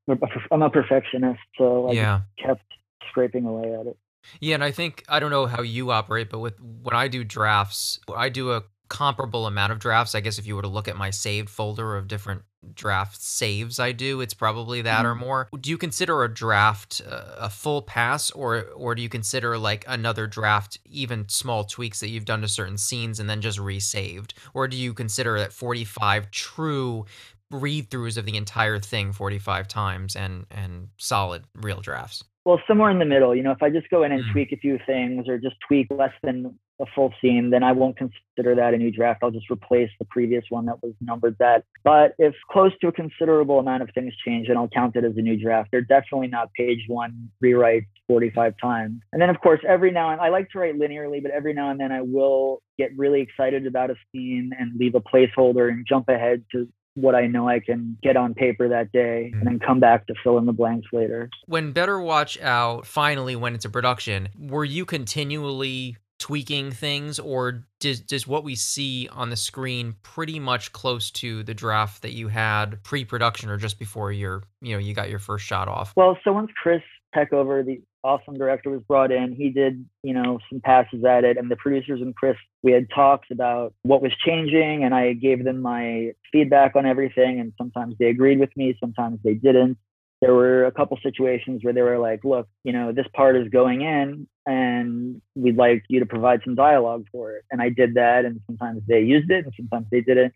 I'm 0.51 0.63
a 0.63 0.69
perfectionist. 0.69 1.41
So 1.57 1.89
I 1.89 1.93
yeah. 1.93 2.21
kept 2.45 2.65
scraping 3.09 3.47
away 3.47 3.75
at 3.75 3.87
it. 3.87 3.97
Yeah, 4.41 4.55
and 4.55 4.65
I 4.65 4.71
think 4.71 5.05
I 5.09 5.21
don't 5.21 5.31
know 5.31 5.47
how 5.47 5.63
you 5.63 5.91
operate, 5.91 6.31
but 6.31 6.39
with 6.41 6.61
when 6.61 6.95
I 6.97 7.09
do 7.09 7.25
drafts, 7.25 7.99
I 8.15 8.29
do 8.29 8.53
a 8.53 8.63
comparable 8.89 9.47
amount 9.47 9.73
of 9.73 9.79
drafts. 9.79 10.15
I 10.15 10.21
guess 10.21 10.39
if 10.39 10.47
you 10.47 10.55
were 10.55 10.63
to 10.63 10.69
look 10.69 10.87
at 10.87 10.97
my 10.99 11.11
saved 11.11 11.49
folder 11.49 11.97
of 11.97 12.09
different 12.09 12.43
draft 12.75 13.21
saves 13.21 13.81
I 13.81 13.91
do, 13.93 14.21
it's 14.21 14.35
probably 14.35 14.83
that 14.83 15.05
or 15.07 15.15
Mhm. 15.15 15.19
more. 15.19 15.49
Do 15.59 15.71
you 15.71 15.79
consider 15.79 16.23
a 16.25 16.33
draft 16.33 17.01
uh, 17.09 17.35
a 17.39 17.51
full 17.51 17.83
pass 17.83 18.31
or 18.31 18.67
or 18.77 18.95
do 18.95 19.03
you 19.03 19.09
consider 19.09 19.57
like 19.59 19.85
another 19.89 20.27
draft 20.27 20.79
even 20.85 21.29
small 21.29 21.65
tweaks 21.65 22.01
that 22.01 22.09
you've 22.11 22.27
done 22.27 22.43
to 22.43 22.49
certain 22.49 22.77
scenes 22.79 23.19
and 23.19 23.29
then 23.31 23.41
just 23.41 23.59
resaved? 23.59 24.35
Or 24.55 24.69
do 24.69 24.77
you 24.77 24.93
consider 24.95 25.39
that 25.39 25.53
45 25.53 26.31
true 26.31 27.07
read 27.51 27.91
throughs 27.91 28.17
of 28.17 28.27
the 28.27 28.37
entire 28.37 28.79
thing 28.79 29.13
45 29.13 29.67
times 29.69 30.15
and 30.17 30.47
and 30.51 30.89
solid 30.99 31.45
real 31.55 31.81
drafts? 31.81 32.23
Well, 32.45 32.61
somewhere 32.67 32.91
in 32.91 32.99
the 32.99 33.05
middle. 33.05 33.35
You 33.35 33.43
know, 33.43 33.53
if 33.53 33.63
I 33.63 33.71
just 33.71 33.89
go 33.89 34.03
in 34.03 34.11
and 34.13 34.25
Mm. 34.25 34.33
tweak 34.33 34.53
a 34.53 34.57
few 34.57 34.79
things 34.85 35.29
or 35.29 35.39
just 35.39 35.57
tweak 35.61 35.87
less 35.91 36.13
than 36.23 36.59
a 36.81 36.87
full 36.87 37.15
scene, 37.21 37.51
then 37.51 37.63
I 37.63 37.71
won't 37.71 37.97
consider 37.97 38.57
that 38.57 38.75
a 38.75 38.79
new 38.79 38.91
draft. 38.91 39.23
I'll 39.23 39.31
just 39.31 39.49
replace 39.49 39.91
the 40.01 40.05
previous 40.07 40.45
one 40.49 40.67
that 40.67 40.83
was 40.83 40.95
numbered 41.01 41.37
that. 41.39 41.65
But 41.85 42.15
if 42.19 42.35
close 42.51 42.77
to 42.81 42.89
a 42.89 42.93
considerable 42.93 43.61
amount 43.61 43.85
of 43.85 43.91
things 43.95 44.13
change, 44.17 44.49
then 44.49 44.57
I'll 44.57 44.69
count 44.69 44.97
it 44.97 45.05
as 45.05 45.17
a 45.17 45.23
new 45.23 45.37
draft. 45.37 45.71
They're 45.71 45.81
definitely 45.83 46.27
not 46.27 46.53
page 46.55 46.85
one 46.89 47.31
rewrites 47.43 47.87
45 48.09 48.55
times. 48.61 49.01
And 49.13 49.23
then, 49.23 49.31
of 49.31 49.41
course, 49.41 49.61
every 49.67 49.93
now 49.93 50.11
and 50.11 50.21
I 50.21 50.31
like 50.31 50.51
to 50.51 50.59
write 50.59 50.77
linearly, 50.77 51.23
but 51.23 51.31
every 51.31 51.53
now 51.55 51.71
and 51.71 51.79
then 51.79 51.93
I 51.93 52.01
will 52.01 52.63
get 52.77 52.91
really 52.97 53.21
excited 53.21 53.67
about 53.67 53.91
a 53.91 53.95
scene 54.11 54.51
and 54.59 54.73
leave 54.77 54.97
a 54.97 55.01
placeholder 55.01 55.71
and 55.71 55.87
jump 55.87 56.09
ahead 56.09 56.45
to 56.51 56.69
what 56.95 57.15
I 57.15 57.27
know 57.27 57.49
I 57.49 57.61
can 57.61 57.97
get 58.03 58.17
on 58.17 58.35
paper 58.35 58.69
that 58.69 58.93
day 58.93 59.31
and 59.33 59.41
hmm. 59.41 59.45
then 59.45 59.59
come 59.59 59.81
back 59.81 60.07
to 60.07 60.15
fill 60.23 60.39
in 60.39 60.47
the 60.47 60.53
blanks 60.53 60.89
later. 60.93 61.31
when 61.47 61.73
Better 61.73 62.01
Watch 62.01 62.41
Out 62.41 62.87
finally 62.87 63.37
went 63.37 63.55
into 63.55 63.69
production, 63.69 64.29
were 64.39 64.65
you 64.65 64.85
continually 64.85 65.97
tweaking 66.23 66.71
things, 66.71 67.19
or 67.19 67.65
does, 67.81 67.99
does 67.99 68.29
what 68.29 68.45
we 68.45 68.55
see 68.55 69.09
on 69.11 69.29
the 69.29 69.37
screen 69.37 69.93
pretty 70.05 70.39
much 70.39 70.73
close 70.73 71.11
to 71.11 71.43
the 71.43 71.53
draft 71.53 72.03
that 72.03 72.13
you 72.13 72.29
had 72.29 72.81
pre-production 72.85 73.51
or 73.51 73.57
just 73.57 73.77
before 73.77 74.13
your, 74.13 74.45
you 74.61 74.73
know, 74.73 74.79
you 74.79 74.95
got 74.95 75.11
your 75.11 75.19
first 75.19 75.45
shot 75.45 75.67
off? 75.67 75.93
Well, 75.97 76.17
so 76.23 76.33
once 76.33 76.53
Chris 76.63 76.81
Peckover, 77.15 77.65
the 77.65 77.81
awesome 78.05 78.35
director, 78.35 78.71
was 78.71 78.83
brought 78.83 79.13
in, 79.13 79.35
he 79.35 79.51
did, 79.51 79.85
you 80.03 80.15
know, 80.15 80.39
some 80.51 80.61
passes 80.61 81.05
at 81.05 81.25
it, 81.25 81.37
and 81.37 81.51
the 81.51 81.57
producers 81.57 82.01
and 82.01 82.15
Chris, 82.17 82.37
we 82.63 82.73
had 82.73 82.89
talks 82.91 83.29
about 83.31 83.75
what 83.83 84.03
was 84.03 84.13
changing, 84.25 84.85
and 84.85 84.95
I 84.95 85.13
gave 85.13 85.45
them 85.45 85.61
my 85.61 86.13
feedback 86.33 86.75
on 86.77 86.87
everything, 86.87 87.41
and 87.41 87.53
sometimes 87.59 87.95
they 87.99 88.07
agreed 88.07 88.41
with 88.41 88.57
me, 88.57 88.77
sometimes 88.81 89.21
they 89.23 89.35
didn't. 89.35 89.79
There 90.21 90.35
were 90.35 90.67
a 90.67 90.73
couple 90.73 90.97
situations 91.03 91.65
where 91.65 91.73
they 91.73 91.83
were 91.83 91.99
like, 91.99 92.23
"Look, 92.25 92.47
you 92.63 92.73
know, 92.73 92.93
this 92.93 93.09
part 93.13 93.37
is 93.37 93.49
going 93.49 93.83
in, 93.83 94.29
and 94.47 95.21
we'd 95.35 95.57
like 95.57 95.83
you 95.89 95.99
to 95.99 96.07
provide 96.07 96.43
some 96.45 96.55
dialogue 96.55 97.07
for 97.11 97.33
it." 97.33 97.45
And 97.51 97.61
I 97.61 97.71
did 97.71 97.95
that, 97.95 98.25
and 98.25 98.41
sometimes 98.47 98.83
they 98.87 99.01
used 99.01 99.33
it, 99.33 99.45
and 99.45 99.53
sometimes 99.57 99.89
they 99.91 100.01
didn't. 100.01 100.33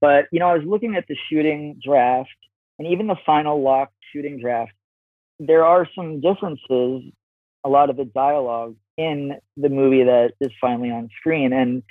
But 0.00 0.26
you 0.32 0.40
know, 0.40 0.48
I 0.48 0.54
was 0.54 0.66
looking 0.66 0.96
at 0.96 1.06
the 1.06 1.16
shooting 1.30 1.80
draft, 1.80 2.30
and 2.80 2.88
even 2.88 3.06
the 3.06 3.16
final 3.24 3.62
lock 3.62 3.92
shooting 4.12 4.40
draft 4.40 4.72
there 5.38 5.64
are 5.64 5.86
some 5.94 6.20
differences, 6.20 7.02
a 7.64 7.68
lot 7.68 7.90
of 7.90 7.96
the 7.96 8.04
dialogue 8.04 8.76
in 8.96 9.36
the 9.56 9.68
movie 9.68 10.04
that 10.04 10.32
is 10.40 10.50
finally 10.60 10.90
on 10.90 11.08
screen. 11.18 11.52
And 11.52 11.82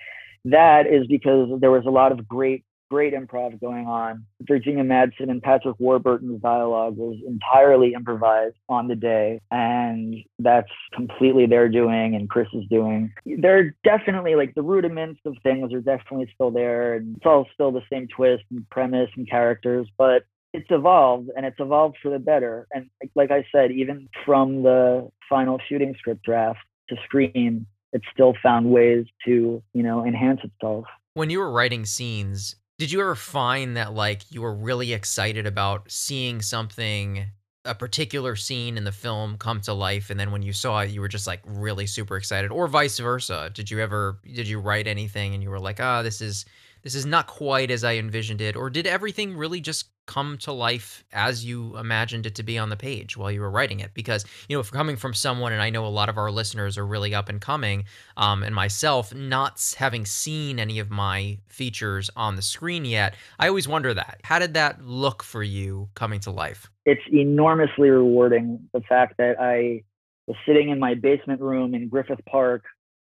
that 0.45 0.87
is 0.87 1.07
because 1.07 1.49
there 1.59 1.71
was 1.71 1.85
a 1.85 1.89
lot 1.89 2.11
of 2.11 2.27
great, 2.27 2.63
great 2.89 3.13
improv 3.13 3.59
going 3.59 3.85
on. 3.87 4.25
Virginia 4.41 4.83
Madsen 4.83 5.29
and 5.29 5.41
Patrick 5.41 5.77
Warburton's 5.79 6.41
dialogue 6.41 6.97
was 6.97 7.17
entirely 7.25 7.93
improvised 7.93 8.55
on 8.69 8.87
the 8.87 8.95
day. 8.95 9.41
And 9.51 10.17
that's 10.39 10.71
completely 10.93 11.45
their 11.45 11.69
doing 11.69 12.15
and 12.15 12.29
Chris 12.29 12.47
is 12.53 12.65
doing. 12.69 13.13
They're 13.25 13.75
definitely 13.83 14.35
like 14.35 14.55
the 14.55 14.61
rudiments 14.61 15.21
of 15.25 15.35
things 15.43 15.73
are 15.73 15.81
definitely 15.81 16.29
still 16.33 16.51
there. 16.51 16.95
And 16.95 17.15
it's 17.17 17.25
all 17.25 17.47
still 17.53 17.71
the 17.71 17.83
same 17.91 18.07
twist 18.07 18.43
and 18.51 18.69
premise 18.69 19.09
and 19.15 19.29
characters. 19.29 19.87
But 19.97 20.23
it's 20.57 20.71
evolved 20.71 21.29
and 21.37 21.45
it's 21.45 21.59
evolved 21.59 21.97
for 22.01 22.09
the 22.09 22.17
better. 22.17 22.67
And 22.73 22.89
like, 22.99 23.11
like 23.15 23.31
I 23.31 23.45
said, 23.51 23.71
even 23.71 24.09
from 24.25 24.63
the 24.63 25.07
final 25.29 25.59
shooting 25.69 25.93
script 25.99 26.23
draft 26.23 26.59
to 26.89 26.95
screen, 27.05 27.67
it 27.93 28.01
still 28.11 28.33
found 28.41 28.71
ways 28.71 29.05
to, 29.25 29.61
you 29.73 29.83
know, 29.83 30.03
enhance 30.03 30.39
itself. 30.43 30.85
When 31.13 31.29
you 31.29 31.39
were 31.39 31.51
writing 31.51 31.85
scenes, 31.85 32.55
did 32.79 32.91
you 32.91 33.01
ever 33.01 33.13
find 33.13 33.77
that 33.77 33.93
like 33.93 34.23
you 34.31 34.41
were 34.41 34.53
really 34.53 34.93
excited 34.93 35.45
about 35.45 35.91
seeing 35.91 36.41
something 36.41 37.27
a 37.63 37.75
particular 37.75 38.35
scene 38.35 38.77
in 38.77 38.83
the 38.83 38.91
film 38.91 39.37
come 39.37 39.59
to 39.61 39.73
life 39.73 40.09
and 40.09 40.17
then 40.17 40.31
when 40.31 40.41
you 40.41 40.53
saw 40.53 40.79
it 40.79 40.89
you 40.89 41.01
were 41.01 41.07
just 41.09 41.27
like 41.27 41.41
really 41.43 41.85
super 41.85 42.15
excited 42.15 42.49
or 42.49 42.65
vice 42.65 42.97
versa 42.97 43.51
did 43.53 43.69
you 43.69 43.81
ever 43.81 44.21
did 44.23 44.47
you 44.47 44.57
write 44.57 44.87
anything 44.87 45.33
and 45.33 45.43
you 45.43 45.49
were 45.49 45.59
like 45.59 45.81
ah 45.81 46.01
this 46.01 46.21
is 46.21 46.45
this 46.83 46.95
is 46.95 47.05
not 47.05 47.27
quite 47.27 47.69
as 47.69 47.83
i 47.83 47.95
envisioned 47.95 48.39
it 48.39 48.55
or 48.55 48.69
did 48.69 48.87
everything 48.87 49.35
really 49.35 49.59
just 49.59 49.89
come 50.07 50.37
to 50.39 50.51
life 50.51 51.03
as 51.13 51.45
you 51.45 51.77
imagined 51.77 52.25
it 52.25 52.33
to 52.35 52.43
be 52.43 52.57
on 52.57 52.69
the 52.69 52.75
page 52.75 53.15
while 53.15 53.31
you 53.31 53.41
were 53.41 53.51
writing 53.51 53.79
it? 53.79 53.91
Because, 53.93 54.25
you 54.49 54.55
know, 54.55 54.59
if 54.61 54.71
coming 54.71 54.95
from 54.95 55.13
someone, 55.13 55.53
and 55.53 55.61
I 55.61 55.69
know 55.69 55.85
a 55.85 55.87
lot 55.87 56.09
of 56.09 56.17
our 56.17 56.31
listeners 56.31 56.77
are 56.77 56.85
really 56.85 57.13
up 57.13 57.29
and 57.29 57.39
coming, 57.39 57.85
um, 58.15 58.41
and 58.41 58.55
myself 58.55 59.13
not 59.13 59.75
having 59.77 60.05
seen 60.05 60.59
any 60.59 60.79
of 60.79 60.89
my 60.89 61.37
features 61.47 62.09
on 62.15 62.35
the 62.35 62.41
screen 62.41 62.85
yet, 62.85 63.15
I 63.37 63.47
always 63.47 63.67
wonder 63.67 63.93
that. 63.93 64.21
How 64.23 64.39
did 64.39 64.55
that 64.55 64.81
look 64.81 65.21
for 65.21 65.43
you 65.43 65.89
coming 65.93 66.19
to 66.21 66.31
life? 66.31 66.71
It's 66.85 67.01
enormously 67.11 67.89
rewarding 67.89 68.67
the 68.73 68.81
fact 68.81 69.17
that 69.17 69.35
I 69.39 69.83
was 70.25 70.37
sitting 70.45 70.69
in 70.69 70.79
my 70.79 70.95
basement 70.95 71.41
room 71.41 71.75
in 71.75 71.89
Griffith 71.89 72.19
Park 72.25 72.63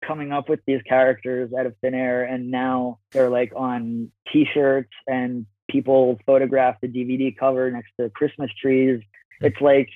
coming 0.07 0.33
up 0.33 0.49
with 0.49 0.61
these 0.67 0.83
characters 0.83 1.51
out 1.59 1.67
of 1.67 1.75
thin 1.81 1.95
air 1.95 2.25
and 2.25 2.51
now 2.51 2.99
they're 3.13 3.31
like 3.31 3.53
on 3.55 4.11
t-shirts 4.33 4.91
and 5.07 5.47
people 5.73 6.21
photograph 6.27 6.77
the 6.81 6.89
DVD 6.89 7.37
cover 7.37 7.71
next 7.71 7.91
to 7.99 8.11
Christmas 8.11 8.51
trees. 8.61 9.01
Hmm. 9.41 9.47
It's 9.47 9.61
like 9.61 9.89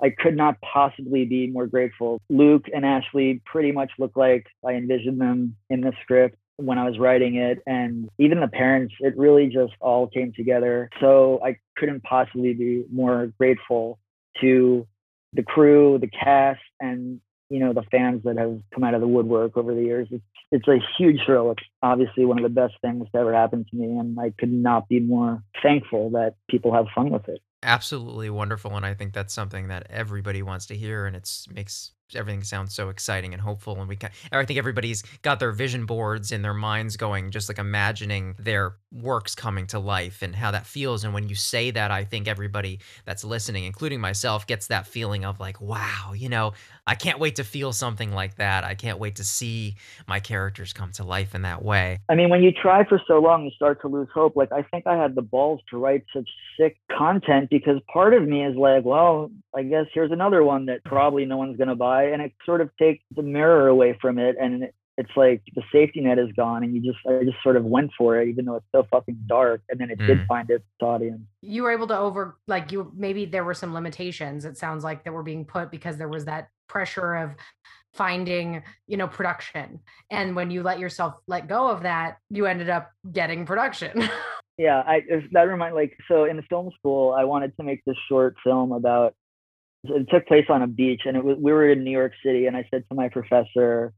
I 0.00 0.10
could 0.10 0.36
not 0.36 0.60
possibly 0.60 1.24
be 1.24 1.48
more 1.48 1.66
grateful. 1.66 2.20
Luke 2.30 2.66
and 2.72 2.86
Ashley 2.86 3.42
pretty 3.44 3.72
much 3.72 3.90
look 3.98 4.16
like 4.16 4.46
I 4.64 4.72
envisioned 4.72 5.20
them 5.20 5.56
in 5.68 5.80
the 5.80 5.92
script 6.02 6.36
when 6.56 6.78
I 6.78 6.88
was 6.88 6.98
writing 6.98 7.36
it. 7.36 7.62
And 7.66 8.08
even 8.18 8.40
the 8.40 8.48
parents, 8.48 8.94
it 9.00 9.16
really 9.16 9.46
just 9.46 9.72
all 9.80 10.06
came 10.06 10.32
together. 10.32 10.90
So 11.00 11.40
I 11.44 11.58
couldn't 11.76 12.02
possibly 12.02 12.54
be 12.54 12.84
more 12.90 13.32
grateful 13.38 13.98
to 14.40 14.86
the 15.32 15.42
crew, 15.42 15.98
the 15.98 16.08
cast, 16.08 16.60
and 16.80 17.20
you 17.48 17.58
know 17.58 17.72
the 17.72 17.82
fans 17.90 18.22
that 18.24 18.36
have 18.38 18.60
come 18.74 18.84
out 18.84 18.94
of 18.94 19.00
the 19.00 19.08
woodwork 19.08 19.56
over 19.56 19.74
the 19.74 19.82
years. 19.82 20.08
It's 20.10 20.24
it's 20.52 20.68
a 20.68 20.78
huge 20.96 21.20
thrill. 21.24 21.50
It's 21.52 21.62
obviously 21.82 22.24
one 22.24 22.38
of 22.38 22.42
the 22.42 22.48
best 22.48 22.74
things 22.80 23.06
that 23.12 23.18
ever 23.18 23.34
happened 23.34 23.66
to 23.70 23.76
me, 23.76 23.86
and 23.86 24.18
I 24.18 24.32
could 24.38 24.52
not 24.52 24.88
be 24.88 25.00
more 25.00 25.42
thankful 25.62 26.10
that 26.10 26.34
people 26.48 26.72
have 26.74 26.86
fun 26.94 27.10
with 27.10 27.28
it. 27.28 27.40
Absolutely 27.62 28.30
wonderful, 28.30 28.76
and 28.76 28.86
I 28.86 28.94
think 28.94 29.12
that's 29.12 29.34
something 29.34 29.68
that 29.68 29.86
everybody 29.90 30.42
wants 30.42 30.66
to 30.66 30.76
hear, 30.76 31.06
and 31.06 31.16
it's 31.16 31.48
makes 31.52 31.92
everything 32.14 32.44
sounds 32.44 32.72
so 32.72 32.88
exciting 32.88 33.32
and 33.32 33.42
hopeful 33.42 33.78
and 33.80 33.88
we 33.88 33.96
can 33.96 34.10
I 34.30 34.44
think 34.44 34.58
everybody's 34.58 35.02
got 35.22 35.40
their 35.40 35.50
vision 35.50 35.86
boards 35.86 36.30
in 36.30 36.42
their 36.42 36.54
minds 36.54 36.96
going 36.96 37.32
just 37.32 37.48
like 37.48 37.58
imagining 37.58 38.36
their 38.38 38.76
works 38.92 39.34
coming 39.34 39.66
to 39.68 39.80
life 39.80 40.22
and 40.22 40.34
how 40.34 40.52
that 40.52 40.66
feels 40.66 41.02
and 41.02 41.12
when 41.12 41.28
you 41.28 41.34
say 41.34 41.72
that 41.72 41.90
I 41.90 42.04
think 42.04 42.28
everybody 42.28 42.78
that's 43.04 43.24
listening 43.24 43.64
including 43.64 44.00
myself 44.00 44.46
gets 44.46 44.68
that 44.68 44.86
feeling 44.86 45.24
of 45.24 45.40
like 45.40 45.60
wow 45.60 46.12
you 46.14 46.28
know 46.28 46.52
I 46.86 46.94
can't 46.94 47.18
wait 47.18 47.36
to 47.36 47.44
feel 47.44 47.72
something 47.72 48.12
like 48.12 48.36
that. 48.36 48.62
I 48.62 48.76
can't 48.76 49.00
wait 49.00 49.16
to 49.16 49.24
see 49.24 49.74
my 50.06 50.20
characters 50.20 50.72
come 50.72 50.92
to 50.92 51.02
life 51.02 51.34
in 51.34 51.42
that 51.42 51.64
way. 51.64 51.98
I 52.08 52.14
mean 52.14 52.28
when 52.28 52.44
you 52.44 52.52
try 52.52 52.84
for 52.84 53.02
so 53.08 53.18
long 53.18 53.44
you 53.44 53.50
start 53.50 53.80
to 53.80 53.88
lose 53.88 54.08
hope. 54.14 54.36
Like 54.36 54.52
I 54.52 54.62
think 54.62 54.86
I 54.86 54.96
had 54.96 55.16
the 55.16 55.22
balls 55.22 55.60
to 55.70 55.78
write 55.78 56.04
such 56.14 56.28
sick 56.56 56.78
content 56.96 57.50
because 57.50 57.80
part 57.92 58.14
of 58.14 58.22
me 58.28 58.44
is 58.44 58.54
like 58.54 58.84
well 58.84 59.32
I 59.56 59.64
guess 59.64 59.86
here's 59.92 60.12
another 60.12 60.44
one 60.44 60.66
that 60.66 60.84
probably 60.84 61.24
no 61.24 61.36
one's 61.38 61.56
going 61.56 61.68
to 61.68 61.74
buy 61.74 61.95
and 62.04 62.22
it 62.22 62.32
sort 62.44 62.60
of 62.60 62.70
takes 62.76 63.04
the 63.14 63.22
mirror 63.22 63.68
away 63.68 63.98
from 64.00 64.18
it 64.18 64.36
and 64.40 64.68
it's 64.98 65.10
like 65.14 65.42
the 65.54 65.62
safety 65.72 66.00
net 66.00 66.18
is 66.18 66.30
gone 66.36 66.64
and 66.64 66.74
you 66.74 66.80
just 66.80 66.98
I 67.06 67.22
just 67.24 67.42
sort 67.42 67.56
of 67.56 67.64
went 67.64 67.90
for 67.98 68.20
it 68.20 68.28
even 68.28 68.46
though 68.46 68.56
it's 68.56 68.66
so 68.74 68.86
fucking 68.90 69.18
dark 69.26 69.60
and 69.68 69.78
then 69.78 69.90
it 69.90 69.98
mm. 69.98 70.06
did 70.06 70.26
find 70.26 70.48
its 70.50 70.64
audience. 70.80 71.20
You 71.42 71.64
were 71.64 71.70
able 71.70 71.86
to 71.88 71.98
over 71.98 72.38
like 72.48 72.72
you 72.72 72.92
maybe 72.96 73.26
there 73.26 73.44
were 73.44 73.54
some 73.54 73.74
limitations 73.74 74.44
it 74.44 74.56
sounds 74.56 74.84
like 74.84 75.04
that 75.04 75.12
were 75.12 75.22
being 75.22 75.44
put 75.44 75.70
because 75.70 75.96
there 75.98 76.08
was 76.08 76.24
that 76.24 76.48
pressure 76.68 77.14
of 77.14 77.34
finding 77.92 78.62
you 78.86 78.96
know 78.96 79.06
production 79.06 79.80
and 80.10 80.36
when 80.36 80.50
you 80.50 80.62
let 80.62 80.78
yourself 80.78 81.14
let 81.26 81.48
go 81.48 81.68
of 81.68 81.82
that 81.82 82.18
you 82.28 82.44
ended 82.44 82.68
up 82.68 82.90
getting 83.12 83.46
production 83.46 84.08
yeah 84.58 84.82
i 84.86 85.00
that 85.32 85.42
remind 85.42 85.74
like 85.74 85.96
so 86.06 86.24
in 86.24 86.36
the 86.36 86.42
film 86.42 86.70
school 86.78 87.14
i 87.18 87.24
wanted 87.24 87.56
to 87.56 87.62
make 87.62 87.82
this 87.86 87.96
short 88.06 88.36
film 88.44 88.72
about 88.72 89.14
it 89.84 90.08
took 90.10 90.26
place 90.26 90.46
on 90.48 90.62
a 90.62 90.66
beach 90.66 91.02
and 91.04 91.16
it 91.16 91.24
was 91.24 91.36
we 91.38 91.52
were 91.52 91.70
in 91.70 91.84
New 91.84 91.90
York 91.90 92.12
City 92.24 92.46
and 92.46 92.56
I 92.56 92.66
said 92.70 92.84
to 92.88 92.94
my 92.94 93.08
professor, 93.08 93.92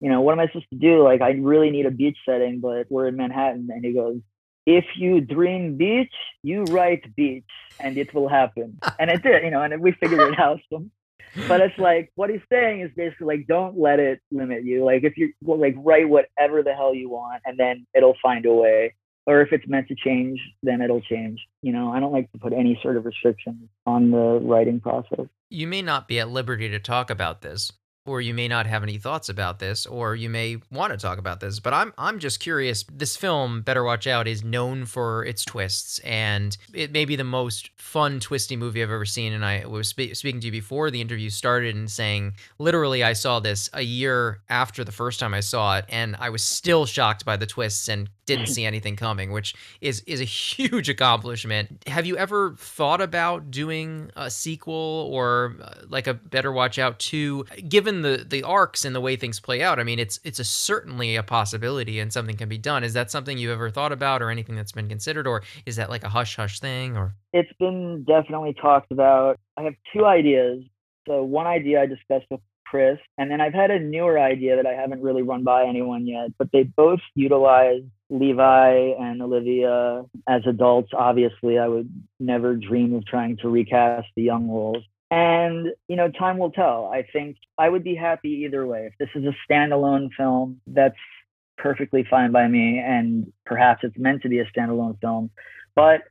you 0.00 0.08
know, 0.08 0.20
what 0.20 0.32
am 0.32 0.40
I 0.40 0.46
supposed 0.46 0.70
to 0.70 0.78
do? 0.78 1.02
Like 1.02 1.20
I 1.20 1.30
really 1.30 1.70
need 1.70 1.86
a 1.86 1.90
beach 1.90 2.18
setting, 2.26 2.60
but 2.60 2.86
we're 2.90 3.08
in 3.08 3.16
Manhattan 3.16 3.68
and 3.70 3.84
he 3.84 3.92
goes, 3.92 4.20
if 4.66 4.84
you 4.96 5.20
dream 5.20 5.76
beach, 5.76 6.12
you 6.42 6.64
write 6.64 7.14
beach 7.16 7.44
and 7.80 7.96
it 7.96 8.14
will 8.14 8.28
happen. 8.28 8.78
and 8.98 9.10
it 9.10 9.22
did, 9.22 9.42
you 9.44 9.50
know, 9.50 9.62
and 9.62 9.80
we 9.80 9.92
figured 9.92 10.32
it 10.32 10.38
out. 10.38 10.60
So, 10.70 10.84
but 11.48 11.60
it's 11.60 11.78
like 11.78 12.12
what 12.14 12.30
he's 12.30 12.42
saying 12.50 12.80
is 12.80 12.90
basically 12.96 13.26
like 13.38 13.46
don't 13.46 13.78
let 13.78 13.98
it 13.98 14.20
limit 14.30 14.64
you. 14.64 14.84
Like 14.84 15.04
if 15.04 15.16
you 15.16 15.32
like 15.42 15.74
write 15.78 16.08
whatever 16.08 16.62
the 16.62 16.74
hell 16.74 16.94
you 16.94 17.08
want 17.08 17.42
and 17.44 17.58
then 17.58 17.86
it'll 17.94 18.16
find 18.22 18.44
a 18.46 18.52
way 18.52 18.94
or 19.26 19.40
if 19.40 19.52
it's 19.52 19.66
meant 19.68 19.88
to 19.88 19.94
change, 19.94 20.40
then 20.62 20.80
it'll 20.80 21.00
change. 21.00 21.40
You 21.62 21.72
know, 21.72 21.92
I 21.92 22.00
don't 22.00 22.12
like 22.12 22.30
to 22.32 22.38
put 22.38 22.52
any 22.52 22.78
sort 22.82 22.96
of 22.96 23.04
restrictions 23.04 23.68
on 23.86 24.10
the 24.10 24.40
writing 24.42 24.80
process. 24.80 25.26
You 25.50 25.66
may 25.66 25.82
not 25.82 26.08
be 26.08 26.18
at 26.18 26.28
liberty 26.28 26.68
to 26.70 26.78
talk 26.78 27.10
about 27.10 27.42
this, 27.42 27.72
or 28.04 28.20
you 28.20 28.34
may 28.34 28.48
not 28.48 28.66
have 28.66 28.82
any 28.82 28.98
thoughts 28.98 29.28
about 29.28 29.58
this 29.60 29.86
or 29.86 30.16
you 30.16 30.28
may 30.28 30.56
want 30.70 30.92
to 30.92 30.96
talk 30.96 31.18
about 31.18 31.40
this 31.40 31.60
but 31.60 31.72
i'm 31.72 31.92
i'm 31.96 32.18
just 32.18 32.40
curious 32.40 32.84
this 32.92 33.16
film 33.16 33.62
better 33.62 33.84
watch 33.84 34.06
out 34.06 34.26
is 34.26 34.42
known 34.42 34.84
for 34.84 35.24
its 35.24 35.44
twists 35.44 35.98
and 36.00 36.56
it 36.74 36.90
may 36.90 37.04
be 37.04 37.14
the 37.16 37.24
most 37.24 37.70
fun 37.76 38.18
twisty 38.18 38.56
movie 38.56 38.82
i've 38.82 38.90
ever 38.90 39.04
seen 39.04 39.32
and 39.32 39.44
i 39.44 39.64
was 39.66 39.88
spe- 39.88 40.14
speaking 40.14 40.40
to 40.40 40.46
you 40.46 40.52
before 40.52 40.90
the 40.90 41.00
interview 41.00 41.30
started 41.30 41.76
and 41.76 41.90
saying 41.90 42.32
literally 42.58 43.04
i 43.04 43.12
saw 43.12 43.38
this 43.38 43.70
a 43.72 43.82
year 43.82 44.40
after 44.48 44.82
the 44.82 44.92
first 44.92 45.20
time 45.20 45.34
i 45.34 45.40
saw 45.40 45.78
it 45.78 45.84
and 45.88 46.16
i 46.18 46.28
was 46.28 46.42
still 46.42 46.86
shocked 46.86 47.24
by 47.24 47.36
the 47.36 47.46
twists 47.46 47.88
and 47.88 48.08
didn't 48.26 48.46
see 48.46 48.64
anything 48.64 48.96
coming, 48.96 49.32
which 49.32 49.54
is 49.80 50.00
is 50.06 50.20
a 50.20 50.24
huge 50.24 50.88
accomplishment. 50.96 51.82
Have 51.86 52.06
you 52.06 52.16
ever 52.16 52.54
thought 52.58 53.00
about 53.00 53.50
doing 53.50 54.10
a 54.16 54.30
sequel 54.30 55.08
or 55.12 55.56
uh, 55.62 55.74
like 55.88 56.06
a 56.06 56.14
Better 56.14 56.52
Watch 56.52 56.78
Out 56.78 56.98
2 56.98 57.44
given 57.68 58.02
the 58.02 58.24
the 58.28 58.42
arcs 58.42 58.84
and 58.84 58.94
the 58.94 59.00
way 59.00 59.16
things 59.16 59.40
play 59.40 59.62
out? 59.62 59.78
I 59.78 59.84
mean, 59.84 59.98
it's 59.98 60.20
it's 60.24 60.38
a 60.38 60.44
certainly 60.44 61.16
a 61.16 61.22
possibility 61.22 61.98
and 61.98 62.12
something 62.12 62.36
can 62.36 62.48
be 62.48 62.58
done. 62.58 62.84
Is 62.84 62.94
that 62.94 63.10
something 63.10 63.38
you've 63.38 63.52
ever 63.52 63.70
thought 63.70 63.92
about 63.92 64.22
or 64.22 64.30
anything 64.30 64.54
that's 64.54 64.72
been 64.72 64.88
considered 64.88 65.26
or 65.26 65.42
is 65.66 65.76
that 65.76 65.90
like 65.90 66.04
a 66.04 66.08
hush 66.08 66.36
hush 66.36 66.60
thing 66.60 66.96
or 66.96 67.14
It's 67.32 67.52
been 67.58 68.04
definitely 68.04 68.54
talked 68.54 68.92
about. 68.92 69.38
I 69.56 69.62
have 69.62 69.74
two 69.92 70.04
ideas. 70.04 70.62
So 71.08 71.24
one 71.24 71.46
idea 71.46 71.82
I 71.82 71.86
discussed 71.86 72.26
with 72.30 72.40
Chris. 72.72 72.98
And 73.18 73.30
then 73.30 73.42
I've 73.42 73.52
had 73.52 73.70
a 73.70 73.78
newer 73.78 74.18
idea 74.18 74.56
that 74.56 74.66
I 74.66 74.72
haven't 74.72 75.02
really 75.02 75.22
run 75.22 75.44
by 75.44 75.66
anyone 75.66 76.06
yet, 76.06 76.30
but 76.38 76.48
they 76.54 76.62
both 76.62 77.00
utilize 77.14 77.82
Levi 78.12 78.92
and 78.98 79.22
Olivia 79.22 80.04
as 80.28 80.42
adults. 80.46 80.90
Obviously, 80.96 81.58
I 81.58 81.66
would 81.66 81.90
never 82.20 82.54
dream 82.54 82.94
of 82.94 83.06
trying 83.06 83.38
to 83.38 83.48
recast 83.48 84.08
the 84.14 84.22
young 84.22 84.48
roles. 84.48 84.84
And, 85.10 85.68
you 85.88 85.96
know, 85.96 86.10
time 86.10 86.38
will 86.38 86.50
tell. 86.50 86.90
I 86.92 87.06
think 87.12 87.36
I 87.58 87.68
would 87.68 87.84
be 87.84 87.94
happy 87.94 88.44
either 88.46 88.66
way. 88.66 88.86
If 88.90 88.94
this 88.98 89.08
is 89.14 89.26
a 89.26 89.34
standalone 89.50 90.10
film, 90.16 90.60
that's 90.66 90.96
perfectly 91.58 92.06
fine 92.08 92.32
by 92.32 92.48
me. 92.48 92.78
And 92.78 93.32
perhaps 93.44 93.80
it's 93.82 93.96
meant 93.98 94.22
to 94.22 94.28
be 94.28 94.40
a 94.40 94.46
standalone 94.46 95.00
film. 95.00 95.30
But 95.74 96.02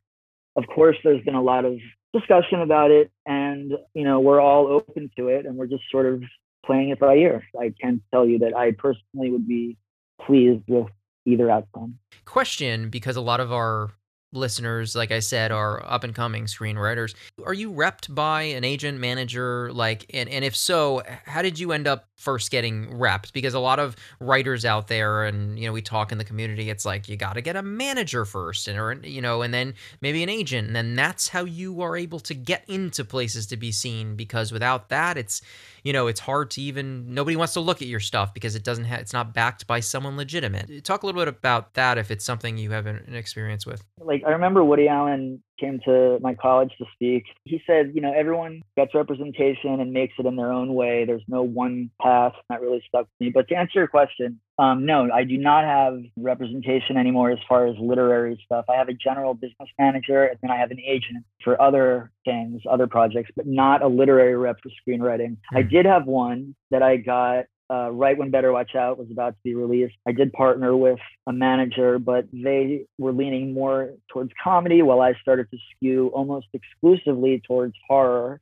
of 0.56 0.66
course, 0.68 0.98
there's 1.04 1.24
been 1.24 1.36
a 1.36 1.42
lot 1.42 1.66
of 1.66 1.78
discussion 2.14 2.62
about 2.62 2.92
it 2.92 3.10
and 3.26 3.72
you 3.94 4.04
know 4.04 4.20
we're 4.20 4.42
all 4.42 4.68
open 4.68 5.10
to 5.18 5.30
it 5.30 5.46
and 5.46 5.56
we're 5.56 5.66
just 5.66 5.84
sort 5.90 6.06
of 6.06 6.22
playing 6.66 6.90
it 6.90 7.00
by 7.00 7.16
ear. 7.16 7.44
I 7.60 7.74
can 7.80 8.02
tell 8.12 8.26
you 8.26 8.40
that 8.40 8.56
I 8.56 8.72
personally 8.72 9.32
would 9.32 9.48
be 9.48 9.78
pleased 10.26 10.64
with 10.68 10.88
either 11.26 11.50
outcome. 11.50 12.00
Question 12.26 12.90
because 12.90 13.16
a 13.16 13.22
lot 13.22 13.40
of 13.40 13.52
our 13.52 13.92
listeners, 14.34 14.96
like 14.96 15.12
I 15.12 15.20
said, 15.20 15.52
are 15.52 15.84
up 15.86 16.04
and 16.04 16.16
coming 16.16 16.46
screenwriters. 16.46 17.14
Are 17.46 17.54
you 17.54 17.72
repped 17.72 18.14
by 18.14 18.44
an 18.44 18.64
agent, 18.64 19.00
manager? 19.00 19.72
Like, 19.74 20.06
and, 20.14 20.30
and 20.30 20.46
if 20.46 20.56
so, 20.56 21.02
how 21.26 21.42
did 21.42 21.60
you 21.60 21.72
end 21.72 21.88
up 21.88 22.08
first 22.16 22.52
getting 22.52 22.88
repped? 22.88 23.34
Because 23.34 23.54
a 23.54 23.60
lot 23.60 23.80
of 23.80 23.96
writers 24.20 24.64
out 24.64 24.88
there, 24.88 25.26
and 25.26 25.60
you 25.60 25.68
know, 25.68 25.74
we 25.74 25.82
talk 25.82 26.12
in 26.12 26.18
the 26.18 26.24
community, 26.24 26.70
it's 26.70 26.86
like 26.86 27.10
you 27.10 27.18
got 27.18 27.34
to 27.34 27.42
get 27.42 27.56
a 27.56 27.62
manager 27.62 28.26
first, 28.26 28.68
and 28.68 28.80
or 28.80 28.94
you 28.94 29.22
know, 29.22 29.42
and 29.42 29.54
then 29.54 29.74
maybe 30.02 30.24
an 30.24 30.30
agent, 30.30 30.68
and 30.68 30.76
then 30.76 30.96
that's 30.96 31.30
how 31.30 31.44
you 31.44 31.82
are 31.82 31.98
able 31.98 32.20
to 32.22 32.34
get 32.34 32.64
into 32.68 33.04
places 33.04 33.48
to 33.48 33.58
be 33.58 33.72
seen. 33.72 34.16
Because 34.16 34.52
without 34.52 34.90
that, 34.90 35.18
it's 35.18 35.42
you 35.84 35.94
know, 35.94 36.08
it's 36.08 36.20
hard 36.20 36.52
to 36.52 36.62
even 36.62 37.14
nobody 37.14 37.36
wants 37.36 37.54
to 37.54 37.60
look 37.60 37.82
at 37.82 37.88
your 37.88 38.00
stuff 38.00 38.34
because 38.34 38.56
it 38.56 38.64
doesn't 38.64 38.86
have 38.86 39.00
it's 39.00 39.14
not 39.14 39.34
backed 39.34 39.68
by 39.68 39.80
someone 39.80 40.18
legitimate. 40.18 40.84
Talk 40.84 41.04
a 41.04 41.06
little 41.06 41.22
bit 41.22 41.28
about 41.28 41.74
that 41.74 41.98
if 41.98 42.12
it's 42.12 42.26
something 42.26 42.58
you 42.58 42.72
have 42.72 42.86
an, 42.86 43.04
an 43.08 43.16
experience 43.16 43.66
with. 43.66 43.84
Like 44.00 44.24
I 44.26 44.32
remember 44.32 44.64
Woody 44.64 44.88
Allen 44.88 45.42
came 45.60 45.80
to 45.86 46.20
my 46.22 46.34
college 46.34 46.72
to 46.78 46.86
speak, 46.94 47.26
he 47.46 47.62
said, 47.68 47.92
you 47.94 48.02
know, 48.02 48.14
everyone 48.14 48.62
gets 48.76 48.94
representation 48.94 49.80
and 49.80 49.94
makes 49.94 50.14
it 50.18 50.26
in 50.26 50.36
their 50.36 50.52
own 50.52 50.74
way. 50.74 51.06
There's 51.06 51.24
no 51.28 51.44
one 51.44 51.90
path. 52.02 52.34
That 52.50 52.62
really 52.62 52.84
stuck 52.88 53.02
with 53.02 53.28
me. 53.28 53.30
But 53.30 53.48
to 53.50 53.56
answer 53.56 53.80
your 53.80 53.88
question, 53.88 54.40
um, 54.58 54.86
no, 54.86 55.10
I 55.12 55.24
do 55.24 55.38
not 55.38 55.64
have 55.64 56.00
representation 56.18 56.98
anymore 56.98 57.32
as 57.32 57.40
far 57.48 57.68
as 57.68 57.76
literary 57.80 58.40
stuff. 58.46 58.66
I 58.70 58.76
have 58.76 58.90
a 58.90 58.94
general 58.94 59.34
business 59.34 59.70
manager 59.80 60.26
and 60.26 60.38
then 60.42 60.52
I 60.52 60.58
have 60.58 60.72
an 60.72 60.80
agent 60.80 61.26
for 61.44 61.60
other 61.62 62.12
things, 62.26 62.62
other 62.70 62.88
projects, 62.88 63.32
but 63.36 63.48
not 63.48 63.82
a 63.82 63.88
literary 63.88 64.36
rep 64.36 64.58
for 64.62 64.70
screenwriting. 64.70 65.38
I 65.54 65.62
did 65.64 65.86
have 65.86 66.06
one 66.06 66.56
that 66.70 66.84
I 66.84 66.98
got 66.98 67.46
uh, 67.72 67.90
right 67.92 68.18
when 68.18 68.32
Better 68.32 68.52
Watch 68.52 68.76
Out 68.76 68.98
was 68.98 69.08
about 69.12 69.32
to 69.32 69.40
be 69.44 69.56
released. 69.56 69.96
I 70.06 70.12
did 70.12 70.34
partner 70.34 70.76
with 70.76 71.00
a 71.26 71.32
manager, 71.32 72.00
but 72.00 72.26
they 72.34 72.86
were 72.98 73.14
leaning 73.14 73.54
more 73.54 73.94
towards 74.12 74.32
comedy 74.44 74.82
while 74.82 75.02
I 75.02 75.14
started 75.22 75.50
to 75.52 75.58
skew 75.76 76.08
almost 76.14 76.48
exclusively 76.54 77.42
towards 77.48 77.74
horror. 77.88 78.42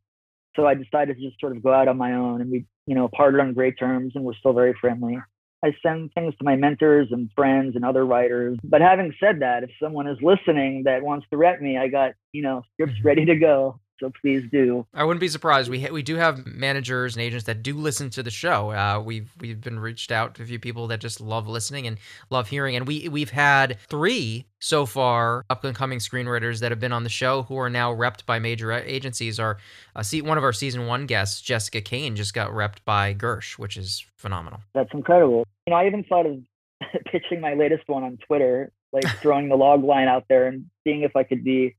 So 0.55 0.65
I 0.65 0.73
decided 0.73 1.17
to 1.17 1.21
just 1.21 1.39
sort 1.39 1.55
of 1.55 1.61
go 1.61 1.71
out 1.71 1.87
on 1.87 1.97
my 1.97 2.13
own 2.13 2.41
and 2.41 2.49
we, 2.49 2.65
you 2.87 2.95
know, 2.95 3.07
parted 3.07 3.39
on 3.39 3.53
great 3.53 3.77
terms 3.77 4.13
and 4.15 4.23
we're 4.23 4.33
still 4.33 4.53
very 4.53 4.73
friendly. 4.81 5.19
I 5.63 5.75
send 5.83 6.11
things 6.13 6.33
to 6.37 6.43
my 6.43 6.55
mentors 6.55 7.09
and 7.11 7.29
friends 7.35 7.75
and 7.75 7.85
other 7.85 8.05
writers. 8.05 8.57
But 8.63 8.81
having 8.81 9.13
said 9.19 9.41
that, 9.41 9.63
if 9.63 9.69
someone 9.81 10.07
is 10.07 10.17
listening 10.21 10.83
that 10.85 11.03
wants 11.03 11.27
to 11.29 11.37
rep 11.37 11.61
me, 11.61 11.77
I 11.77 11.87
got, 11.89 12.13
you 12.31 12.41
know, 12.41 12.63
scripts 12.73 12.95
Mm-hmm. 12.95 13.07
ready 13.07 13.25
to 13.25 13.35
go. 13.35 13.79
So 13.99 14.11
please 14.21 14.43
do. 14.51 14.85
I 14.93 15.03
wouldn't 15.03 15.19
be 15.19 15.27
surprised. 15.27 15.69
We 15.69 15.81
ha- 15.81 15.91
we 15.91 16.01
do 16.01 16.15
have 16.15 16.45
managers 16.45 17.15
and 17.15 17.23
agents 17.23 17.45
that 17.45 17.63
do 17.63 17.75
listen 17.75 18.09
to 18.11 18.23
the 18.23 18.31
show. 18.31 18.71
Uh, 18.71 19.01
we've 19.03 19.31
we've 19.39 19.59
been 19.59 19.79
reached 19.79 20.11
out 20.11 20.35
to 20.35 20.43
a 20.43 20.45
few 20.45 20.59
people 20.59 20.87
that 20.87 20.99
just 20.99 21.19
love 21.19 21.47
listening 21.47 21.85
and 21.85 21.97
love 22.29 22.47
hearing, 22.47 22.75
and 22.75 22.87
we 22.87 23.09
we've 23.09 23.31
had 23.31 23.77
three 23.89 24.45
so 24.59 24.85
far 24.85 25.45
up 25.49 25.63
and 25.63 25.75
coming 25.75 25.99
screenwriters 25.99 26.59
that 26.59 26.71
have 26.71 26.79
been 26.79 26.93
on 26.93 27.03
the 27.03 27.09
show 27.09 27.43
who 27.43 27.57
are 27.57 27.69
now 27.69 27.93
repped 27.93 28.25
by 28.25 28.39
major 28.39 28.71
agencies. 28.71 29.39
Our 29.39 29.57
uh, 29.95 30.03
see 30.03 30.21
one 30.21 30.37
of 30.37 30.43
our 30.43 30.53
season 30.53 30.87
one 30.87 31.05
guests, 31.05 31.41
Jessica 31.41 31.81
Kane, 31.81 32.15
just 32.15 32.33
got 32.33 32.51
repped 32.51 32.79
by 32.85 33.13
Gersh, 33.13 33.57
which 33.57 33.75
is 33.75 34.05
phenomenal. 34.15 34.61
That's 34.73 34.93
incredible. 34.93 35.45
You 35.67 35.71
know, 35.71 35.77
I 35.77 35.87
even 35.87 36.03
thought 36.05 36.25
of 36.25 36.39
pitching 37.11 37.41
my 37.41 37.53
latest 37.53 37.83
one 37.87 38.03
on 38.03 38.17
Twitter, 38.25 38.71
like 38.93 39.05
throwing 39.21 39.49
the 39.49 39.55
log 39.55 39.83
line 39.83 40.07
out 40.07 40.25
there 40.29 40.47
and 40.47 40.65
seeing 40.85 41.03
if 41.03 41.15
I 41.15 41.23
could 41.23 41.43
be 41.43 41.75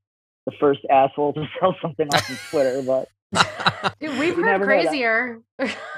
the 0.50 0.56
first 0.58 0.80
asshole 0.90 1.32
to 1.34 1.44
sell 1.60 1.74
something 1.80 2.08
off 2.12 2.28
of 2.30 2.40
Twitter. 2.50 2.82
But 2.82 3.08
Dude, 4.00 4.18
we've 4.18 4.36
You 4.36 4.42
heard 4.42 4.44
never 4.46 4.64
crazier. 4.64 5.40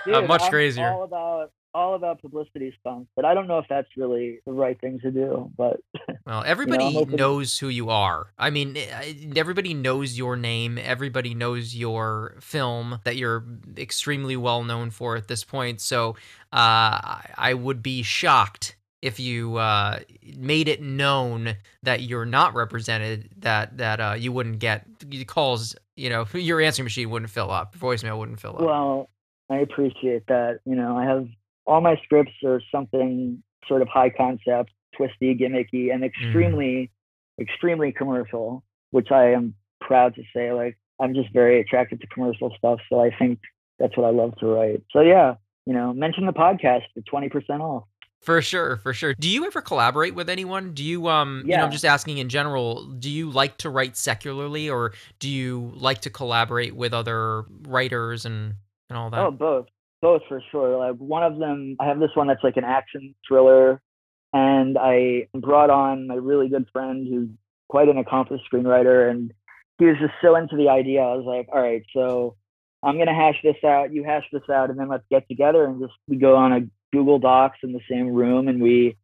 dude, 0.05 0.29
much 0.29 0.43
I'm 0.43 0.51
crazier. 0.51 0.87
All 0.89 1.05
about 1.05 1.51
all 1.75 1.95
about 1.95 2.21
publicity 2.21 2.71
stunts, 2.81 3.11
but 3.17 3.25
I 3.25 3.33
don't 3.33 3.47
know 3.49 3.57
if 3.57 3.65
that's 3.67 3.89
really 3.97 4.41
the 4.45 4.53
right 4.53 4.79
thing 4.79 5.01
to 5.01 5.11
do. 5.11 5.51
But 5.57 5.81
Well, 6.27 6.45
everybody 6.47 6.95
open- 6.95 7.17
knows 7.17 7.59
who 7.59 7.69
you 7.69 7.89
are. 7.89 8.27
I 8.39 8.51
mean, 8.51 8.77
eh, 8.77 9.15
everybody 9.37 9.73
knows 9.73 10.19
your 10.19 10.37
name. 10.37 10.77
Everybody 10.79 11.35
knows 11.35 11.75
your 11.75 12.37
film 12.41 13.01
that 13.05 13.17
you're 13.17 13.43
extremely 13.79 14.37
well 14.37 14.63
known 14.65 14.91
for 14.91 15.17
at 15.17 15.29
this 15.29 15.45
point. 15.45 15.81
So 15.81 16.11
uh, 16.53 16.53
I 16.53 17.25
I 17.39 17.55
would 17.55 17.83
be 17.83 18.03
shocked 18.03 18.77
if 19.03 19.19
you 19.19 19.57
uh, 19.57 19.99
made 20.37 20.69
it 20.69 20.81
known 20.81 21.57
that 21.83 22.03
you're 22.03 22.25
not 22.25 22.55
represented, 22.55 23.29
that 23.39 23.77
that 23.79 24.01
uh, 24.01 24.15
you 24.17 24.33
wouldn't 24.33 24.61
get 24.61 24.87
calls. 25.27 25.75
You 25.97 26.09
know, 26.09 26.27
your 26.35 26.61
answering 26.61 26.85
machine 26.85 27.11
wouldn't 27.11 27.31
fill 27.31 27.51
up, 27.51 27.77
voicemail 27.77 28.19
wouldn't 28.19 28.41
fill 28.41 28.57
up. 28.57 28.63
well, 28.63 29.11
I 29.51 29.59
appreciate 29.59 30.27
that. 30.29 30.61
You 30.65 30.77
know, 30.77 30.97
I 30.97 31.05
have 31.05 31.27
all 31.67 31.81
my 31.81 31.97
scripts 32.05 32.33
are 32.45 32.63
something 32.73 33.43
sort 33.69 33.83
of 33.83 33.89
high 33.89 34.11
concept, 34.11 34.71
twisty, 34.97 35.35
gimmicky, 35.35 35.93
and 35.93 36.05
extremely, 36.05 36.91
extremely 37.41 37.93
commercial, 37.93 38.63
which 38.91 39.11
I 39.11 39.33
am 39.33 39.55
proud 39.81 40.15
to 40.15 40.23
say. 40.35 40.53
Like, 40.53 40.79
I'm 41.01 41.15
just 41.15 41.33
very 41.33 41.61
attracted 41.61 42.01
to 42.01 42.07
commercial 42.07 42.55
stuff. 42.57 42.81
So 42.89 43.01
I 43.01 43.11
think 43.17 43.41
that's 43.79 43.97
what 43.97 44.07
I 44.07 44.11
love 44.11 44.37
to 44.37 44.47
write. 44.47 44.83
So 44.93 45.01
yeah, 45.01 45.35
you 45.67 45.75
know, 45.75 45.93
mention 45.93 46.27
the 46.27 46.33
podcast 46.33 46.83
for 46.95 47.01
20% 47.01 47.61
off. 47.61 47.85
For 48.23 48.41
sure, 48.41 48.77
for 48.77 48.93
sure. 48.95 49.15
Do 49.19 49.29
you 49.29 49.45
ever 49.47 49.61
collaborate 49.61 50.15
with 50.15 50.31
anyone? 50.31 50.75
Do 50.75 50.85
you 50.85 51.09
um 51.09 51.43
you 51.45 51.51
know, 51.51 51.59
Yeah. 51.59 51.65
I'm 51.65 51.73
just 51.73 51.85
asking 51.85 52.19
in 52.19 52.29
general, 52.29 52.85
do 52.87 53.11
you 53.11 53.31
like 53.31 53.59
to 53.59 53.71
write 53.71 53.97
secularly 53.97 54.71
or 54.71 54.93
do 55.19 55.29
you 55.29 55.73
like 55.75 56.01
to 56.03 56.11
collaborate 56.11 56.75
with 56.77 56.95
other 56.95 57.45
writers 57.67 58.25
and 58.25 58.55
and 58.89 58.99
all 58.99 59.11
that? 59.11 59.21
Oh, 59.21 59.31
both, 59.31 59.67
both 60.01 60.23
for 60.29 60.41
sure. 60.51 60.77
Like 60.79 60.97
one 60.97 61.23
of 61.25 61.39
them, 61.39 61.77
I 61.81 61.87
have 61.87 61.99
this 61.99 62.11
one 62.15 62.29
that's 62.29 62.45
like 62.45 62.57
an 62.57 62.65
action 62.65 63.15
thriller, 63.27 63.81
and 64.33 64.79
I 64.79 65.29
brought 65.35 65.71
on 65.71 66.07
my 66.07 66.15
really 66.15 66.49
good 66.49 66.67
friend 66.73 67.07
who's 67.09 67.29
quite 67.69 67.89
an 67.89 67.99
accomplished 67.99 68.45
screenwriter, 68.53 69.11
and 69.11 69.33
he 69.79 69.87
was 69.87 69.97
just 69.99 70.13
so 70.23 70.37
into 70.37 70.57
the 70.57 70.69
idea. 70.69 71.01
I 71.01 71.15
was 71.15 71.25
like, 71.27 71.49
all 71.53 71.61
right, 71.63 71.83
so 71.93 72.37
I'm 72.83 72.99
gonna 72.99 73.15
hash 73.15 73.41
this 73.43 73.57
out, 73.65 73.93
you 73.93 74.05
hash 74.05 74.27
this 74.33 74.49
out, 74.53 74.71
and 74.71 74.79
then 74.79 74.89
let's 74.89 75.05
get 75.11 75.27
together 75.27 75.65
and 75.65 75.81
just 75.81 75.95
we 76.07 76.17
go 76.17 76.37
on 76.37 76.53
a 76.53 76.61
Google 76.93 77.19
Docs 77.19 77.59
in 77.63 77.73
the 77.73 77.81
same 77.91 78.09
room 78.09 78.49
and 78.49 78.63
we 78.63 78.97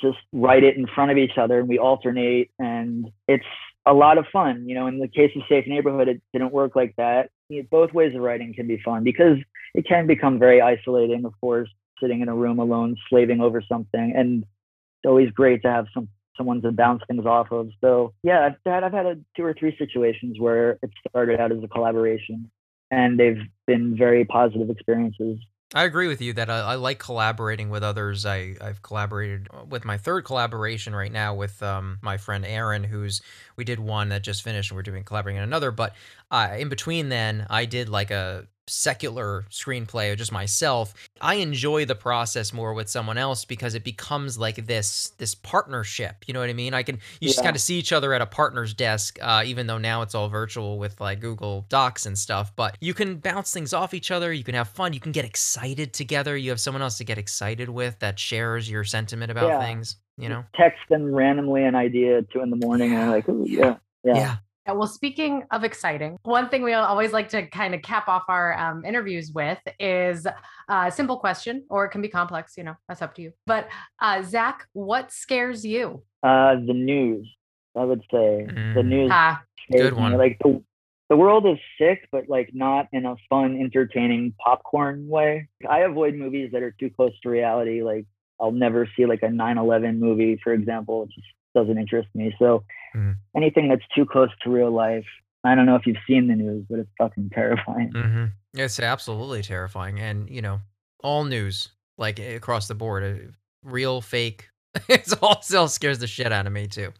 just 0.00 0.18
write 0.32 0.64
it 0.64 0.76
in 0.76 0.86
front 0.86 1.10
of 1.10 1.16
each 1.16 1.38
other 1.38 1.60
and 1.60 1.68
we 1.68 1.78
alternate 1.78 2.50
and 2.58 3.10
it's 3.28 3.44
a 3.86 3.92
lot 3.92 4.18
of 4.18 4.26
fun. 4.32 4.68
You 4.68 4.74
know, 4.74 4.86
in 4.86 4.98
the 4.98 5.08
case 5.08 5.30
of 5.36 5.42
Safe 5.48 5.66
Neighborhood, 5.66 6.08
it 6.08 6.22
didn't 6.32 6.52
work 6.52 6.76
like 6.76 6.94
that. 6.96 7.30
Both 7.70 7.92
ways 7.92 8.14
of 8.14 8.22
writing 8.22 8.54
can 8.54 8.66
be 8.66 8.80
fun 8.84 9.04
because 9.04 9.38
it 9.74 9.86
can 9.86 10.06
become 10.06 10.38
very 10.38 10.60
isolating, 10.60 11.24
of 11.24 11.38
course, 11.40 11.68
sitting 12.00 12.20
in 12.20 12.28
a 12.28 12.34
room 12.34 12.58
alone, 12.58 12.96
slaving 13.08 13.40
over 13.40 13.62
something. 13.62 14.12
And 14.16 14.42
it's 14.42 15.08
always 15.08 15.30
great 15.30 15.62
to 15.62 15.70
have 15.70 15.86
some 15.92 16.08
someone 16.36 16.62
to 16.62 16.72
bounce 16.72 17.02
things 17.06 17.26
off 17.26 17.52
of. 17.52 17.68
So 17.80 18.14
yeah, 18.22 18.46
I've 18.46 18.56
had 18.64 18.84
I've 18.84 18.92
had 18.92 19.06
a, 19.06 19.16
two 19.36 19.44
or 19.44 19.54
three 19.54 19.76
situations 19.76 20.38
where 20.38 20.78
it 20.82 20.90
started 21.08 21.40
out 21.40 21.52
as 21.52 21.62
a 21.62 21.68
collaboration, 21.68 22.50
and 22.90 23.18
they've 23.18 23.42
been 23.66 23.96
very 23.96 24.24
positive 24.24 24.70
experiences. 24.70 25.38
I 25.74 25.84
agree 25.84 26.08
with 26.08 26.20
you 26.20 26.34
that 26.34 26.50
I, 26.50 26.58
I 26.58 26.74
like 26.74 26.98
collaborating 26.98 27.70
with 27.70 27.82
others. 27.82 28.26
I, 28.26 28.56
I've 28.60 28.82
collaborated 28.82 29.48
with 29.68 29.84
my 29.84 29.96
third 29.96 30.24
collaboration 30.24 30.94
right 30.94 31.10
now 31.10 31.34
with 31.34 31.62
um, 31.62 31.98
my 32.02 32.18
friend 32.18 32.44
Aaron, 32.44 32.84
who's 32.84 33.22
we 33.56 33.64
did 33.64 33.80
one 33.80 34.10
that 34.10 34.22
just 34.22 34.42
finished 34.42 34.70
and 34.70 34.76
we're 34.76 34.82
doing 34.82 35.04
collaborating 35.04 35.38
on 35.38 35.44
another. 35.44 35.70
But 35.70 35.94
uh, 36.30 36.56
in 36.58 36.68
between 36.68 37.08
then, 37.08 37.46
I 37.48 37.64
did 37.64 37.88
like 37.88 38.10
a 38.10 38.46
secular 38.68 39.44
screenplay 39.50 40.12
or 40.12 40.16
just 40.16 40.32
myself. 40.32 40.94
I 41.20 41.34
enjoy 41.36 41.84
the 41.84 41.94
process 41.94 42.52
more 42.52 42.74
with 42.74 42.88
someone 42.88 43.18
else 43.18 43.44
because 43.44 43.74
it 43.74 43.84
becomes 43.84 44.38
like 44.38 44.66
this 44.66 45.10
this 45.18 45.34
partnership. 45.34 46.24
You 46.26 46.34
know 46.34 46.40
what 46.40 46.48
I 46.48 46.52
mean? 46.54 46.74
I 46.74 46.82
can 46.82 46.98
you 47.20 47.28
just 47.28 47.42
kind 47.42 47.56
of 47.56 47.62
see 47.62 47.78
each 47.78 47.92
other 47.92 48.12
at 48.14 48.22
a 48.22 48.26
partner's 48.26 48.74
desk, 48.74 49.18
uh, 49.20 49.42
even 49.44 49.66
though 49.66 49.78
now 49.78 50.02
it's 50.02 50.14
all 50.14 50.28
virtual 50.28 50.78
with 50.78 51.00
like 51.00 51.20
Google 51.20 51.66
Docs 51.68 52.06
and 52.06 52.16
stuff. 52.16 52.54
But 52.56 52.76
you 52.80 52.94
can 52.94 53.16
bounce 53.16 53.52
things 53.52 53.72
off 53.72 53.94
each 53.94 54.10
other. 54.10 54.32
You 54.32 54.44
can 54.44 54.54
have 54.54 54.68
fun. 54.68 54.92
You 54.92 55.00
can 55.00 55.12
get 55.12 55.24
excited 55.24 55.92
together. 55.92 56.36
You 56.36 56.50
have 56.50 56.60
someone 56.60 56.82
else 56.82 56.98
to 56.98 57.04
get 57.04 57.18
excited 57.18 57.68
with 57.68 57.98
that 57.98 58.18
shares 58.18 58.70
your 58.70 58.84
sentiment 58.84 59.30
about 59.30 59.48
Yeah. 59.48 59.60
things. 59.60 59.96
You 60.18 60.28
know? 60.28 60.44
Text 60.54 60.78
them 60.90 61.12
randomly 61.14 61.64
an 61.64 61.74
idea 61.74 62.18
at 62.18 62.30
two 62.30 62.42
in 62.42 62.50
the 62.50 62.56
morning, 62.56 62.90
and 62.90 62.98
Yeah. 62.98 63.04
they're 63.06 63.14
like, 63.16 63.28
Ooh, 63.30 63.44
yeah, 63.48 63.76
yeah, 64.04 64.14
yeah. 64.14 64.36
Yeah, 64.66 64.74
well, 64.74 64.86
speaking 64.86 65.42
of 65.50 65.64
exciting, 65.64 66.18
one 66.22 66.48
thing 66.48 66.62
we 66.62 66.72
always 66.72 67.12
like 67.12 67.28
to 67.30 67.46
kind 67.48 67.74
of 67.74 67.82
cap 67.82 68.06
off 68.06 68.22
our 68.28 68.56
um, 68.56 68.84
interviews 68.84 69.32
with 69.34 69.58
is 69.80 70.24
a 70.68 70.90
simple 70.90 71.18
question, 71.18 71.64
or 71.68 71.84
it 71.84 71.88
can 71.90 72.00
be 72.00 72.08
complex, 72.08 72.56
you 72.56 72.62
know, 72.62 72.74
that's 72.86 73.02
up 73.02 73.12
to 73.16 73.22
you. 73.22 73.32
But 73.44 73.68
uh, 74.00 74.22
Zack, 74.22 74.68
what 74.72 75.10
scares 75.10 75.64
you? 75.66 76.04
Uh, 76.22 76.54
the 76.64 76.74
news, 76.74 77.28
I 77.76 77.82
would 77.84 78.02
say, 78.12 78.46
the 78.46 78.52
Mm. 78.82 78.86
news. 78.86 79.10
Ah, 79.12 79.42
scares 79.68 79.90
Good 79.90 79.96
me. 79.96 80.02
one. 80.02 80.12
Like 80.16 80.38
the 80.44 80.62
the 81.10 81.16
world 81.16 81.44
is 81.46 81.58
sick, 81.76 82.08
but 82.12 82.28
like 82.28 82.50
not 82.54 82.86
in 82.92 83.04
a 83.04 83.16
fun, 83.28 83.60
entertaining 83.60 84.32
popcorn 84.38 85.08
way. 85.08 85.48
I 85.68 85.80
avoid 85.80 86.14
movies 86.14 86.50
that 86.52 86.62
are 86.62 86.70
too 86.70 86.88
close 86.88 87.12
to 87.22 87.28
reality. 87.30 87.82
Like 87.82 88.06
I'll 88.40 88.52
never 88.52 88.88
see 88.96 89.06
like 89.06 89.22
a 89.24 89.28
9/11 89.28 89.98
movie, 89.98 90.38
for 90.42 90.52
example. 90.52 91.02
It 91.02 91.10
just 91.10 91.26
doesn't 91.54 91.78
interest 91.78 92.08
me. 92.14 92.34
So 92.38 92.64
Mhm. 92.94 93.16
anything 93.36 93.68
that's 93.68 93.86
too 93.94 94.04
close 94.06 94.30
to 94.42 94.50
real 94.50 94.70
life. 94.70 95.06
I 95.44 95.54
don't 95.54 95.66
know 95.66 95.74
if 95.76 95.86
you've 95.86 95.96
seen 96.06 96.28
the 96.28 96.36
news, 96.36 96.64
but 96.70 96.78
it's 96.78 96.90
fucking 96.98 97.30
terrifying. 97.30 97.90
hmm 97.92 98.26
It's 98.54 98.78
absolutely 98.78 99.42
terrifying, 99.42 99.98
and 99.98 100.28
you 100.30 100.42
know, 100.42 100.60
all 101.02 101.24
news 101.24 101.68
like 101.98 102.18
across 102.18 102.68
the 102.68 102.74
board, 102.74 103.02
uh, 103.02 103.32
real, 103.62 104.00
fake. 104.00 104.48
it's 104.88 105.12
all 105.14 105.42
still 105.42 105.68
scares 105.68 105.98
the 105.98 106.06
shit 106.06 106.32
out 106.32 106.46
of 106.46 106.52
me 106.52 106.66
too. 106.66 106.92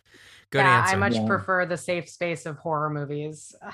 Good 0.50 0.60
yeah, 0.60 0.80
answer. 0.80 0.96
I 0.96 0.98
much 0.98 1.14
Yeah. 1.14 1.26
prefer 1.26 1.66
the 1.66 1.76
safe 1.76 2.08
space 2.08 2.46
of 2.46 2.56
horror 2.58 2.90
movies. 2.90 3.54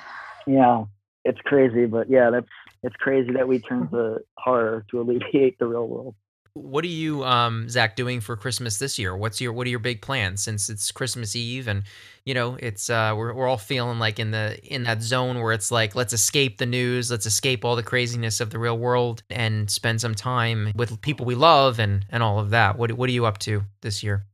Yeah, 0.46 0.84
it's 1.26 1.40
crazy, 1.42 1.84
but 1.84 2.08
yeah, 2.08 2.30
that's 2.30 2.46
it's 2.82 2.96
crazy 2.96 3.32
that 3.32 3.46
we 3.46 3.58
turn 3.58 3.88
to 3.90 4.20
horror 4.38 4.86
to 4.90 5.00
alleviate 5.00 5.58
the 5.58 5.66
real 5.66 5.86
world. 5.86 6.14
What 6.58 6.84
are 6.84 6.88
you, 6.88 7.24
um, 7.24 7.68
Zack, 7.68 7.96
doing 7.96 8.20
for 8.20 8.36
Christmas 8.36 8.78
this 8.78 8.98
year? 8.98 9.16
What's 9.16 9.40
your 9.40 9.52
What 9.52 9.66
are 9.66 9.70
your 9.70 9.78
big 9.78 10.02
plans? 10.02 10.42
Since 10.42 10.68
it's 10.68 10.90
Christmas 10.90 11.34
Eve, 11.36 11.68
and 11.68 11.84
you 12.24 12.34
know, 12.34 12.56
it's 12.60 12.90
uh, 12.90 13.14
we're 13.16 13.32
we're 13.32 13.46
all 13.46 13.56
feeling 13.56 13.98
like 13.98 14.18
in 14.18 14.30
the 14.30 14.58
in 14.64 14.82
that 14.84 15.02
zone 15.02 15.40
where 15.40 15.52
it's 15.52 15.70
like, 15.70 15.94
let's 15.94 16.12
escape 16.12 16.58
the 16.58 16.66
news, 16.66 17.10
let's 17.10 17.26
escape 17.26 17.64
all 17.64 17.76
the 17.76 17.82
craziness 17.82 18.40
of 18.40 18.50
the 18.50 18.58
real 18.58 18.78
world, 18.78 19.22
and 19.30 19.70
spend 19.70 20.00
some 20.00 20.14
time 20.14 20.72
with 20.74 21.00
people 21.00 21.24
we 21.24 21.34
love, 21.34 21.78
and 21.78 22.04
and 22.10 22.22
all 22.22 22.38
of 22.38 22.50
that. 22.50 22.78
What 22.78 22.92
What 22.92 23.08
are 23.08 23.12
you 23.12 23.26
up 23.26 23.38
to 23.38 23.62
this 23.80 24.02
year? 24.02 24.26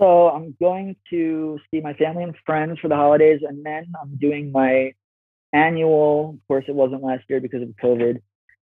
So 0.00 0.30
I'm 0.30 0.54
going 0.60 0.96
to 1.10 1.58
see 1.70 1.80
my 1.80 1.92
family 1.94 2.24
and 2.24 2.34
friends 2.46 2.78
for 2.80 2.88
the 2.88 2.96
holidays, 2.96 3.40
and 3.46 3.64
then 3.64 3.92
I'm 4.00 4.16
doing 4.16 4.52
my 4.52 4.92
annual. 5.52 6.30
Of 6.34 6.48
course, 6.48 6.64
it 6.68 6.74
wasn't 6.74 7.02
last 7.02 7.24
year 7.28 7.40
because 7.40 7.62
of 7.62 7.68
COVID. 7.82 8.20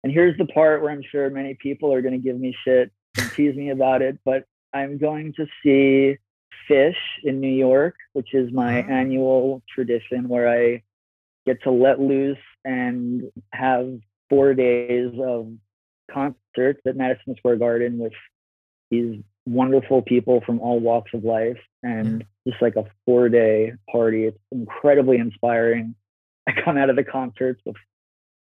And 0.04 0.14
here's 0.14 0.38
the 0.38 0.46
part 0.46 0.82
where 0.82 0.92
I'm 0.92 1.04
sure 1.12 1.30
many 1.30 1.58
people 1.62 1.94
are 1.94 2.02
going 2.02 2.14
to 2.14 2.20
give 2.20 2.40
me 2.40 2.56
shit 2.66 2.92
and 3.18 3.32
tease 3.32 3.56
me 3.56 3.70
about 3.70 4.02
it, 4.02 4.18
but 4.24 4.46
I'm 4.74 4.98
going 4.98 5.34
to 5.34 5.48
see 5.64 6.18
Phish 6.70 6.96
in 7.24 7.40
New 7.40 7.48
York, 7.48 7.96
which 8.14 8.34
is 8.34 8.52
my 8.52 8.84
Oh. 8.84 8.88
annual 8.88 9.64
tradition 9.74 10.28
where 10.28 10.48
I 10.48 10.84
get 11.46 11.64
to 11.64 11.72
let 11.72 12.00
loose 12.00 12.38
and 12.64 13.32
have 13.52 14.00
four 14.30 14.54
days 14.54 15.12
of 15.20 15.52
concerts 16.12 16.82
at 16.86 16.96
Madison 16.96 17.36
Square 17.38 17.58
Garden 17.58 17.98
with 17.98 18.14
these 18.92 19.22
wonderful 19.46 20.02
people 20.02 20.42
from 20.42 20.60
all 20.60 20.80
walks 20.80 21.12
of 21.14 21.24
life 21.24 21.60
and 21.82 22.24
mm. 22.24 22.28
just 22.48 22.62
like 22.62 22.76
a 22.76 22.86
four 23.06 23.30
day 23.30 23.74
party. 23.92 24.26
It's 24.26 24.38
incredibly 24.52 25.18
inspiring. 25.18 25.96
I 26.48 26.54
come 26.64 26.78
out 26.78 26.90
of 26.90 26.96
the 26.96 27.04
concerts 27.04 27.62
with, 27.66 27.76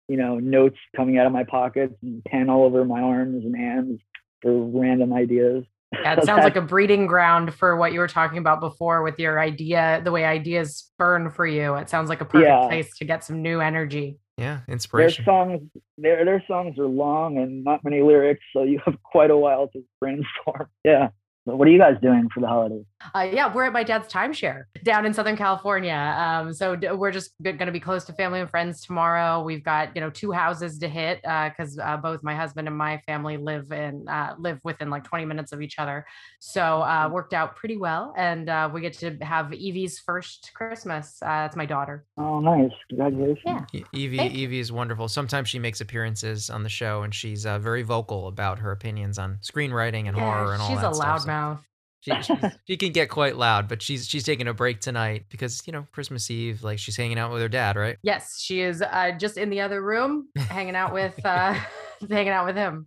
you 0.09 0.17
know, 0.17 0.39
notes 0.39 0.79
coming 0.97 1.19
out 1.19 1.27
of 1.27 1.33
my 1.33 1.45
pockets 1.45 1.95
and 2.03 2.25
pen 2.25 2.51
all 2.51 2.65
over 2.65 2.85
my 2.85 3.01
arms 3.01 3.45
and 3.45 3.57
hands 3.57 4.01
for 4.43 4.53
random 4.67 5.13
ideas. 5.13 5.65
Yeah, 5.93 6.15
it 6.21 6.25
sounds 6.25 6.45
like 6.45 6.55
a 6.57 6.61
breeding 6.61 7.07
ground 7.07 7.53
for 7.53 7.77
what 7.77 7.93
you 7.93 7.99
were 7.99 8.07
talking 8.09 8.39
about 8.39 8.61
before 8.61 9.03
with 9.03 9.19
your 9.19 9.41
idea, 9.41 10.01
the 10.05 10.13
way 10.13 10.25
ideas 10.25 10.89
burn 10.99 11.31
for 11.31 11.47
you. 11.47 11.75
It 11.75 11.91
sounds 11.91 12.09
like 12.09 12.21
a 12.21 12.25
perfect 12.25 12.47
Yeah. 12.49 12.69
place 12.69 12.97
to 12.99 13.05
get 13.05 13.25
some 13.25 13.43
new 13.43 13.61
energy. 13.61 14.19
Yeah, 14.37 14.61
inspiration. 14.69 15.25
their 15.27 15.35
songs 15.35 15.63
their 15.99 16.25
their 16.25 16.43
songs 16.47 16.79
are 16.79 16.87
long 16.87 17.37
and 17.39 17.63
not 17.65 17.85
many 17.85 18.01
lyrics, 18.03 18.41
so 18.55 18.63
you 18.63 18.81
have 18.87 18.97
quite 19.03 19.31
a 19.31 19.37
while 19.37 19.69
to 19.69 19.85
brainstorm. 20.01 20.69
Yeah. 20.85 21.09
But 21.47 21.57
what 21.57 21.67
are 21.67 21.71
you 21.71 21.79
guys 21.79 21.97
doing 22.03 22.29
for 22.33 22.41
the 22.41 22.47
holidays? 22.47 22.85
Uh, 23.15 23.29
yeah, 23.33 23.53
we're 23.53 23.65
at 23.65 23.73
my 23.73 23.83
dad's 23.83 24.13
timeshare 24.13 24.65
down 24.85 25.07
in 25.07 25.15
Southern 25.15 25.37
California. 25.39 25.95
Um, 25.95 26.53
so 26.53 26.77
d- 26.77 26.91
we're 26.91 27.11
just 27.11 27.33
going 27.43 27.57
to 27.59 27.73
be 27.73 27.81
close 27.81 28.05
to 28.05 28.13
family 28.13 28.41
and 28.41 28.51
friends 28.51 28.83
tomorrow. 28.83 29.43
We've 29.43 29.65
got 29.65 29.95
you 29.95 30.03
know 30.03 30.11
two 30.11 30.33
houses 30.33 30.79
to 30.81 30.89
hit 30.89 31.23
because 31.23 31.79
uh, 31.83 31.97
both 31.97 32.23
my 32.23 32.35
husband 32.35 32.69
and 32.69 32.77
my 32.77 32.99
family 33.07 33.39
live 33.39 33.73
in 33.73 34.07
uh, 34.07 34.35
live 34.39 34.61
within 34.65 34.91
like 34.91 35.05
20 35.05 35.25
minutes 35.25 35.53
of 35.53 35.63
each 35.63 35.79
other. 35.79 36.05
So 36.41 36.83
uh, 36.83 37.09
worked 37.11 37.33
out 37.33 37.57
pretty 37.57 37.79
well, 37.79 38.13
and 38.19 38.51
uh, 38.51 38.69
we 38.73 38.83
get 38.83 38.93
to 38.99 39.17
have 39.23 39.51
Evie's 39.53 39.99
first 39.99 40.51
Christmas. 40.55 41.19
Uh, 41.23 41.27
that's 41.29 41.57
my 41.57 41.65
daughter. 41.67 42.05
Oh, 42.19 42.41
nice! 42.41 42.71
Congratulations. 42.91 43.39
Yeah. 43.47 43.65
E- 43.73 43.85
Evie, 43.95 44.17
Thank. 44.19 44.35
Evie 44.35 44.61
is 44.61 44.71
wonderful. 44.71 45.09
Sometimes 45.09 45.49
she 45.49 45.59
makes 45.59 45.81
appearances 45.81 46.51
on 46.51 46.63
the 46.65 46.69
show, 46.69 47.03
and 47.03 47.15
she's 47.15 47.47
uh, 47.47 47.59
very 47.59 47.83
vocal 47.83 48.29
about 48.29 48.59
her 48.59 48.73
opinions 48.73 49.19
on 49.19 49.39
screenwriting 49.43 50.07
and 50.07 50.17
horror 50.17 50.53
and 50.53 50.61
all 50.61 50.69
she's 50.69 50.81
that 50.83 50.91
a 50.91 50.95
stuff. 50.95 51.07
so 51.23 51.31
loudmouth. 51.41 51.61
She, 52.01 52.13
she 52.67 52.77
can 52.77 52.93
get 52.93 53.11
quite 53.11 53.37
loud, 53.37 53.69
but 53.69 53.83
she's 53.83 54.09
she's 54.09 54.25
taking 54.25 54.49
a 54.49 54.55
break 54.55 54.81
tonight 54.81 55.27
because 55.29 55.63
you 55.67 55.73
know 55.73 55.87
Christmas 55.93 56.31
Eve, 56.31 56.63
like 56.63 56.79
she's 56.79 56.97
hanging 56.97 57.19
out 57.19 57.33
with 57.33 57.43
her 57.43 57.49
dad, 57.49 57.77
right? 57.77 57.99
Yes, 58.03 58.41
she 58.41 58.63
is 58.63 58.83
uh, 58.83 59.13
just 59.19 59.37
in 59.37 59.51
the 59.51 59.61
other 59.61 59.83
room, 59.83 60.29
hanging 60.37 60.77
out 60.77 60.93
with 60.95 61.15
uh, 61.25 61.55
hanging 62.11 62.33
out 62.33 62.47
with 62.47 62.57
him. 62.57 62.87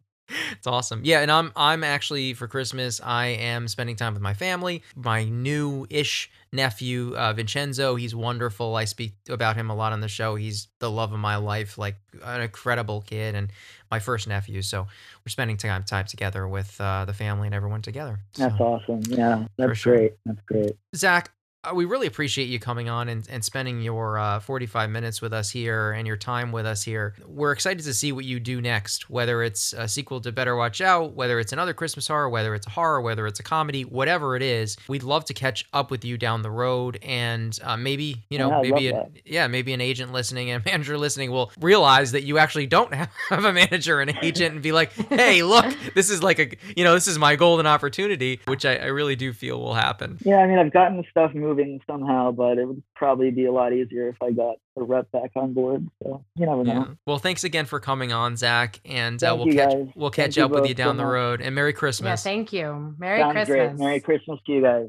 It's 0.54 0.66
awesome. 0.66 1.02
Yeah, 1.04 1.20
and 1.20 1.30
I'm 1.30 1.52
I'm 1.56 1.84
actually 1.84 2.34
for 2.34 2.48
Christmas 2.48 3.00
I 3.04 3.28
am 3.28 3.68
spending 3.68 3.96
time 3.96 4.14
with 4.14 4.22
my 4.22 4.34
family. 4.34 4.82
My 4.96 5.26
new-ish 5.26 6.32
nephew 6.52 7.14
uh, 7.16 7.34
Vincenzo, 7.34 7.96
he's 7.96 8.16
wonderful. 8.16 8.76
I 8.76 8.86
speak 8.86 9.16
about 9.30 9.58
him 9.58 9.70
a 9.70 9.76
lot 9.76 9.92
on 9.92 10.00
the 10.00 10.08
show. 10.08 10.36
He's 10.36 10.70
the 10.80 10.90
love 10.90 11.12
of 11.12 11.20
my 11.20 11.36
life, 11.36 11.78
like 11.78 11.98
an 12.24 12.42
incredible 12.42 13.02
kid, 13.02 13.36
and 13.36 13.52
my 13.94 14.00
first 14.00 14.28
nephew. 14.28 14.64
So 14.64 14.82
we're 14.82 15.30
spending 15.30 15.56
time 15.56 15.84
time 15.84 16.06
together 16.06 16.48
with 16.48 16.82
uh, 16.82 17.06
the 17.06 17.14
family 17.14 17.48
and 17.48 17.54
everyone 17.54 17.84
together. 17.84 18.20
That's 18.36 18.60
awesome. 18.60 19.02
Yeah, 19.08 19.46
that's 19.56 19.78
sure. 19.78 19.96
great. 19.96 20.14
That's 20.26 20.42
great. 20.48 20.72
Zack, 20.96 21.32
we 21.72 21.86
really 21.86 22.08
appreciate 22.08 22.50
you 22.50 22.60
coming 22.60 22.90
on 22.90 23.08
and, 23.08 23.26
and 23.30 23.44
spending 23.44 23.82
your 23.82 24.18
uh, 24.18 24.40
45 24.42 24.90
minutes 24.90 25.22
with 25.22 25.32
us 25.32 25.50
here 25.50 25.94
and 25.94 26.06
your 26.06 26.18
time 26.18 26.52
with 26.52 26.66
us 26.66 26.84
here. 26.84 27.16
We're 27.26 27.54
excited 27.54 27.84
to 27.86 27.94
see 27.94 28.12
what 28.12 28.26
you 28.26 28.40
do 28.42 28.60
next, 28.60 29.10
whether 29.10 29.42
it's 29.42 29.72
a 29.72 29.88
sequel 29.88 30.20
to 30.22 30.32
Better 30.34 30.58
Watch 30.58 30.82
Out, 30.82 31.14
whether 31.14 31.40
it's 31.40 31.54
another 31.54 31.74
Christmas 31.74 32.08
horror, 32.08 32.30
whether 32.30 32.54
it's 32.54 32.68
a 32.68 32.70
horror, 32.70 33.00
whether 33.00 33.26
it's 33.28 33.40
a 33.40 33.44
comedy, 33.44 33.84
whatever 33.84 34.36
it 34.36 34.42
is. 34.42 34.76
We'd 34.90 35.04
love 35.04 35.24
to 35.26 35.34
catch 35.34 35.66
up 35.72 35.90
with 35.90 36.04
you 36.04 36.18
down 36.18 36.42
the 36.42 36.52
road 36.52 37.00
and 37.02 37.58
uh, 37.64 37.78
maybe, 37.78 38.24
you 38.30 38.40
know, 38.40 38.50
Yeah, 38.50 38.70
maybe, 38.70 38.88
a, 38.90 39.10
yeah, 39.24 39.48
maybe 39.48 39.72
an 39.74 39.80
agent 39.80 40.12
listening 40.12 40.52
and 40.52 40.66
a 40.66 40.70
manager 40.70 40.98
listening 40.98 41.32
will 41.32 41.52
realize 41.62 42.12
that 42.12 42.24
you 42.24 42.40
actually 42.40 42.68
don't 42.68 42.94
have 43.30 43.46
a 43.46 43.54
manager 43.54 44.02
and 44.02 44.10
an 44.10 44.18
agent 44.22 44.54
and 44.54 44.62
be 44.62 44.74
like, 44.74 44.92
hey, 45.08 45.44
look, 45.44 45.74
this 45.96 46.10
is 46.10 46.22
like 46.22 46.40
a, 46.40 46.50
you 46.76 46.84
know, 46.84 46.94
this 46.94 47.08
is 47.08 47.18
my 47.18 47.38
golden 47.38 47.68
opportunity, 47.68 48.42
which 48.48 48.66
I, 48.66 48.76
I 48.76 48.86
really 48.88 49.16
do 49.16 49.32
feel 49.32 49.62
will 49.62 49.76
happen. 49.76 50.18
Yeah, 50.26 50.38
I 50.40 50.48
mean, 50.48 50.60
I've 50.60 50.74
gotten 50.74 50.98
the 50.98 51.06
stuff 51.10 51.34
moving 51.34 51.53
somehow, 51.88 52.32
but 52.32 52.58
it 52.58 52.66
would 52.66 52.82
probably 52.96 53.32
be 53.32 53.46
a 53.46 53.52
lot 53.52 53.74
easier 53.74 54.10
if 54.10 54.16
I 54.22 54.32
got 54.32 54.56
a 54.78 54.84
rep 54.84 55.12
back 55.12 55.32
on 55.36 55.54
board. 55.54 55.88
So 56.02 56.24
you 56.36 56.46
never 56.46 56.64
know. 56.64 56.74
Yeah. 56.74 56.86
Well, 57.06 57.18
thanks 57.20 57.44
again 57.44 57.66
for 57.66 57.80
coming 57.80 58.12
on, 58.12 58.36
Zack, 58.38 58.80
and 58.86 59.24
uh, 59.24 59.36
we'll 59.38 59.54
catch 59.54 59.72
guys. 59.72 59.88
we'll 59.96 60.10
Thank 60.10 60.28
catch 60.28 60.38
you 60.38 60.46
up 60.46 60.52
with 60.52 60.62
both 60.62 60.70
you 60.70 60.76
so 60.76 60.84
down 60.84 60.98
the 60.98 61.06
road. 61.06 61.42
And 61.42 61.56
Merry 61.56 61.74
Christmas. 61.74 62.06
Yeah, 62.06 62.12
Christmas. 62.12 62.24
thank 62.24 62.54
you. 62.54 62.96
Merry 62.98 63.20
Sounds 63.20 63.34
Christmas. 63.34 63.56
great. 63.56 63.74
Merry 63.76 64.00
Christmas 64.00 64.40
to 64.46 64.52
you 64.52 64.62
guys. 64.62 64.88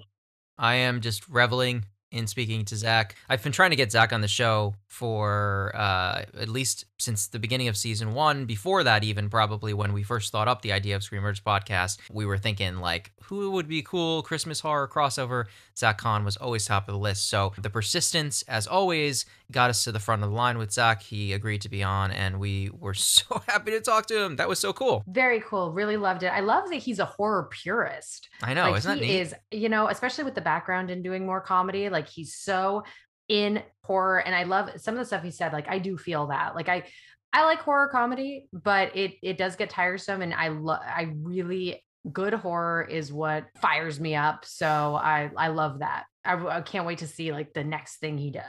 I 0.58 0.74
am 0.76 1.00
just 1.00 1.28
reveling 1.28 1.84
in 2.14 2.28
speaking 2.28 2.64
to 2.66 2.76
Zack. 2.76 3.16
I've 3.28 3.42
been 3.42 3.52
trying 3.52 3.70
to 3.70 3.76
get 3.76 3.90
Zack 3.90 4.12
on 4.12 4.20
the 4.20 4.28
show 4.28 4.74
for 4.86 5.72
uh, 5.74 6.22
at 6.40 6.48
least 6.48 6.84
since 6.98 7.26
the 7.26 7.40
beginning 7.40 7.66
of 7.66 7.76
season 7.76 8.14
one. 8.14 8.46
Before 8.46 8.84
that, 8.84 9.02
even 9.02 9.28
probably 9.28 9.74
when 9.74 9.92
we 9.92 10.04
first 10.04 10.30
thought 10.30 10.46
up 10.46 10.62
the 10.62 10.72
idea 10.72 10.94
of 10.94 11.02
Screamers 11.02 11.40
podcast, 11.40 11.98
we 12.10 12.24
were 12.24 12.38
thinking 12.38 12.76
like, 12.76 13.12
who 13.24 13.50
would 13.50 13.66
be 13.66 13.82
cool 13.82 14.22
Christmas 14.22 14.60
horror 14.60 14.86
crossover? 14.86 15.46
Zack 15.76 15.98
Kahn 15.98 16.24
was 16.24 16.36
always 16.36 16.64
top 16.64 16.88
of 16.88 16.92
the 16.92 16.98
list. 16.98 17.28
So 17.28 17.52
the 17.60 17.70
persistence, 17.70 18.42
as 18.42 18.66
always, 18.68 19.26
got 19.50 19.70
us 19.70 19.82
to 19.84 19.92
the 19.92 19.98
front 19.98 20.22
of 20.22 20.30
the 20.30 20.36
line 20.36 20.58
with 20.58 20.72
Zack. 20.72 21.02
He 21.02 21.32
agreed 21.32 21.62
to 21.62 21.68
be 21.68 21.82
on, 21.82 22.12
and 22.12 22.38
we 22.38 22.70
were 22.78 22.94
so 23.14 23.42
happy 23.48 23.72
to 23.72 23.80
talk 23.80 24.06
to 24.06 24.22
him. 24.22 24.36
That 24.36 24.48
was 24.48 24.60
so 24.60 24.72
cool. 24.72 25.02
Very 25.08 25.40
cool. 25.40 25.72
Really 25.72 25.96
loved 25.96 26.22
it. 26.22 26.28
I 26.28 26.40
love 26.40 26.68
that 26.70 26.76
he's 26.76 27.00
a 27.00 27.04
horror 27.04 27.48
purist. 27.50 28.28
I 28.42 28.54
know, 28.54 28.70
like 28.70 28.78
isn't 28.78 28.98
that 28.98 29.04
he 29.04 29.12
neat? 29.14 29.20
is, 29.20 29.34
you 29.50 29.68
know, 29.68 29.88
especially 29.88 30.24
with 30.24 30.34
the 30.34 30.40
background 30.40 30.90
in 30.90 31.02
doing 31.02 31.26
more 31.26 31.40
comedy, 31.40 31.88
like 31.88 32.03
he's 32.08 32.34
so 32.34 32.84
in 33.28 33.62
horror. 33.82 34.18
And 34.18 34.34
I 34.34 34.44
love 34.44 34.70
some 34.76 34.94
of 34.94 34.98
the 34.98 35.04
stuff 35.04 35.22
he 35.22 35.30
said. 35.30 35.52
Like 35.52 35.68
I 35.68 35.78
do 35.78 35.96
feel 35.96 36.28
that. 36.28 36.54
Like 36.54 36.68
I 36.68 36.84
I 37.32 37.44
like 37.44 37.60
horror 37.60 37.88
comedy, 37.88 38.48
but 38.52 38.96
it 38.96 39.14
it 39.22 39.38
does 39.38 39.56
get 39.56 39.70
tiresome. 39.70 40.22
And 40.22 40.34
I 40.34 40.48
love 40.48 40.80
I 40.84 41.12
really 41.16 41.84
good 42.12 42.34
horror 42.34 42.84
is 42.84 43.12
what 43.12 43.46
fires 43.60 43.98
me 43.98 44.14
up. 44.14 44.44
So 44.44 44.66
I 44.66 45.30
I 45.36 45.48
love 45.48 45.80
that. 45.80 46.04
I 46.24 46.62
can't 46.62 46.86
wait 46.86 46.98
to 46.98 47.06
see 47.06 47.32
like 47.32 47.52
the 47.52 47.64
next 47.64 47.96
thing 47.96 48.16
he 48.16 48.30
does. 48.30 48.42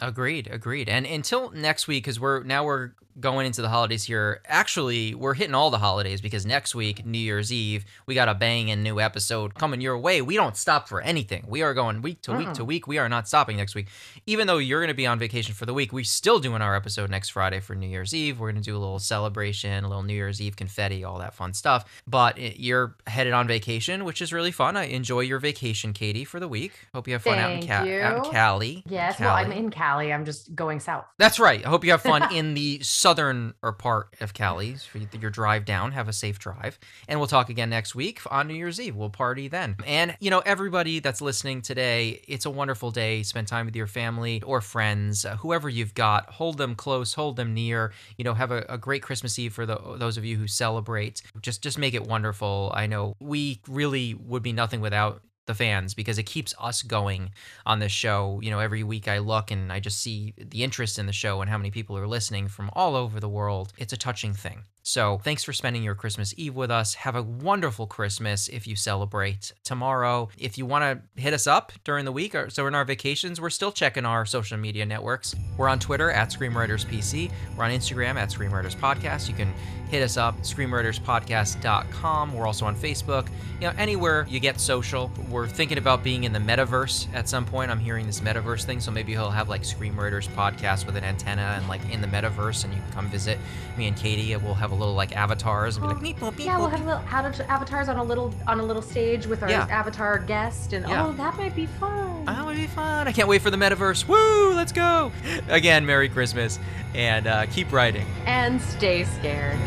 Agreed, 0.00 0.48
agreed. 0.50 0.88
And 0.88 1.06
until 1.06 1.50
next 1.50 1.86
week, 1.86 2.04
because 2.04 2.18
we're 2.18 2.42
now 2.42 2.64
we're 2.64 2.92
going 3.20 3.46
into 3.46 3.62
the 3.62 3.68
holidays 3.68 4.04
here. 4.04 4.40
Actually, 4.46 5.14
we're 5.14 5.34
hitting 5.34 5.54
all 5.54 5.70
the 5.70 5.78
holidays 5.78 6.20
because 6.20 6.46
next 6.46 6.74
week, 6.74 7.04
New 7.04 7.18
Year's 7.18 7.52
Eve, 7.52 7.84
we 8.06 8.14
got 8.14 8.28
a 8.28 8.34
bang 8.34 8.52
banging 8.52 8.82
new 8.82 9.00
episode 9.00 9.54
coming 9.54 9.80
your 9.80 9.96
way. 9.96 10.20
We 10.20 10.36
don't 10.36 10.56
stop 10.56 10.86
for 10.86 11.00
anything. 11.00 11.44
We 11.48 11.62
are 11.62 11.72
going 11.72 12.02
week 12.02 12.20
to 12.22 12.32
week 12.36 12.52
to 12.54 12.64
week. 12.66 12.86
We 12.86 12.98
are 12.98 13.08
not 13.08 13.26
stopping 13.26 13.56
next 13.56 13.74
week. 13.74 13.88
Even 14.26 14.46
though 14.46 14.58
you're 14.58 14.80
going 14.80 14.88
to 14.88 14.94
be 14.94 15.06
on 15.06 15.18
vacation 15.18 15.54
for 15.54 15.64
the 15.64 15.72
week, 15.72 15.92
we're 15.92 16.04
still 16.04 16.38
doing 16.38 16.60
our 16.60 16.76
episode 16.76 17.08
next 17.08 17.30
Friday 17.30 17.60
for 17.60 17.74
New 17.74 17.86
Year's 17.86 18.14
Eve. 18.14 18.38
We're 18.38 18.52
going 18.52 18.62
to 18.62 18.70
do 18.70 18.76
a 18.76 18.78
little 18.78 18.98
celebration, 18.98 19.84
a 19.84 19.88
little 19.88 20.02
New 20.02 20.14
Year's 20.14 20.40
Eve 20.40 20.54
confetti, 20.54 21.02
all 21.02 21.18
that 21.20 21.32
fun 21.34 21.54
stuff. 21.54 22.02
But 22.06 22.38
you're 22.60 22.94
headed 23.06 23.32
on 23.32 23.46
vacation, 23.46 24.04
which 24.04 24.20
is 24.20 24.32
really 24.34 24.52
fun. 24.52 24.76
I 24.76 24.84
enjoy 24.84 25.20
your 25.20 25.38
vacation, 25.38 25.94
Katie, 25.94 26.24
for 26.24 26.38
the 26.40 26.48
week. 26.48 26.72
Hope 26.94 27.08
you 27.08 27.14
have 27.14 27.22
fun 27.22 27.38
out 27.38 27.52
in, 27.52 27.62
Thank 27.62 27.70
Ca- 27.70 28.02
out 28.02 28.26
in. 28.26 28.32
Cali. 28.32 28.82
Yes. 28.86 29.18
Well, 29.18 29.34
I'm 29.34 29.52
in 29.52 29.70
Cali. 29.70 29.81
I'm 29.82 30.24
just 30.24 30.54
going 30.54 30.80
south. 30.80 31.04
That's 31.18 31.40
right. 31.40 31.64
I 31.64 31.68
hope 31.68 31.84
you 31.84 31.90
have 31.90 32.02
fun 32.02 32.32
in 32.34 32.54
the 32.54 32.80
southern 32.82 33.54
or 33.62 33.72
part 33.72 34.14
of 34.20 34.32
Cali 34.32 34.74
for 34.74 34.98
your 34.98 35.30
drive 35.30 35.64
down. 35.64 35.92
Have 35.92 36.08
a 36.08 36.12
safe 36.12 36.38
drive. 36.38 36.78
And 37.08 37.18
we'll 37.18 37.28
talk 37.28 37.50
again 37.50 37.70
next 37.70 37.94
week 37.94 38.20
on 38.30 38.48
New 38.48 38.54
Year's 38.54 38.80
Eve. 38.80 38.94
We'll 38.96 39.10
party 39.10 39.48
then. 39.48 39.76
And, 39.86 40.16
you 40.20 40.30
know, 40.30 40.40
everybody 40.40 41.00
that's 41.00 41.20
listening 41.20 41.62
today, 41.62 42.22
it's 42.28 42.46
a 42.46 42.50
wonderful 42.50 42.90
day. 42.90 43.22
Spend 43.22 43.48
time 43.48 43.66
with 43.66 43.76
your 43.76 43.86
family 43.86 44.40
or 44.42 44.60
friends, 44.60 45.24
uh, 45.24 45.36
whoever 45.36 45.68
you've 45.68 45.94
got. 45.94 46.30
Hold 46.30 46.58
them 46.58 46.74
close, 46.74 47.14
hold 47.14 47.36
them 47.36 47.52
near. 47.52 47.92
You 48.16 48.24
know, 48.24 48.34
have 48.34 48.50
a, 48.50 48.64
a 48.68 48.78
great 48.78 49.02
Christmas 49.02 49.38
Eve 49.38 49.52
for 49.52 49.66
the, 49.66 49.78
those 49.96 50.16
of 50.16 50.24
you 50.24 50.36
who 50.36 50.46
celebrate. 50.46 51.22
Just, 51.40 51.62
just 51.62 51.78
make 51.78 51.94
it 51.94 52.06
wonderful. 52.06 52.70
I 52.74 52.86
know 52.86 53.16
we 53.20 53.60
really 53.68 54.14
would 54.14 54.42
be 54.42 54.52
nothing 54.52 54.80
without 54.80 55.22
the 55.46 55.54
fans 55.54 55.94
because 55.94 56.18
it 56.18 56.24
keeps 56.24 56.54
us 56.60 56.82
going 56.82 57.30
on 57.66 57.78
this 57.78 57.92
show. 57.92 58.40
You 58.42 58.50
know, 58.50 58.58
every 58.58 58.82
week 58.82 59.08
I 59.08 59.18
look 59.18 59.50
and 59.50 59.72
I 59.72 59.80
just 59.80 60.00
see 60.00 60.34
the 60.36 60.62
interest 60.62 60.98
in 60.98 61.06
the 61.06 61.12
show 61.12 61.40
and 61.40 61.50
how 61.50 61.58
many 61.58 61.70
people 61.70 61.96
are 61.98 62.06
listening 62.06 62.48
from 62.48 62.70
all 62.74 62.94
over 62.94 63.20
the 63.20 63.28
world. 63.28 63.72
It's 63.78 63.92
a 63.92 63.96
touching 63.96 64.34
thing. 64.34 64.64
So, 64.84 65.20
thanks 65.22 65.44
for 65.44 65.52
spending 65.52 65.84
your 65.84 65.94
Christmas 65.94 66.34
Eve 66.36 66.56
with 66.56 66.70
us. 66.70 66.94
Have 66.94 67.14
a 67.14 67.22
wonderful 67.22 67.86
Christmas 67.86 68.48
if 68.48 68.66
you 68.66 68.74
celebrate 68.74 69.52
tomorrow. 69.62 70.28
If 70.36 70.58
you 70.58 70.66
want 70.66 70.82
to 71.16 71.22
hit 71.22 71.32
us 71.32 71.46
up 71.46 71.70
during 71.84 72.04
the 72.04 72.10
week, 72.10 72.34
or 72.34 72.50
so 72.50 72.66
in 72.66 72.74
our 72.74 72.84
vacations, 72.84 73.40
we're 73.40 73.50
still 73.50 73.70
checking 73.70 74.04
our 74.04 74.26
social 74.26 74.58
media 74.58 74.84
networks. 74.84 75.36
We're 75.56 75.68
on 75.68 75.78
Twitter 75.78 76.10
at 76.10 76.30
Screamwriters 76.30 76.84
PC. 76.84 77.30
We're 77.56 77.62
on 77.64 77.70
Instagram 77.70 78.16
at 78.16 78.30
Screamwriters 78.30 78.74
Podcast. 78.74 79.28
You 79.28 79.34
can 79.34 79.54
hit 79.92 80.02
us 80.02 80.16
up, 80.16 80.40
screamwriterspodcast.com. 80.40 82.32
We're 82.34 82.46
also 82.46 82.64
on 82.64 82.74
Facebook. 82.74 83.28
You 83.60 83.68
know, 83.68 83.74
anywhere 83.76 84.26
you 84.28 84.40
get 84.40 84.58
social. 84.58 85.10
We're 85.28 85.46
thinking 85.46 85.76
about 85.78 86.02
being 86.02 86.24
in 86.24 86.32
the 86.32 86.38
metaverse 86.38 87.06
at 87.14 87.28
some 87.28 87.44
point. 87.44 87.70
I'm 87.70 87.78
hearing 87.78 88.06
this 88.06 88.20
metaverse 88.20 88.64
thing, 88.64 88.80
so 88.80 88.90
maybe 88.90 89.12
he'll 89.12 89.30
have 89.30 89.50
like 89.50 89.62
Screamwriters 89.62 90.28
Podcast 90.30 90.86
with 90.86 90.96
an 90.96 91.04
antenna 91.04 91.42
and 91.58 91.68
like 91.68 91.82
in 91.92 92.00
the 92.00 92.06
metaverse, 92.08 92.64
and 92.64 92.72
you 92.74 92.80
can 92.80 92.90
come 92.92 93.08
visit 93.10 93.38
me 93.76 93.86
and 93.86 93.94
Katie. 93.96 94.32
and 94.32 94.42
We'll 94.42 94.54
have 94.54 94.72
a 94.72 94.74
little 94.74 94.94
like 94.94 95.14
avatars 95.14 95.76
and 95.76 95.86
be 95.86 95.92
like, 95.94 96.02
meep, 96.02 96.18
boop, 96.18 96.32
meep, 96.36 96.46
Yeah, 96.46 96.58
we'll 96.58 96.70
have 96.70 96.84
little 96.84 97.02
avat- 97.02 97.46
avatars 97.48 97.88
on 97.90 97.98
a 97.98 98.02
little 98.02 98.34
on 98.48 98.58
a 98.60 98.64
little 98.64 98.82
stage 98.82 99.26
with 99.26 99.42
our 99.42 99.50
Yeah. 99.50 99.66
avatar 99.70 100.18
guest, 100.18 100.72
and 100.72 100.88
Yeah. 100.88 101.06
oh, 101.06 101.12
that 101.12 101.36
might 101.36 101.54
be 101.54 101.66
fun. 101.66 102.24
That 102.24 102.46
would 102.46 102.56
be 102.56 102.66
fun. 102.66 103.06
I 103.06 103.12
can't 103.12 103.28
wait 103.28 103.42
for 103.42 103.50
the 103.50 103.56
metaverse. 103.58 104.08
Woo, 104.08 104.54
let's 104.54 104.72
go. 104.72 105.12
Again, 105.48 105.84
Merry 105.84 106.08
Christmas 106.08 106.58
and 106.94 107.26
uh, 107.26 107.46
keep 107.46 107.70
writing. 107.72 108.06
and 108.26 108.60
stay 108.62 109.04
scared. 109.04 109.58